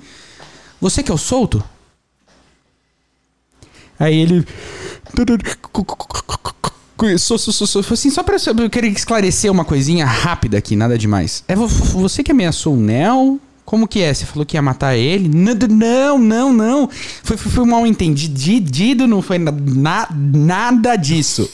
Você 0.80 1.04
que 1.04 1.12
é 1.12 1.14
o 1.14 1.18
solto? 1.18 1.62
Aí 4.00 4.16
ele. 4.16 4.46
Sou, 7.20 7.38
sou, 7.38 7.54
sou, 7.54 7.68
sou. 7.68 7.84
Assim, 7.92 8.10
só 8.10 8.24
pra 8.24 8.38
eu 8.58 8.70
querer 8.70 8.88
esclarecer 8.88 9.52
uma 9.52 9.66
coisinha 9.66 10.06
rápida 10.06 10.58
aqui, 10.58 10.76
nada 10.76 10.98
demais. 10.98 11.44
É 11.48 11.56
vo- 11.56 11.68
você 11.68 12.24
que 12.24 12.32
ameaçou 12.32 12.74
o 12.74 12.78
Nel? 12.78 13.40
Como 13.66 13.88
que 13.88 14.00
é? 14.02 14.14
Você 14.14 14.26
falou 14.26 14.46
que 14.46 14.56
ia 14.56 14.62
matar 14.62 14.96
ele? 14.96 15.28
Não, 15.28 15.54
não, 15.68 16.20
não, 16.20 16.54
não. 16.54 16.90
Foi, 17.24 17.36
foi, 17.36 17.52
foi 17.52 17.66
mal 17.66 17.86
entendido, 17.88 19.08
não 19.08 19.22
foi 19.22 19.40
na- 19.40 19.52
na- 19.52 20.08
nada 20.12 20.96
disso. 20.96 21.50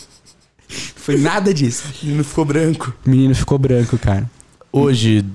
Foi 0.95 1.17
nada 1.17 1.53
disso. 1.53 1.83
O 2.01 2.05
menino 2.05 2.23
ficou 2.23 2.45
branco. 2.45 2.93
O 3.05 3.09
menino 3.09 3.33
ficou 3.35 3.57
branco, 3.57 3.97
cara. 3.97 4.29
Hoje, 4.71 5.25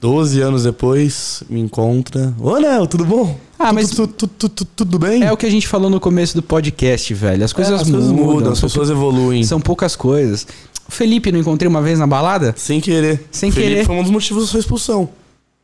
12 0.00 0.40
anos 0.40 0.64
depois, 0.64 1.42
me 1.48 1.60
encontra. 1.60 2.34
Ô, 2.40 2.58
Nel, 2.58 2.86
tudo 2.86 3.04
bom? 3.04 3.38
Ah, 3.58 3.72
mas- 3.72 3.90
tu- 3.90 4.06
tu- 4.06 4.26
tu- 4.26 4.48
tu- 4.48 4.64
tudo 4.64 4.98
bem? 4.98 5.22
É 5.22 5.32
o 5.32 5.36
que 5.36 5.46
a 5.46 5.50
gente 5.50 5.66
falou 5.66 5.88
no 5.88 5.98
começo 6.00 6.34
do 6.34 6.42
podcast, 6.42 7.12
velho. 7.14 7.44
As 7.44 7.52
coisas, 7.52 7.72
É, 7.72 7.82
as 7.82 7.90
coisas 7.90 8.10
mudam, 8.10 8.34
mudam, 8.34 8.52
as 8.52 8.60
pessoas 8.60 8.90
evoluem. 8.90 9.42
são 9.44 9.60
poucas 9.60 9.96
coisas. 9.96 10.46
O 10.88 10.92
Felipe 10.92 11.32
não 11.32 11.40
encontrei 11.40 11.68
uma 11.68 11.80
vez 11.82 11.98
na 11.98 12.06
balada? 12.06 12.54
Sem 12.56 12.80
querer. 12.80 13.26
Sem 13.30 13.50
Felipe 13.50 13.70
querer. 13.72 13.84
Foi 13.86 13.96
um 13.96 14.02
dos 14.02 14.10
motivos 14.12 14.44
da 14.44 14.50
sua 14.50 14.60
expulsão. 14.60 15.08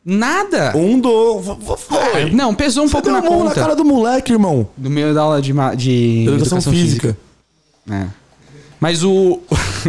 Nada. 0.05 0.73
Um 0.75 0.99
do. 0.99 1.41
Foi. 1.77 2.29
Não, 2.31 2.53
pesou 2.53 2.83
um 2.83 2.87
Você 2.87 2.91
pouco 2.93 3.05
deu 3.07 3.13
na 3.13 3.21
mão 3.21 3.39
na 3.39 3.49
conta. 3.51 3.61
cara 3.61 3.75
do 3.75 3.85
moleque, 3.85 4.33
irmão. 4.33 4.67
Do 4.75 4.89
meio 4.89 5.13
da 5.13 5.21
aula 5.21 5.41
de, 5.41 5.53
ma- 5.53 5.75
de 5.75 6.25
Educação, 6.27 6.61
física. 6.61 7.17
É. 7.89 8.07
Mas 8.81 9.01
o. 9.01 9.39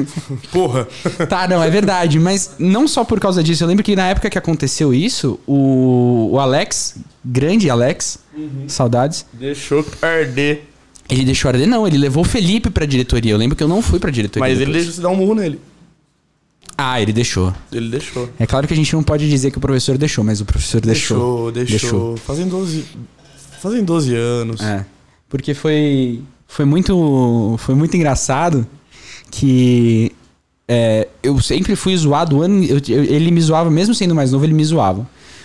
Porra. 0.52 0.86
Tá, 1.28 1.48
não, 1.48 1.60
é 1.60 1.68
verdade. 1.68 2.20
Mas 2.20 2.52
não 2.60 2.86
só 2.86 3.02
por 3.02 3.18
causa 3.18 3.42
disso. 3.42 3.64
Eu 3.64 3.68
lembro 3.68 3.82
que 3.82 3.96
na 3.96 4.06
época 4.08 4.30
que 4.30 4.38
aconteceu 4.38 4.94
isso, 4.94 5.38
o, 5.48 6.28
o 6.32 6.38
Alex, 6.38 6.94
grande 7.24 7.68
Alex, 7.68 8.20
saudades, 8.68 9.26
Deixou 9.32 9.84
arder. 10.00 10.62
ele 11.10 11.24
deixou 11.24 11.48
arder. 11.48 11.66
Não, 11.66 11.88
ele 11.88 11.98
levou 11.98 12.22
o 12.22 12.26
Felipe 12.26 12.70
pra 12.70 12.86
diretoria. 12.86 13.32
Eu 13.32 13.36
lembro 13.36 13.56
que 13.56 13.64
eu 13.64 13.68
não 13.68 13.82
fui 13.82 13.98
pra 13.98 14.12
diretoria. 14.12 14.48
Mas 14.48 14.58
ele 14.60 14.66
depois. 14.66 14.84
deixou 14.84 14.94
você 14.94 15.02
dar 15.02 15.08
um 15.08 15.16
murro 15.16 15.34
nele. 15.34 15.58
Ah, 16.86 17.00
ele 17.00 17.12
deixou. 17.12 17.52
Ele 17.72 17.88
deixou. 17.88 18.28
É 18.38 18.46
claro 18.46 18.66
que 18.66 18.74
a 18.74 18.76
gente 18.76 18.92
não 18.94 19.02
pode 19.02 19.28
dizer 19.28 19.50
que 19.50 19.58
o 19.58 19.60
professor 19.60 19.96
deixou, 19.96 20.22
mas 20.24 20.40
o 20.40 20.44
professor 20.44 20.80
deixou. 20.80 21.50
Deixou, 21.50 21.78
deixou. 21.80 22.16
Fazem 22.18 22.46
12. 22.46 22.84
Fazem 23.62 23.82
12 23.84 24.14
anos. 24.14 24.60
É. 24.60 24.84
Porque 25.28 25.54
foi. 25.54 26.20
Foi 26.46 26.64
muito. 26.64 27.56
Foi 27.58 27.74
muito 27.74 27.96
engraçado 27.96 28.66
que. 29.30 30.12
é, 30.68 31.08
eu 31.22 31.40
sempre 31.40 31.74
fui 31.76 31.96
zoado. 31.96 32.42
ano- 32.42 32.64
eu- 32.64 32.78
ele 32.88 33.30
me 33.30 33.40
zoava, 33.40 33.70
mesmo 33.70 33.94
sendo 33.94 34.14
mais 34.14 34.32
novo, 34.32 34.44
ele 34.44 34.54
me 34.54 34.64
zoava. 34.64 35.00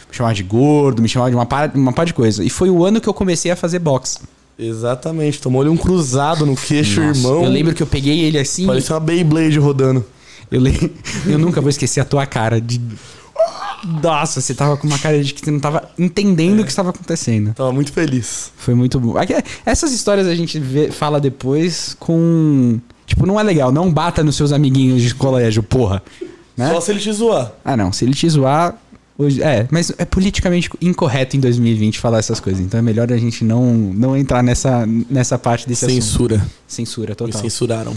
Me 0.09 0.15
chamava 0.15 0.33
de 0.33 0.43
gordo, 0.43 1.01
me 1.01 1.07
chamava 1.07 1.29
de 1.29 1.35
uma 1.35 1.45
par, 1.45 1.71
uma 1.75 1.93
par 1.93 2.05
de 2.05 2.13
coisa. 2.13 2.43
E 2.43 2.49
foi 2.49 2.69
o 2.69 2.83
ano 2.83 2.99
que 2.99 3.07
eu 3.07 3.13
comecei 3.13 3.51
a 3.51 3.55
fazer 3.55 3.79
boxe. 3.79 4.19
Exatamente. 4.57 5.39
Tomou-lhe 5.39 5.69
um 5.69 5.77
cruzado 5.77 6.45
no 6.45 6.55
queixo, 6.55 6.99
Nossa, 7.01 7.19
irmão. 7.19 7.43
Eu 7.43 7.49
lembro 7.49 7.73
que 7.73 7.81
eu 7.83 7.87
peguei 7.87 8.19
ele 8.21 8.37
assim. 8.37 8.65
Parecia 8.65 8.93
uma 8.95 8.99
Beyblade 8.99 9.57
rodando. 9.59 10.03
Eu, 10.51 10.59
le- 10.61 10.93
eu 11.27 11.37
nunca 11.37 11.61
vou 11.61 11.69
esquecer 11.69 11.99
a 11.99 12.05
tua 12.05 12.25
cara 12.25 12.59
de. 12.59 12.79
Nossa, 14.03 14.41
você 14.41 14.53
tava 14.53 14.75
com 14.75 14.85
uma 14.87 14.99
cara 14.99 15.23
de 15.23 15.33
que 15.33 15.39
você 15.43 15.49
não 15.51 15.59
tava 15.59 15.89
entendendo 15.97 16.59
o 16.59 16.63
que 16.63 16.69
estava 16.69 16.89
acontecendo. 16.89 17.53
Tava 17.53 17.71
muito 17.71 17.93
feliz. 17.93 18.51
Foi 18.57 18.73
muito 18.73 18.99
bom. 18.99 19.17
Aqui- 19.17 19.35
Essas 19.65 19.93
histórias 19.93 20.27
a 20.27 20.35
gente 20.35 20.59
vê- 20.59 20.91
fala 20.91 21.19
depois 21.19 21.95
com. 21.99 22.79
Tipo, 23.05 23.25
não 23.25 23.39
é 23.39 23.43
legal. 23.43 23.71
Não 23.71 23.91
bata 23.91 24.23
nos 24.23 24.35
seus 24.35 24.51
amiguinhos 24.51 25.01
de 25.01 25.15
colégio, 25.15 25.63
porra. 25.63 26.03
Né? 26.57 26.69
Só 26.71 26.81
se 26.81 26.91
ele 26.91 26.99
te 26.99 27.11
zoar. 27.13 27.53
Ah, 27.63 27.77
não. 27.77 27.91
Se 27.93 28.03
ele 28.05 28.13
te 28.13 28.27
zoar. 28.29 28.75
Hoje, 29.17 29.43
é, 29.43 29.67
mas 29.69 29.91
é 29.97 30.05
politicamente 30.05 30.69
incorreto 30.81 31.35
em 31.35 31.41
2020 31.41 31.99
falar 31.99 32.19
essas 32.19 32.39
coisas. 32.39 32.61
Então 32.61 32.77
é 32.79 32.81
melhor 32.81 33.11
a 33.11 33.17
gente 33.17 33.43
não, 33.43 33.65
não 33.73 34.15
entrar 34.15 34.41
nessa, 34.41 34.85
nessa 35.09 35.37
parte 35.37 35.67
desse 35.67 35.83
assunto. 35.85 36.01
Censura. 36.01 36.47
Censura 36.65 37.09
Me 37.09 37.15
total. 37.15 37.41
censuraram. 37.41 37.93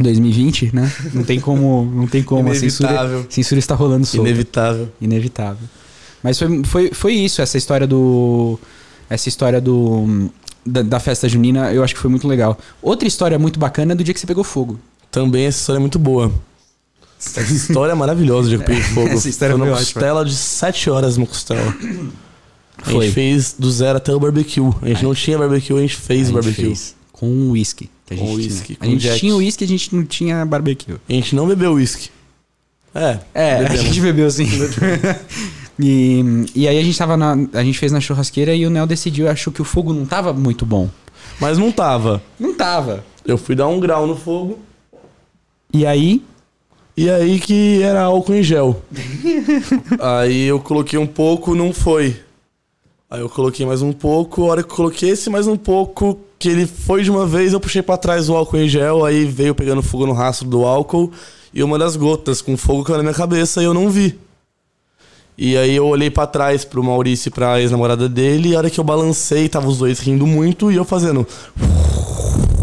2020, 0.00 0.70
né? 0.74 0.92
Não 1.12 1.24
tem 1.24 1.40
como. 1.40 1.90
Não 1.94 2.06
tem 2.06 2.22
como. 2.22 2.50
A 2.50 2.54
censura, 2.54 2.90
Inevitável. 2.90 3.26
censura 3.28 3.58
está 3.58 3.74
rolando 3.74 4.06
solta. 4.06 4.28
Inevitável. 4.28 4.88
Inevitável. 5.00 5.68
Mas 6.22 6.38
foi, 6.38 6.64
foi, 6.64 6.90
foi 6.92 7.12
isso, 7.14 7.42
essa 7.42 7.58
história 7.58 7.86
do. 7.86 8.58
Essa 9.10 9.28
história 9.28 9.60
do. 9.60 10.30
Da, 10.64 10.82
da 10.82 11.00
festa 11.00 11.28
junina, 11.28 11.72
eu 11.72 11.82
acho 11.82 11.94
que 11.94 12.00
foi 12.00 12.10
muito 12.10 12.28
legal. 12.28 12.58
Outra 12.82 13.08
história 13.08 13.38
muito 13.38 13.58
bacana 13.58 13.92
é 13.92 13.94
do 13.94 14.04
dia 14.04 14.12
que 14.12 14.20
você 14.20 14.26
pegou 14.26 14.44
fogo. 14.44 14.78
Também 15.10 15.46
essa 15.46 15.58
história 15.60 15.78
é 15.78 15.80
muito 15.80 15.98
boa. 15.98 16.30
Essa 17.18 17.40
história 17.40 17.92
é 17.92 17.94
maravilhosa 17.94 18.48
de 18.48 18.56
eu 18.56 18.60
peguei 18.60 18.82
fogo. 18.94 19.08
Essa 19.08 19.28
história 19.28 19.56
foi 19.56 19.66
uma 19.66 19.76
costela 19.76 20.24
de 20.24 20.34
7 20.36 20.90
horas 20.90 21.16
uma 21.16 21.26
costela. 21.26 21.74
A 22.84 22.90
gente 22.92 23.10
fez 23.12 23.54
do 23.58 23.70
zero 23.72 23.96
até 23.96 24.14
o 24.14 24.20
barbecue. 24.20 24.60
A 24.82 24.88
gente 24.88 25.02
não 25.02 25.14
tinha 25.14 25.36
barbecue, 25.38 25.72
a 25.76 25.80
gente 25.80 25.96
fez 25.96 26.20
A 26.20 26.24
gente 26.26 26.34
barbecue. 26.34 26.62
fez 26.66 26.94
com 27.18 27.50
uísque. 27.50 27.90
que 28.06 28.14
a 28.14 28.16
Com 28.16 28.26
gente 28.26 28.36
uísque, 28.36 28.66
tinha. 28.66 28.78
com 28.78 28.84
A 28.84 28.88
gente 28.88 29.00
Jack. 29.02 29.18
tinha 29.20 29.34
uísque, 29.36 29.64
a 29.64 29.66
gente 29.68 29.94
não 29.96 30.04
tinha 30.04 30.44
barbecue. 30.46 30.94
A 31.08 31.12
gente 31.12 31.34
não 31.34 31.48
bebeu 31.48 31.72
uísque. 31.72 32.10
É. 32.94 33.18
É, 33.34 33.54
a 33.54 33.58
bebemos. 33.62 33.80
gente 33.80 34.00
bebeu 34.00 34.30
sim. 34.30 34.46
e, 35.78 36.22
e 36.54 36.68
aí 36.68 36.78
a 36.78 36.82
gente 36.82 36.96
tava 36.96 37.16
na. 37.16 37.36
A 37.52 37.64
gente 37.64 37.78
fez 37.78 37.90
na 37.90 38.00
churrasqueira 38.00 38.54
e 38.54 38.64
o 38.64 38.70
Nel 38.70 38.86
decidiu, 38.86 39.28
achou 39.28 39.52
que 39.52 39.60
o 39.60 39.64
fogo 39.64 39.92
não 39.92 40.06
tava 40.06 40.32
muito 40.32 40.64
bom. 40.64 40.88
Mas 41.40 41.58
não 41.58 41.72
tava. 41.72 42.22
Não 42.38 42.54
tava. 42.54 43.04
Eu 43.26 43.36
fui 43.36 43.54
dar 43.54 43.66
um 43.68 43.80
grau 43.80 44.06
no 44.06 44.16
fogo. 44.16 44.60
E 45.72 45.84
aí. 45.84 46.22
E 46.96 47.08
aí 47.10 47.38
que 47.40 47.82
era 47.82 48.02
álcool 48.02 48.34
em 48.34 48.42
gel. 48.42 48.80
aí 50.00 50.44
eu 50.44 50.58
coloquei 50.60 50.98
um 50.98 51.06
pouco, 51.06 51.54
não 51.54 51.72
foi. 51.72 52.16
Aí 53.10 53.20
eu 53.20 53.28
coloquei 53.28 53.64
mais 53.64 53.82
um 53.82 53.92
pouco, 53.92 54.42
a 54.44 54.46
hora 54.46 54.62
que 54.62 54.70
eu 54.70 54.76
coloquei 54.76 55.10
esse 55.10 55.30
mais 55.30 55.46
um 55.46 55.56
pouco, 55.56 56.18
que 56.38 56.48
ele 56.48 56.66
foi 56.66 57.02
de 57.02 57.10
uma 57.10 57.26
vez, 57.26 57.52
eu 57.52 57.60
puxei 57.60 57.82
pra 57.82 57.96
trás 57.96 58.28
o 58.28 58.36
álcool 58.36 58.58
em 58.58 58.68
gel, 58.68 59.04
aí 59.04 59.24
veio 59.24 59.54
pegando 59.54 59.82
fogo 59.82 60.06
no 60.06 60.12
rastro 60.12 60.48
do 60.48 60.64
álcool 60.64 61.10
e 61.52 61.62
uma 61.62 61.78
das 61.78 61.96
gotas 61.96 62.40
com 62.40 62.56
fogo 62.56 62.84
caiu 62.84 62.98
na 62.98 63.02
minha 63.02 63.14
cabeça 63.14 63.60
e 63.60 63.64
eu 63.64 63.74
não 63.74 63.90
vi. 63.90 64.18
E 65.36 65.56
aí 65.56 65.74
eu 65.76 65.86
olhei 65.86 66.10
pra 66.10 66.26
trás 66.26 66.64
pro 66.64 66.82
Maurício 66.82 67.28
e 67.28 67.30
pra 67.30 67.60
ex-namorada 67.60 68.08
dele, 68.08 68.50
e 68.50 68.54
a 68.54 68.58
hora 68.58 68.70
que 68.70 68.78
eu 68.78 68.84
balancei, 68.84 69.48
tava 69.48 69.68
os 69.68 69.78
dois 69.78 70.00
rindo 70.00 70.26
muito 70.26 70.70
e 70.70 70.76
eu 70.76 70.84
fazendo. 70.84 71.26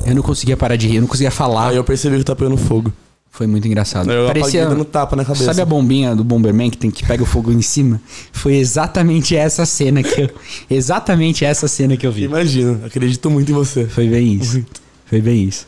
Eu 0.05 0.13
não 0.13 0.21
conseguia 0.21 0.57
parar 0.57 0.75
de 0.75 0.87
rir, 0.87 0.95
eu 0.95 1.01
não 1.01 1.07
conseguia 1.07 1.31
falar. 1.31 1.69
Aí 1.69 1.77
eu 1.77 1.83
percebi 1.83 2.17
que 2.17 2.23
tá 2.23 2.35
pegando 2.35 2.57
fogo. 2.57 2.91
Foi 3.35 3.47
muito 3.47 3.67
engraçado. 3.67 4.09
Eu 4.09 4.27
Parecia. 4.27 4.65
dando 4.65 4.85
tapa 4.85 5.13
na 5.13 5.25
cabeça. 5.25 5.43
Sabe 5.43 5.59
a 5.59 5.65
bombinha 5.65 6.15
do 6.15 6.23
Bomberman 6.23 6.69
que 6.69 6.77
tem 6.77 6.89
que 6.89 7.05
pega 7.05 7.21
o 7.21 7.25
fogo 7.25 7.51
em 7.51 7.61
cima? 7.61 7.99
Foi 8.31 8.55
exatamente 8.55 9.35
essa 9.35 9.65
cena 9.65 10.01
que 10.01 10.21
eu. 10.21 10.29
Exatamente 10.69 11.43
essa 11.43 11.67
cena 11.67 11.97
que 11.97 12.07
eu 12.07 12.13
vi. 12.13 12.23
Imagina, 12.23 12.79
acredito 12.85 13.29
muito 13.29 13.51
em 13.51 13.53
você. 13.53 13.87
Foi 13.87 14.07
bem 14.07 14.35
isso. 14.35 14.53
Muito. 14.53 14.81
Foi 15.05 15.21
bem 15.21 15.43
isso. 15.43 15.67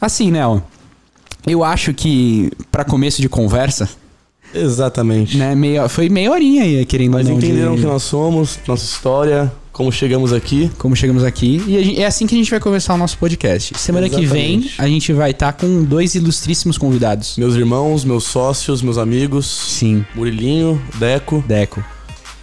Assim, 0.00 0.30
Nel. 0.30 0.62
Eu 1.46 1.62
acho 1.62 1.92
que 1.92 2.50
pra 2.72 2.84
começo 2.84 3.20
de 3.20 3.28
conversa, 3.28 3.86
Exatamente. 4.54 5.36
né, 5.36 5.54
foi 5.90 6.08
meia 6.08 6.32
horinha 6.32 6.62
aí, 6.62 6.86
querendo 6.86 7.12
Mas 7.12 7.28
entenderam 7.28 7.74
de 7.74 7.82
quem 7.82 7.90
nós 7.90 8.02
somos, 8.02 8.58
nossa 8.66 8.82
história, 8.82 9.52
como 9.74 9.90
chegamos 9.92 10.32
aqui. 10.32 10.70
Como 10.78 10.94
chegamos 10.96 11.22
aqui. 11.24 11.56
E 11.66 11.84
gente- 11.84 12.00
é 12.00 12.06
assim 12.06 12.26
que 12.26 12.34
a 12.34 12.38
gente 12.38 12.50
vai 12.50 12.60
começar 12.60 12.94
o 12.94 12.96
nosso 12.96 13.18
podcast. 13.18 13.76
Semana 13.76 14.08
que 14.08 14.24
vem 14.24 14.54
Exatamente. 14.60 14.74
a 14.80 14.86
gente 14.88 15.12
vai 15.12 15.32
estar 15.32 15.52
com 15.52 15.82
dois 15.84 16.14
ilustríssimos 16.14 16.78
convidados. 16.78 17.36
Meus 17.36 17.56
irmãos, 17.56 18.04
meus 18.04 18.24
sócios, 18.24 18.80
meus 18.80 18.96
amigos, 18.96 19.44
Sim, 19.46 20.04
Murilinho, 20.14 20.80
Deco. 20.98 21.44
Deco. 21.46 21.84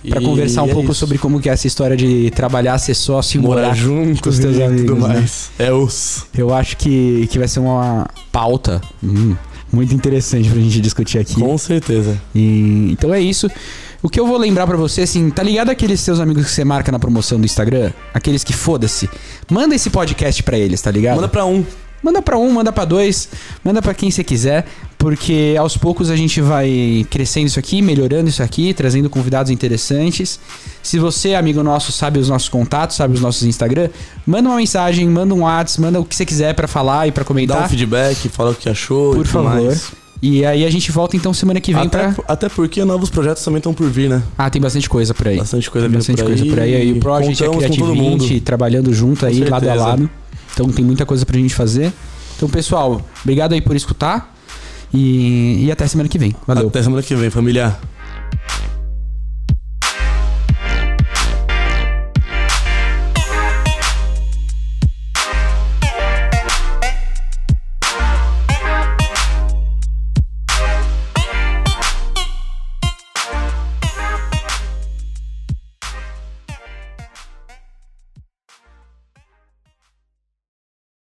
Pra 0.09 0.19
e 0.21 0.25
conversar 0.25 0.63
um 0.63 0.69
é 0.69 0.73
pouco 0.73 0.91
isso. 0.91 0.99
sobre 0.99 1.17
como 1.19 1.39
que 1.39 1.47
é 1.47 1.53
essa 1.53 1.67
história 1.67 1.95
de 1.95 2.29
trabalhar, 2.31 2.77
ser 2.79 2.95
sócio 2.95 3.37
e 3.37 3.41
morar 3.41 3.61
morar 3.61 3.75
junto 3.75 4.21
com 4.21 4.29
os 4.29 4.37
teus 4.39 4.57
e 4.57 4.63
amigos, 4.63 4.85
tudo 4.87 5.07
né? 5.07 5.13
mais. 5.13 5.51
É 5.57 5.71
os. 5.71 6.25
Eu 6.37 6.53
acho 6.53 6.75
que, 6.75 7.27
que 7.31 7.37
vai 7.39 7.47
ser 7.47 7.59
uma 7.59 8.09
pauta 8.31 8.81
hum, 9.03 9.35
muito 9.71 9.93
interessante 9.93 10.49
pra 10.49 10.59
gente 10.59 10.81
discutir 10.81 11.19
aqui. 11.19 11.35
Com 11.35 11.55
certeza. 11.57 12.19
E- 12.35 12.89
então 12.91 13.13
é 13.13 13.21
isso. 13.21 13.47
O 14.03 14.09
que 14.09 14.19
eu 14.19 14.25
vou 14.25 14.37
lembrar 14.37 14.65
pra 14.65 14.75
você, 14.77 15.01
assim, 15.01 15.29
tá 15.29 15.43
ligado 15.43 15.69
aqueles 15.69 15.99
seus 15.99 16.19
amigos 16.19 16.45
que 16.45 16.51
você 16.51 16.63
marca 16.65 16.91
na 16.91 16.97
promoção 16.97 17.39
do 17.39 17.45
Instagram? 17.45 17.91
Aqueles 18.13 18.43
que 18.43 18.51
foda-se. 18.53 19.09
Manda 19.49 19.75
esse 19.75 19.89
podcast 19.89 20.41
pra 20.41 20.57
eles, 20.57 20.81
tá 20.81 20.89
ligado? 20.89 21.15
Manda 21.17 21.27
pra 21.27 21.45
um. 21.45 21.63
Manda 22.03 22.19
pra 22.19 22.35
um, 22.35 22.51
manda 22.51 22.71
pra 22.71 22.83
dois, 22.83 23.29
manda 23.63 23.79
pra 23.79 23.93
quem 23.93 24.09
você 24.09 24.23
quiser, 24.23 24.65
porque 24.97 25.55
aos 25.59 25.77
poucos 25.77 26.09
a 26.09 26.15
gente 26.15 26.41
vai 26.41 27.05
crescendo 27.11 27.45
isso 27.45 27.59
aqui, 27.59 27.79
melhorando 27.79 28.27
isso 28.27 28.41
aqui, 28.41 28.73
trazendo 28.73 29.07
convidados 29.07 29.51
interessantes. 29.51 30.39
Se 30.81 30.97
você, 30.97 31.35
amigo 31.35 31.61
nosso, 31.61 31.91
sabe 31.91 32.17
os 32.17 32.27
nossos 32.27 32.49
contatos, 32.49 32.95
sabe 32.95 33.13
os 33.13 33.21
nossos 33.21 33.43
Instagram, 33.43 33.87
manda 34.25 34.49
uma 34.49 34.57
mensagem, 34.57 35.07
manda 35.07 35.31
um 35.35 35.41
WhatsApp, 35.41 35.79
manda 35.79 35.99
o 35.99 36.03
que 36.03 36.15
você 36.15 36.25
quiser 36.25 36.55
pra 36.55 36.67
falar 36.67 37.07
e 37.07 37.11
pra 37.11 37.21
Dá 37.21 37.27
comentar, 37.27 37.65
um 37.65 37.69
feedback, 37.69 38.29
fala 38.29 38.49
o 38.49 38.55
que 38.55 38.67
achou 38.67 39.13
por 39.13 39.27
favor. 39.27 39.61
mais. 39.61 39.91
E 40.21 40.45
aí 40.45 40.63
a 40.63 40.69
gente 40.69 40.91
volta 40.91 41.17
então 41.17 41.33
semana 41.33 41.59
que 41.59 41.73
vem 41.73 41.87
Até, 41.87 42.11
pra. 42.11 42.23
até 42.27 42.47
porque 42.47 42.85
novos 42.85 43.09
projetos 43.09 43.43
também 43.43 43.57
estão 43.57 43.73
por 43.73 43.89
vir, 43.89 44.07
né? 44.07 44.21
Ah, 44.37 44.49
tem 44.51 44.61
bastante 44.61 44.87
coisa 44.87 45.15
por 45.15 45.27
aí. 45.27 45.37
Bastante 45.37 45.69
coisa 45.71 45.87
Tem 45.87 45.97
bastante 45.97 46.17
por 46.17 46.25
coisa 46.27 46.43
aí. 46.43 46.49
por 46.49 46.59
aí. 46.59 46.75
Aí 46.75 46.91
o 46.93 46.99
Project, 46.99 47.43
mundo. 47.83 48.23
20, 48.23 48.39
trabalhando 48.41 48.93
junto 48.93 49.25
aí, 49.25 49.43
lado 49.43 49.67
a 49.67 49.73
lado. 49.73 50.09
Então 50.53 50.69
tem 50.69 50.85
muita 50.85 51.05
coisa 51.07 51.25
pra 51.25 51.37
gente 51.37 51.55
fazer. 51.55 51.91
Então, 52.37 52.47
pessoal, 52.47 53.01
obrigado 53.23 53.53
aí 53.53 53.61
por 53.61 53.75
escutar. 53.75 54.35
E, 54.93 55.65
e 55.65 55.71
até 55.71 55.87
semana 55.87 56.09
que 56.09 56.19
vem. 56.19 56.35
Valeu. 56.45 56.67
Até 56.67 56.83
semana 56.83 57.01
que 57.01 57.15
vem, 57.15 57.29
família. 57.29 57.75